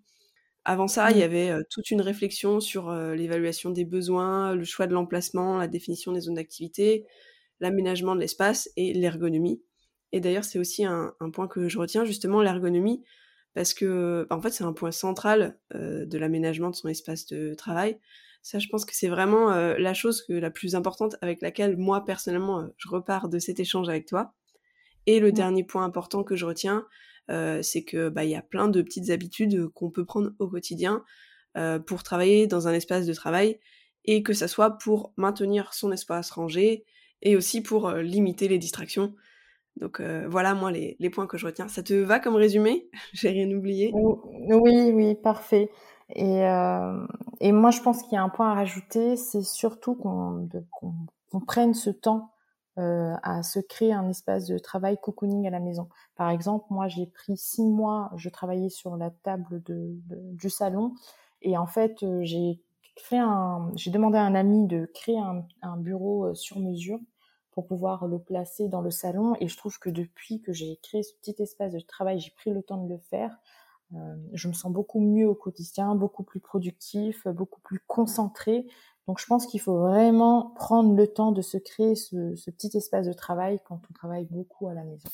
Avant 0.65 0.87
ça, 0.87 1.11
il 1.11 1.17
y 1.17 1.21
mmh. 1.21 1.23
avait 1.23 1.49
euh, 1.49 1.61
toute 1.69 1.91
une 1.91 2.01
réflexion 2.01 2.59
sur 2.59 2.91
l'évaluation 2.91 3.69
des 3.69 3.85
besoins, 3.85 4.55
le 4.55 4.63
choix 4.63 4.87
de 4.87 4.93
l'emplacement, 4.93 5.57
la 5.57 5.67
définition 5.67 6.11
des 6.11 6.21
zones 6.21 6.35
d'activité, 6.35 7.05
l'aménagement 7.59 8.15
de 8.15 8.19
l'espace 8.19 8.69
et 8.75 8.93
l'ergonomie. 8.93 9.61
Et 10.11 10.19
d'ailleurs, 10.19 10.43
c'est 10.43 10.59
aussi 10.59 10.85
un, 10.85 11.13
point 11.33 11.47
que 11.47 11.69
je 11.69 11.77
retiens, 11.77 12.05
justement, 12.05 12.41
l'ergonomie, 12.41 13.03
parce 13.53 13.73
que 13.73 14.25
bah, 14.29 14.35
en 14.35 14.41
fait, 14.41 14.51
c'est 14.51 14.63
un 14.63 14.73
point 14.73 14.91
central 14.91 15.57
de 15.73 16.17
l'aménagement 16.17 16.69
de 16.69 16.75
son 16.75 16.87
espace 16.87 17.25
de 17.25 17.53
travail. 17.53 17.99
Ça, 18.45 18.59
je 18.59 18.67
pense 18.67 18.85
que 18.85 18.95
c'est 18.95 19.07
vraiment 19.07 19.51
euh, 19.51 19.75
la 19.79 19.95
chose 19.95 20.21
que, 20.21 20.31
la 20.33 20.51
plus 20.51 20.75
importante 20.75 21.15
avec 21.21 21.41
laquelle 21.41 21.77
moi, 21.77 22.05
personnellement, 22.05 22.59
euh, 22.59 22.67
je 22.77 22.87
repars 22.89 23.27
de 23.27 23.39
cet 23.39 23.59
échange 23.59 23.89
avec 23.89 24.05
toi. 24.05 24.35
Et 25.07 25.19
le 25.19 25.31
dernier 25.31 25.63
point 25.63 25.83
important 25.83 26.23
que 26.23 26.35
je 26.35 26.45
retiens, 26.45 26.85
euh, 27.29 27.61
c'est 27.61 27.83
que 27.83 28.09
bah, 28.09 28.23
il 28.23 28.31
y 28.31 28.35
a 28.35 28.41
plein 28.41 28.67
de 28.67 28.81
petites 28.81 29.09
habitudes 29.09 29.67
qu'on 29.69 29.91
peut 29.91 30.05
prendre 30.05 30.31
au 30.39 30.47
quotidien 30.47 31.03
pour 31.85 32.03
travailler 32.03 32.47
dans 32.47 32.67
un 32.67 32.73
espace 32.73 33.05
de 33.05 33.13
travail 33.13 33.61
et 34.03 34.23
que 34.23 34.33
ça 34.33 34.49
soit 34.49 34.71
pour 34.71 35.13
maintenir 35.15 35.73
son 35.73 35.93
espace 35.93 36.29
rangé 36.31 36.83
et 37.21 37.37
aussi 37.37 37.61
pour 37.61 37.91
limiter 37.91 38.49
les 38.49 38.57
distractions. 38.57 39.15
Donc 39.79 40.01
voilà, 40.27 40.53
moi, 40.53 40.69
les, 40.69 40.97
les, 40.99 41.09
points 41.09 41.27
que 41.27 41.37
je 41.37 41.45
retiens. 41.45 41.69
Ça 41.69 41.81
te 41.81 41.93
va 41.93 42.19
comme 42.19 42.35
résumé? 42.35 42.89
J'ai 43.13 43.29
rien 43.29 43.49
oublié 43.51 43.93
Oui, 43.93 44.91
oui, 44.91 45.15
parfait. 45.15 45.69
Et, 46.13 46.45
euh, 46.45 47.05
et 47.39 47.51
moi, 47.51 47.71
je 47.71 47.81
pense 47.81 48.03
qu'il 48.03 48.13
y 48.13 48.17
a 48.17 48.23
un 48.23 48.29
point 48.29 48.51
à 48.51 48.53
rajouter, 48.53 49.15
c'est 49.15 49.41
surtout 49.41 49.95
qu'on 49.95 50.47
qu'on 51.31 51.39
prenne 51.39 51.73
ce 51.73 51.89
temps 51.89 52.34
euh, 52.77 53.15
à 53.23 53.43
se 53.43 53.59
créer 53.59 53.93
un 53.93 54.09
espace 54.09 54.47
de 54.47 54.57
travail 54.57 54.97
cocooning 55.01 55.47
à 55.47 55.49
la 55.49 55.59
maison. 55.59 55.87
Par 56.15 56.29
exemple, 56.29 56.65
moi, 56.69 56.87
j'ai 56.87 57.05
pris 57.05 57.37
six 57.37 57.63
mois, 57.63 58.11
je 58.15 58.29
travaillais 58.29 58.69
sur 58.69 58.97
la 58.97 59.09
table 59.09 59.63
de, 59.63 59.97
du 60.33 60.49
salon, 60.49 60.93
et 61.41 61.57
en 61.57 61.67
fait, 61.67 62.03
euh, 62.03 62.21
j'ai 62.23 62.61
créé 62.95 63.19
un, 63.19 63.71
j'ai 63.75 63.91
demandé 63.91 64.17
à 64.17 64.23
un 64.23 64.35
ami 64.35 64.67
de 64.67 64.85
créer 64.93 65.19
un, 65.19 65.45
un 65.61 65.77
bureau 65.77 66.25
euh, 66.25 66.33
sur 66.33 66.59
mesure 66.59 66.99
pour 67.51 67.67
pouvoir 67.67 68.07
le 68.07 68.19
placer 68.19 68.67
dans 68.67 68.81
le 68.81 68.91
salon. 68.91 69.35
Et 69.39 69.47
je 69.47 69.57
trouve 69.57 69.79
que 69.79 69.89
depuis 69.89 70.41
que 70.41 70.51
j'ai 70.51 70.77
créé 70.83 71.03
ce 71.03 71.13
petit 71.15 71.41
espace 71.41 71.71
de 71.71 71.79
travail, 71.79 72.19
j'ai 72.19 72.31
pris 72.31 72.51
le 72.51 72.61
temps 72.61 72.83
de 72.83 72.89
le 72.89 72.99
faire. 72.99 73.37
Euh, 73.93 74.15
je 74.33 74.47
me 74.47 74.53
sens 74.53 74.71
beaucoup 74.71 74.99
mieux 74.99 75.27
au 75.27 75.35
quotidien, 75.35 75.95
beaucoup 75.95 76.23
plus 76.23 76.39
productif, 76.39 77.27
beaucoup 77.27 77.61
plus 77.61 77.79
concentré. 77.87 78.67
Donc 79.07 79.19
je 79.19 79.25
pense 79.25 79.45
qu'il 79.45 79.61
faut 79.61 79.77
vraiment 79.77 80.53
prendre 80.55 80.95
le 80.95 81.07
temps 81.07 81.31
de 81.31 81.41
se 81.41 81.57
créer 81.57 81.95
ce, 81.95 82.33
petit 82.51 82.75
espace 82.75 83.07
de 83.07 83.13
travail 83.13 83.59
quand 83.65 83.81
on 83.89 83.93
travaille 83.93 84.25
beaucoup 84.29 84.67
à 84.67 84.73
la 84.73 84.83
maison. 84.83 85.09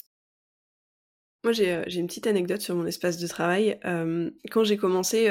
Moi, 1.43 1.53
j'ai 1.53 1.99
une 1.99 2.07
petite 2.07 2.27
anecdote 2.27 2.61
sur 2.61 2.75
mon 2.75 2.85
espace 2.85 3.17
de 3.17 3.27
travail. 3.27 3.79
quand 4.51 4.63
j'ai 4.63 4.77
commencé, 4.77 5.25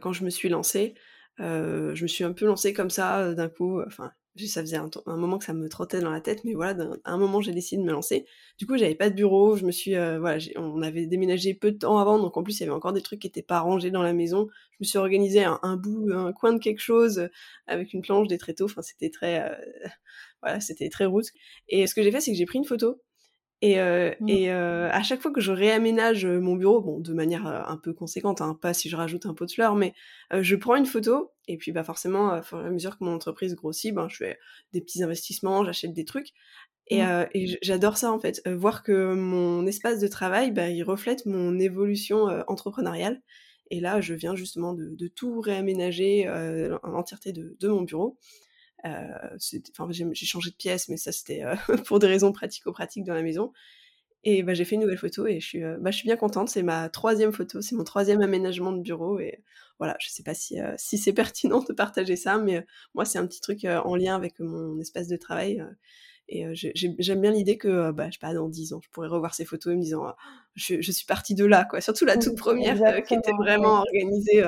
quand 0.00 0.12
je 0.12 0.24
me 0.24 0.30
suis 0.30 0.48
lancée, 0.48 0.94
je 1.38 2.02
me 2.02 2.08
suis 2.08 2.24
un 2.24 2.32
peu 2.32 2.46
lancée 2.46 2.72
comme 2.72 2.90
ça, 2.90 3.34
d'un 3.34 3.50
coup. 3.50 3.82
Ça 4.36 4.62
faisait 4.62 4.76
un, 4.78 5.16
moment 5.16 5.38
que 5.38 5.44
ça 5.44 5.52
me 5.52 5.68
trottait 5.68 6.00
dans 6.00 6.10
la 6.10 6.20
tête, 6.20 6.44
mais 6.44 6.54
voilà, 6.54 6.86
à 7.04 7.12
un 7.12 7.18
moment, 7.18 7.40
j'ai 7.40 7.52
décidé 7.52 7.82
de 7.82 7.86
me 7.86 7.92
lancer. 7.92 8.26
Du 8.58 8.66
coup, 8.66 8.76
j'avais 8.76 8.94
pas 8.94 9.10
de 9.10 9.14
bureau. 9.14 9.56
Je 9.56 9.64
me 9.66 9.70
suis, 9.70 9.92
voilà, 9.92 10.38
on 10.56 10.82
avait 10.82 11.06
déménagé 11.06 11.54
peu 11.54 11.72
de 11.72 11.78
temps 11.78 11.98
avant, 11.98 12.18
donc 12.18 12.36
en 12.36 12.42
plus, 12.42 12.58
il 12.58 12.60
y 12.60 12.62
avait 12.64 12.72
encore 12.72 12.92
des 12.92 13.02
trucs 13.02 13.20
qui 13.20 13.26
étaient 13.26 13.42
pas 13.42 13.60
rangés 13.60 13.90
dans 13.90 14.02
la 14.02 14.12
maison. 14.12 14.48
Je 14.72 14.76
me 14.80 14.84
suis 14.86 14.98
organisé 14.98 15.44
un, 15.44 15.76
bout, 15.76 16.10
un 16.12 16.32
coin 16.32 16.52
de 16.52 16.58
quelque 16.58 16.80
chose 16.80 17.28
avec 17.66 17.92
une 17.92 18.02
planche, 18.02 18.28
des 18.28 18.38
tréteaux. 18.38 18.64
Enfin, 18.66 18.82
c'était 18.82 19.10
très, 19.10 19.58
voilà, 20.42 20.60
c'était 20.60 20.88
très 20.88 21.04
route. 21.06 21.26
Et 21.68 21.86
ce 21.86 21.94
que 21.94 22.02
j'ai 22.02 22.10
fait, 22.10 22.20
c'est 22.20 22.32
que 22.32 22.38
j'ai 22.38 22.46
pris 22.46 22.58
une 22.58 22.64
photo 22.64 23.00
et, 23.62 23.78
euh, 23.78 24.10
mmh. 24.18 24.28
et 24.28 24.50
euh, 24.50 24.90
à 24.90 25.04
chaque 25.04 25.22
fois 25.22 25.30
que 25.30 25.40
je 25.40 25.52
réaménage 25.52 26.26
euh, 26.26 26.40
mon 26.40 26.56
bureau, 26.56 26.80
bon, 26.80 26.98
de 26.98 27.12
manière 27.12 27.46
un 27.46 27.76
peu 27.76 27.94
conséquente, 27.94 28.40
hein, 28.40 28.58
pas 28.60 28.74
si 28.74 28.88
je 28.88 28.96
rajoute 28.96 29.24
un 29.24 29.34
pot 29.34 29.46
de 29.46 29.52
fleurs, 29.52 29.76
mais 29.76 29.94
je 30.32 30.56
prends 30.56 30.74
une 30.74 30.84
photo, 30.84 31.30
et 31.46 31.56
puis 31.56 31.70
bah 31.70 31.84
forcément, 31.84 32.36
et 32.36 32.40
à 32.50 32.70
mesure 32.70 32.98
que 32.98 33.04
mon 33.04 33.14
entreprise 33.14 33.54
grossit, 33.54 33.94
ben, 33.94 34.08
je 34.08 34.16
fais 34.16 34.38
des 34.72 34.80
petits 34.80 35.02
investissements, 35.04 35.64
j'achète 35.64 35.92
des 35.92 36.04
trucs. 36.04 36.32
Et, 36.88 37.02
mmh. 37.02 37.26
et 37.34 37.58
j'adore 37.62 37.96
ça 37.96 38.10
en 38.10 38.18
fait, 38.18 38.42
voir 38.48 38.82
que 38.82 39.14
mon 39.14 39.64
espace 39.66 40.00
de 40.00 40.08
travail, 40.08 40.50
bah, 40.50 40.68
il 40.68 40.82
reflète 40.82 41.24
mon 41.26 41.60
évolution 41.60 42.24
entrepreneuriale. 42.48 43.22
Et 43.70 43.78
là, 43.78 44.00
je 44.00 44.12
viens 44.12 44.34
justement 44.34 44.74
de, 44.74 44.88
de 44.88 45.06
tout 45.06 45.40
réaménager 45.40 46.28
en 46.28 46.94
entièreté 46.94 47.32
de, 47.32 47.56
de 47.60 47.68
mon 47.68 47.82
bureau. 47.82 48.18
Euh, 48.84 49.36
j'ai 49.38 50.26
changé 50.26 50.50
de 50.50 50.56
pièce, 50.56 50.88
mais 50.88 50.96
ça 50.96 51.12
c'était 51.12 51.44
euh, 51.44 51.54
pour 51.86 51.98
des 51.98 52.06
raisons 52.06 52.32
pratico-pratiques 52.32 53.04
dans 53.04 53.14
la 53.14 53.22
maison. 53.22 53.52
Et 54.24 54.42
bah, 54.44 54.54
j'ai 54.54 54.64
fait 54.64 54.76
une 54.76 54.82
nouvelle 54.82 54.98
photo 54.98 55.26
et 55.26 55.40
je 55.40 55.46
suis, 55.46 55.64
euh, 55.64 55.76
bah, 55.80 55.90
je 55.90 55.96
suis 55.96 56.06
bien 56.06 56.16
contente. 56.16 56.48
C'est 56.48 56.62
ma 56.62 56.88
troisième 56.88 57.32
photo, 57.32 57.60
c'est 57.60 57.74
mon 57.74 57.84
troisième 57.84 58.22
aménagement 58.22 58.72
de 58.72 58.80
bureau. 58.80 59.18
Et 59.20 59.42
voilà, 59.78 59.96
je 60.00 60.08
sais 60.08 60.22
pas 60.22 60.34
si, 60.34 60.58
si 60.76 60.98
c'est 60.98 61.12
pertinent 61.12 61.60
de 61.62 61.72
partager 61.72 62.16
ça, 62.16 62.38
mais 62.38 62.66
moi, 62.94 63.04
c'est 63.04 63.18
un 63.18 63.26
petit 63.26 63.40
truc 63.40 63.64
en 63.64 63.96
lien 63.96 64.14
avec 64.14 64.38
mon 64.40 64.78
espace 64.80 65.08
de 65.08 65.16
travail. 65.16 65.64
et 66.28 66.46
j'aime 66.54 67.20
bien 67.20 67.32
l'idée 67.32 67.58
que, 67.58 67.90
bah, 67.90 68.06
je 68.08 68.12
sais 68.12 68.18
pas, 68.20 68.34
dans 68.34 68.48
dix 68.48 68.72
ans, 68.72 68.80
je 68.82 68.88
pourrais 68.90 69.08
revoir 69.08 69.34
ces 69.34 69.44
photos 69.44 69.72
et 69.72 69.76
me 69.76 69.82
disant, 69.82 70.14
je, 70.54 70.80
je, 70.80 70.92
suis 70.92 71.06
partie 71.06 71.34
de 71.34 71.44
là, 71.44 71.64
quoi. 71.64 71.80
Surtout 71.80 72.04
la 72.04 72.16
toute 72.16 72.36
première 72.36 73.02
qui 73.04 73.14
était 73.14 73.32
vraiment 73.32 73.80
organisée 73.80 74.44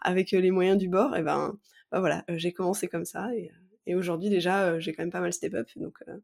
avec 0.00 0.30
les 0.30 0.50
moyens 0.52 0.78
du 0.78 0.88
bord. 0.88 1.16
Et 1.16 1.22
ben, 1.22 1.58
bah, 1.90 2.00
voilà, 2.00 2.24
j'ai 2.28 2.52
commencé 2.52 2.86
comme 2.88 3.04
ça. 3.04 3.34
Et, 3.34 3.50
et 3.86 3.94
aujourd'hui, 3.94 4.28
déjà, 4.28 4.64
euh, 4.64 4.80
j'ai 4.80 4.92
quand 4.92 5.02
même 5.02 5.12
pas 5.12 5.20
mal 5.20 5.32
step 5.32 5.54
up. 5.54 5.68
Donc, 5.76 5.98
euh, 6.08 6.18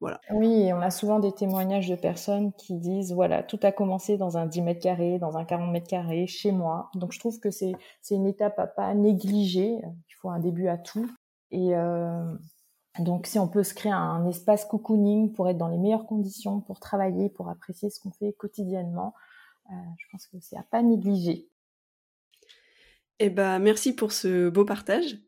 voilà. 0.00 0.20
Oui, 0.30 0.72
on 0.72 0.80
a 0.80 0.90
souvent 0.90 1.20
des 1.20 1.32
témoignages 1.32 1.88
de 1.88 1.94
personnes 1.94 2.52
qui 2.54 2.74
disent 2.74 3.12
voilà, 3.12 3.42
tout 3.42 3.60
a 3.62 3.72
commencé 3.72 4.16
dans 4.18 4.36
un 4.36 4.46
10 4.46 4.62
mètres 4.62 4.82
carrés, 4.82 5.18
dans 5.18 5.36
un 5.36 5.44
40 5.44 5.70
mètres 5.70 5.88
carrés, 5.88 6.26
chez 6.26 6.50
moi. 6.50 6.90
Donc, 6.94 7.12
je 7.12 7.20
trouve 7.20 7.38
que 7.38 7.50
c'est 7.50 7.76
une 8.10 8.26
étape 8.26 8.58
à 8.58 8.66
pas 8.66 8.92
négliger. 8.94 9.78
Il 9.82 10.14
faut 10.16 10.28
un 10.28 10.40
début 10.40 10.66
à 10.66 10.76
tout. 10.76 11.08
Et 11.52 11.76
euh, 11.76 12.34
donc, 12.98 13.26
si 13.26 13.38
on 13.38 13.46
peut 13.46 13.62
se 13.62 13.74
créer 13.74 13.92
un 13.92 14.26
espace 14.26 14.64
cocooning 14.64 15.32
pour 15.32 15.48
être 15.48 15.58
dans 15.58 15.68
les 15.68 15.78
meilleures 15.78 16.06
conditions, 16.06 16.60
pour 16.60 16.80
travailler, 16.80 17.28
pour 17.28 17.48
apprécier 17.48 17.90
ce 17.90 18.00
qu'on 18.00 18.10
fait 18.10 18.32
quotidiennement, 18.32 19.14
je 19.70 20.04
pense 20.10 20.26
que 20.26 20.36
c'est 20.40 20.56
à 20.56 20.62
pas 20.62 20.82
négliger. 20.82 21.48
Eh 23.20 23.30
ben, 23.30 23.60
merci 23.60 23.94
pour 23.94 24.12
ce 24.12 24.50
beau 24.50 24.64
partage. 24.64 25.18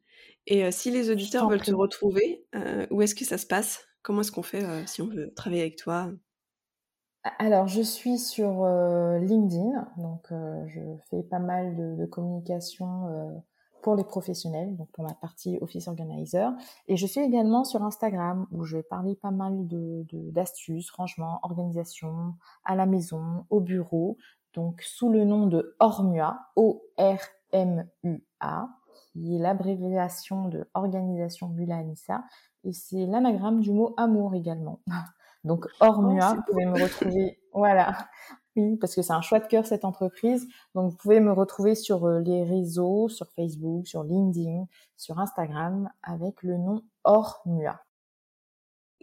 Et 0.47 0.71
si 0.71 0.91
les 0.91 1.11
auditeurs 1.11 1.49
veulent 1.49 1.63
te 1.63 1.75
retrouver, 1.75 2.47
où 2.91 3.03
est-ce 3.03 3.15
que 3.15 3.25
ça 3.25 3.39
se 3.39 3.47
passe? 3.47 3.87
Comment 4.03 4.21
est-ce 4.21 4.33
qu'on 4.33 4.43
fait 4.43 4.65
si 4.87 5.03
on 5.03 5.09
veut 5.09 5.33
travailler 5.35 5.63
avec 5.63 5.77
toi? 5.77 6.11
Alors, 7.41 7.67
je 7.67 7.83
suis 7.83 8.19
sur 8.19 8.65
LinkedIn, 8.65 9.89
donc 9.97 10.29
je 10.31 10.81
fais 11.11 11.25
pas 11.25 11.41
mal 11.41 11.75
de, 11.75 12.07
communication 12.07 13.43
pour 13.83 13.95
les 13.97 14.05
professionnels, 14.05 14.77
donc 14.77 14.91
pour 14.93 15.05
la 15.05 15.15
partie 15.15 15.59
Office 15.61 15.87
Organizer. 15.89 16.53
Et 16.89 16.97
je 16.97 17.07
suis 17.07 17.21
également 17.21 17.65
sur 17.65 17.83
Instagram, 17.85 18.47
où 18.51 18.65
je 18.65 18.79
vais 18.79 18.83
parler 18.83 19.15
pas 19.15 19.31
mal 19.31 19.67
de 19.67 20.05
d'astuces, 20.33 20.91
rangement, 20.91 21.41
organisation, 21.43 22.35
à 22.65 22.75
la 22.75 22.87
maison, 22.87 23.45
au 23.51 23.61
bureau, 23.61 24.17
donc 24.55 24.83
sous 24.83 25.11
le 25.11 25.25
nom 25.25 25.47
de 25.47 25.77
Ormua, 25.79 26.51
O-R-M-U-A 26.57 27.89
qui 29.17 29.37
est 29.37 29.39
l'abréviation 29.39 30.49
de 30.49 30.69
Organisation 30.75 31.49
Bula 31.49 31.79
Anissa, 31.79 32.25
et 32.65 32.73
c'est 32.73 33.07
l'anagramme 33.07 33.61
du 33.61 33.73
mot 33.73 33.95
amour 33.97 34.35
également. 34.35 34.81
Donc 35.45 35.67
Ormua, 35.81 36.33
oh, 36.33 36.37
vous 36.37 36.43
pouvez 36.53 36.67
me 36.67 36.83
retrouver, 36.83 37.39
voilà, 37.53 37.97
oui, 38.57 38.77
parce 38.77 38.95
que 38.95 39.03
c'est 39.03 39.13
un 39.13 39.21
choix 39.21 39.39
de 39.39 39.47
cœur 39.47 39.67
cette 39.67 39.85
entreprise. 39.85 40.49
Donc 40.75 40.91
vous 40.91 40.97
pouvez 40.97 41.21
me 41.21 41.33
retrouver 41.33 41.75
sur 41.75 42.07
euh, 42.07 42.21
les 42.21 42.43
réseaux, 42.43 43.09
sur 43.09 43.31
Facebook, 43.33 43.87
sur 43.87 44.03
LinkedIn, 44.03 44.67
sur 44.97 45.19
Instagram, 45.19 45.91
avec 46.03 46.43
le 46.43 46.57
nom 46.57 46.83
Ormua. 47.05 47.83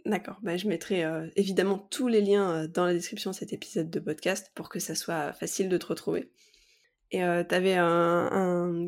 D'accord, 0.04 0.36
bah, 0.42 0.58
je 0.58 0.68
mettrai 0.68 1.02
euh, 1.04 1.28
évidemment 1.34 1.78
tous 1.78 2.08
les 2.08 2.20
liens 2.20 2.50
euh, 2.50 2.66
dans 2.66 2.84
la 2.84 2.92
description 2.92 3.30
de 3.30 3.36
cet 3.36 3.54
épisode 3.54 3.88
de 3.88 4.00
podcast 4.00 4.50
pour 4.54 4.68
que 4.68 4.78
ça 4.78 4.94
soit 4.94 5.32
facile 5.32 5.70
de 5.70 5.78
te 5.78 5.86
retrouver. 5.86 6.30
Et 7.10 7.22
euh, 7.22 7.44
tu 7.44 7.54
avais 7.54 7.74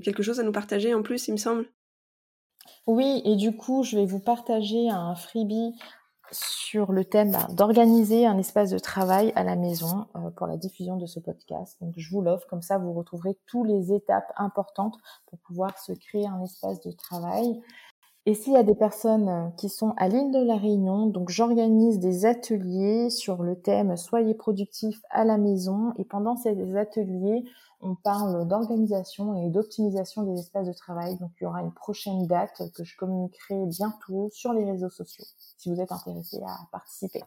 quelque 0.03 0.23
chose 0.23 0.41
à 0.41 0.43
nous 0.43 0.53
partager 0.53 0.95
en 0.95 1.03
plus, 1.03 1.29
il 1.29 1.33
me 1.33 1.37
semble? 1.37 1.67
Oui, 2.87 3.23
et 3.25 3.37
du 3.37 3.57
coup, 3.57 3.83
je 3.83 3.97
vais 3.97 4.07
vous 4.07 4.21
partager 4.21 4.89
un 4.91 5.15
freebie 5.15 5.75
sur 6.33 6.93
le 6.93 7.05
thème 7.05 7.33
bah, 7.33 7.47
d'organiser 7.53 8.27
un 8.27 8.39
espace 8.39 8.71
de 8.71 8.79
travail 8.79 9.33
à 9.37 9.45
la 9.45 9.57
maison 9.57 10.07
pour 10.37 10.47
la 10.47 10.57
diffusion 10.57 10.97
de 10.97 11.07
ce 11.07 11.21
podcast. 11.21 11.77
Donc 11.81 11.95
je 11.97 12.11
vous 12.11 12.21
l'offre, 12.21 12.47
comme 12.49 12.63
ça 12.63 12.79
vous 12.79 12.93
retrouverez 12.93 13.39
toutes 13.47 13.69
les 13.69 13.93
étapes 13.93 14.33
importantes 14.37 14.99
pour 15.27 15.39
pouvoir 15.41 15.79
se 15.79 15.93
créer 15.93 16.27
un 16.27 16.43
espace 16.43 16.81
de 16.81 16.91
travail. 16.91 17.61
Et 18.29 18.35
s'il 18.35 18.55
y 18.55 18.57
a 18.57 18.65
des 18.65 18.75
personnes 18.75 19.53
qui 19.57 19.69
sont 19.69 19.95
à 19.97 20.09
l'île 20.09 20.33
de 20.33 20.45
la 20.45 20.57
Réunion, 20.57 21.07
donc 21.07 21.31
j'organise 21.31 22.01
des 22.01 22.27
ateliers 22.27 23.09
sur 23.09 23.45
le 23.45 23.55
thème 23.55 23.97
Soyez 23.97 24.35
productifs 24.35 25.01
à 25.11 25.25
la 25.25 25.39
maison. 25.39 25.93
Et 25.97 26.05
pendant 26.05 26.35
ces 26.35 26.77
ateliers, 26.77 27.45
on 27.87 27.95
parle 27.95 28.47
d'organisation 28.49 29.35
et 29.43 29.51
d'optimisation 29.51 30.23
des 30.23 30.41
espaces 30.41 30.67
de 30.67 30.73
travail. 30.73 31.17
Donc 31.19 31.31
il 31.41 31.45
y 31.45 31.47
aura 31.47 31.63
une 31.63 31.73
prochaine 31.73 32.27
date 32.27 32.63
que 32.75 32.85
je 32.85 32.97
communiquerai 32.97 33.67
bientôt 33.67 34.29
sur 34.33 34.53
les 34.53 34.65
réseaux 34.65 34.91
sociaux 34.91 35.25
si 35.57 35.73
vous 35.73 35.81
êtes 35.81 35.93
intéressé 35.93 36.39
à 36.47 36.69
participer. 36.73 37.23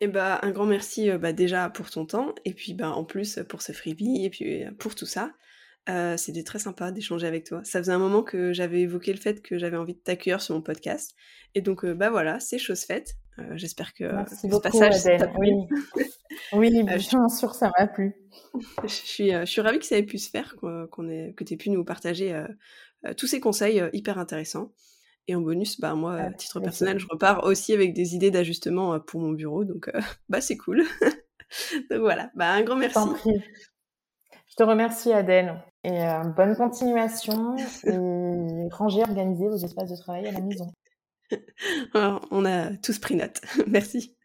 Et 0.00 0.06
eh 0.06 0.08
bah, 0.08 0.40
un 0.42 0.50
grand 0.50 0.66
merci 0.66 1.10
euh, 1.10 1.18
bah, 1.18 1.32
déjà 1.32 1.70
pour 1.70 1.88
ton 1.88 2.04
temps 2.06 2.34
et 2.44 2.54
puis 2.54 2.74
bah, 2.74 2.90
en 2.90 3.04
plus 3.04 3.38
pour 3.48 3.62
ce 3.62 3.70
freebie 3.70 4.24
et 4.24 4.30
puis 4.30 4.64
euh, 4.64 4.70
pour 4.72 4.96
tout 4.96 5.06
ça. 5.06 5.32
Euh, 5.88 6.16
c'était 6.16 6.42
très 6.42 6.58
sympa 6.58 6.90
d'échanger 6.90 7.26
avec 7.26 7.44
toi. 7.44 7.62
Ça 7.64 7.78
faisait 7.78 7.92
un 7.92 7.98
moment 7.98 8.22
que 8.22 8.52
j'avais 8.52 8.80
évoqué 8.80 9.12
le 9.12 9.18
fait 9.18 9.42
que 9.42 9.58
j'avais 9.58 9.76
envie 9.76 9.94
de 9.94 10.00
t'accueillir 10.00 10.40
sur 10.40 10.54
mon 10.54 10.60
podcast. 10.60 11.14
Et 11.54 11.60
donc, 11.60 11.84
bah 11.84 12.10
voilà, 12.10 12.40
c'est 12.40 12.58
chose 12.58 12.82
faite. 12.82 13.16
Euh, 13.38 13.52
j'espère 13.54 13.94
que 13.94 14.04
Merci 14.04 14.50
ce 14.50 14.56
passage 14.58 14.94
ça 14.94 15.16
Oui, 15.38 15.52
oui 16.52 16.82
bien 16.82 16.98
sûr, 16.98 17.54
ça 17.54 17.70
m'a 17.78 17.86
plu. 17.86 18.14
Je 18.82 18.88
suis, 18.88 19.30
je 19.30 19.44
suis 19.46 19.60
ravie 19.60 19.78
que 19.78 19.86
ça 19.86 19.96
ait 19.96 20.02
pu 20.02 20.18
se 20.18 20.28
faire, 20.28 20.56
qu'on 20.90 21.08
ait, 21.08 21.32
que 21.34 21.44
tu 21.44 21.54
aies 21.54 21.56
pu 21.56 21.70
nous 21.70 21.84
partager 21.84 22.38
tous 23.16 23.26
ces 23.26 23.40
conseils 23.40 23.82
hyper 23.92 24.18
intéressants. 24.18 24.72
Et 25.28 25.34
en 25.34 25.40
bonus, 25.40 25.80
bah 25.80 25.94
moi, 25.94 26.16
à 26.16 26.32
titre 26.32 26.60
personnel, 26.60 26.98
je 26.98 27.06
repars 27.08 27.44
aussi 27.44 27.72
avec 27.72 27.94
des 27.94 28.14
idées 28.14 28.30
d'ajustement 28.30 28.98
pour 29.00 29.20
mon 29.20 29.32
bureau. 29.32 29.64
Donc, 29.64 29.90
bah 30.28 30.40
c'est 30.40 30.56
cool. 30.56 30.84
donc 31.90 32.00
voilà, 32.00 32.30
bah 32.34 32.50
un 32.50 32.62
grand 32.62 32.76
merci. 32.76 32.98
Je 34.52 34.56
te 34.56 34.64
remercie 34.64 35.10
Adèle 35.10 35.62
et 35.82 36.04
euh, 36.04 36.24
bonne 36.24 36.54
continuation 36.54 37.56
et 37.56 38.68
ranger, 38.70 39.00
organiser 39.00 39.48
vos 39.48 39.56
espaces 39.56 39.90
de 39.90 39.96
travail 39.96 40.28
à 40.28 40.32
la 40.32 40.42
maison. 40.42 40.70
on 41.94 42.44
a 42.44 42.76
tous 42.76 42.98
pris 42.98 43.16
note. 43.16 43.40
Merci. 43.66 44.16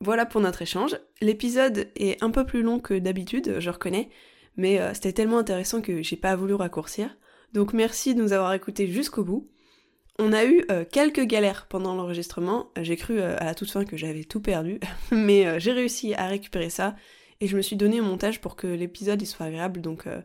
Voilà 0.00 0.26
pour 0.26 0.40
notre 0.40 0.62
échange. 0.62 0.96
L'épisode 1.20 1.90
est 1.96 2.22
un 2.22 2.30
peu 2.30 2.46
plus 2.46 2.62
long 2.62 2.78
que 2.78 2.94
d'habitude, 2.98 3.56
je 3.58 3.70
reconnais, 3.70 4.10
mais 4.56 4.80
euh, 4.80 4.94
c'était 4.94 5.12
tellement 5.12 5.38
intéressant 5.38 5.80
que 5.80 6.02
j'ai 6.02 6.16
pas 6.16 6.36
voulu 6.36 6.54
raccourcir. 6.54 7.16
Donc 7.52 7.72
merci 7.72 8.14
de 8.14 8.22
nous 8.22 8.32
avoir 8.32 8.52
écoutés 8.52 8.86
jusqu'au 8.86 9.24
bout. 9.24 9.50
On 10.20 10.32
a 10.32 10.44
eu 10.44 10.64
euh, 10.70 10.84
quelques 10.84 11.24
galères 11.24 11.66
pendant 11.68 11.94
l'enregistrement. 11.94 12.70
J'ai 12.80 12.96
cru 12.96 13.20
à 13.20 13.44
la 13.44 13.54
toute 13.54 13.70
fin 13.70 13.84
que 13.84 13.96
j'avais 13.96 14.24
tout 14.24 14.40
perdu, 14.40 14.78
mais 15.10 15.58
j'ai 15.58 15.72
réussi 15.72 16.14
à 16.14 16.26
récupérer 16.26 16.70
ça 16.70 16.94
et 17.40 17.46
je 17.46 17.56
me 17.56 17.62
suis 17.62 17.76
donné 17.76 18.00
au 18.00 18.04
montage 18.04 18.40
pour 18.40 18.56
que 18.56 18.66
l'épisode 18.66 19.24
soit 19.24 19.46
agréable, 19.46 19.80
donc 19.80 20.06
euh, 20.06 20.20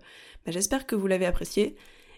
bah, 0.45 0.51
j'espère 0.51 0.85
que 0.85 0.95
vous 0.95 1.07
l'avez 1.07 1.25
apprécié. 1.25 1.75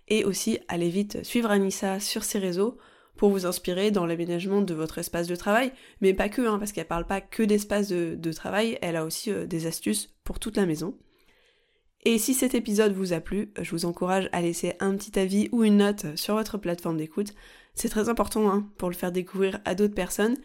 Et 0.08 0.24
aussi, 0.24 0.60
allez 0.68 0.90
vite 0.90 1.24
suivre 1.24 1.50
Anissa 1.50 2.00
sur 2.00 2.24
ses 2.24 2.40
réseaux 2.40 2.78
pour 3.18 3.30
vous 3.30 3.46
inspirer 3.46 3.92
dans 3.92 4.06
l'aménagement 4.06 4.62
de 4.62 4.74
votre 4.74 4.98
espace 4.98 5.28
de 5.28 5.36
travail, 5.36 5.72
mais 6.02 6.14
pas 6.14 6.30
que, 6.30 6.42
hein, 6.42 6.60
parce 6.60 6.72
qu'elle 6.72 6.88
parle 6.88 7.08
pas 7.08 7.22
que 7.22 7.44
d'espace 7.44 7.88
de, 7.88 8.32
travail, 8.34 8.78
elle 8.82 8.96
a 8.96 9.06
aussi 9.06 9.32
euh, 9.32 9.46
des 9.46 9.68
astuces 9.68 10.14
pour 10.24 10.40
toute 10.40 10.58
la 10.58 10.66
maison. 10.66 10.98
Et 12.04 12.20
si 12.20 12.34
cet 12.34 12.54
épisode 12.54 12.94
vous 12.94 13.14
a 13.14 13.20
plu, 13.20 13.52
je 13.60 13.72
vous 13.72 13.86
encourage 13.86 14.30
à 14.32 14.42
laisser 14.42 14.74
un 14.80 14.96
petit 14.96 15.18
avis 15.18 15.50
ou 15.52 15.64
une 15.64 15.78
note 15.78 16.16
sur 16.16 16.36
votre 16.36 16.58
plateforme 16.58 16.98
d'écoute. 16.98 17.34
C'est 17.74 17.90
très 17.90 18.10
important 18.10 18.52
hein, 18.52 18.70
pour 18.78 18.90
le 18.90 18.96
faire 18.96 19.12
découvrir 19.12 19.60
à 19.66 19.74
d'autres 19.74 19.96
personnes 19.96 20.38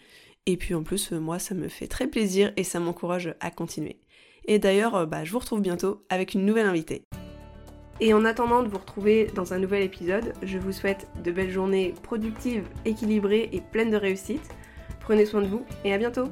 Et 0.47 0.57
puis 0.57 0.75
en 0.75 0.83
plus, 0.83 1.13
moi, 1.13 1.39
ça 1.39 1.55
me 1.55 1.69
fait 1.69 1.87
très 1.87 2.07
plaisir 2.07 2.53
et 2.57 2.65
ça 2.65 2.81
m'encourage 2.81 3.35
à 3.41 3.51
continuer. 3.51 4.01
Et 4.47 4.59
d'ailleurs, 4.59 5.07
bah, 5.07 5.25
je 5.25 5.33
vous 5.33 5.39
retrouve 5.39 5.61
bientôt 5.61 6.07
avec 6.09 6.33
une 6.33 6.47
nouvelle 6.47 6.67
invitée. 6.67 7.05
Et 8.03 8.15
en 8.15 8.25
attendant 8.25 8.63
de 8.63 8.69
vous 8.69 8.79
retrouver 8.79 9.27
dans 9.35 9.53
un 9.53 9.59
nouvel 9.59 9.83
épisode, 9.83 10.33
je 10.43 10.57
vous 10.57 10.73
souhaite 10.73 11.07
de 11.23 11.31
belles 11.31 11.51
journées 11.51 11.95
productives, 12.03 12.65
équilibrées 12.87 13.51
et 13.53 13.61
pleines 13.61 13.91
de 13.91 13.97
réussite. 13.97 14.49
Prenez 15.01 15.27
soin 15.27 15.43
de 15.43 15.49
vous 15.49 15.67
et 15.85 15.93
à 15.93 15.99
bientôt 15.99 16.31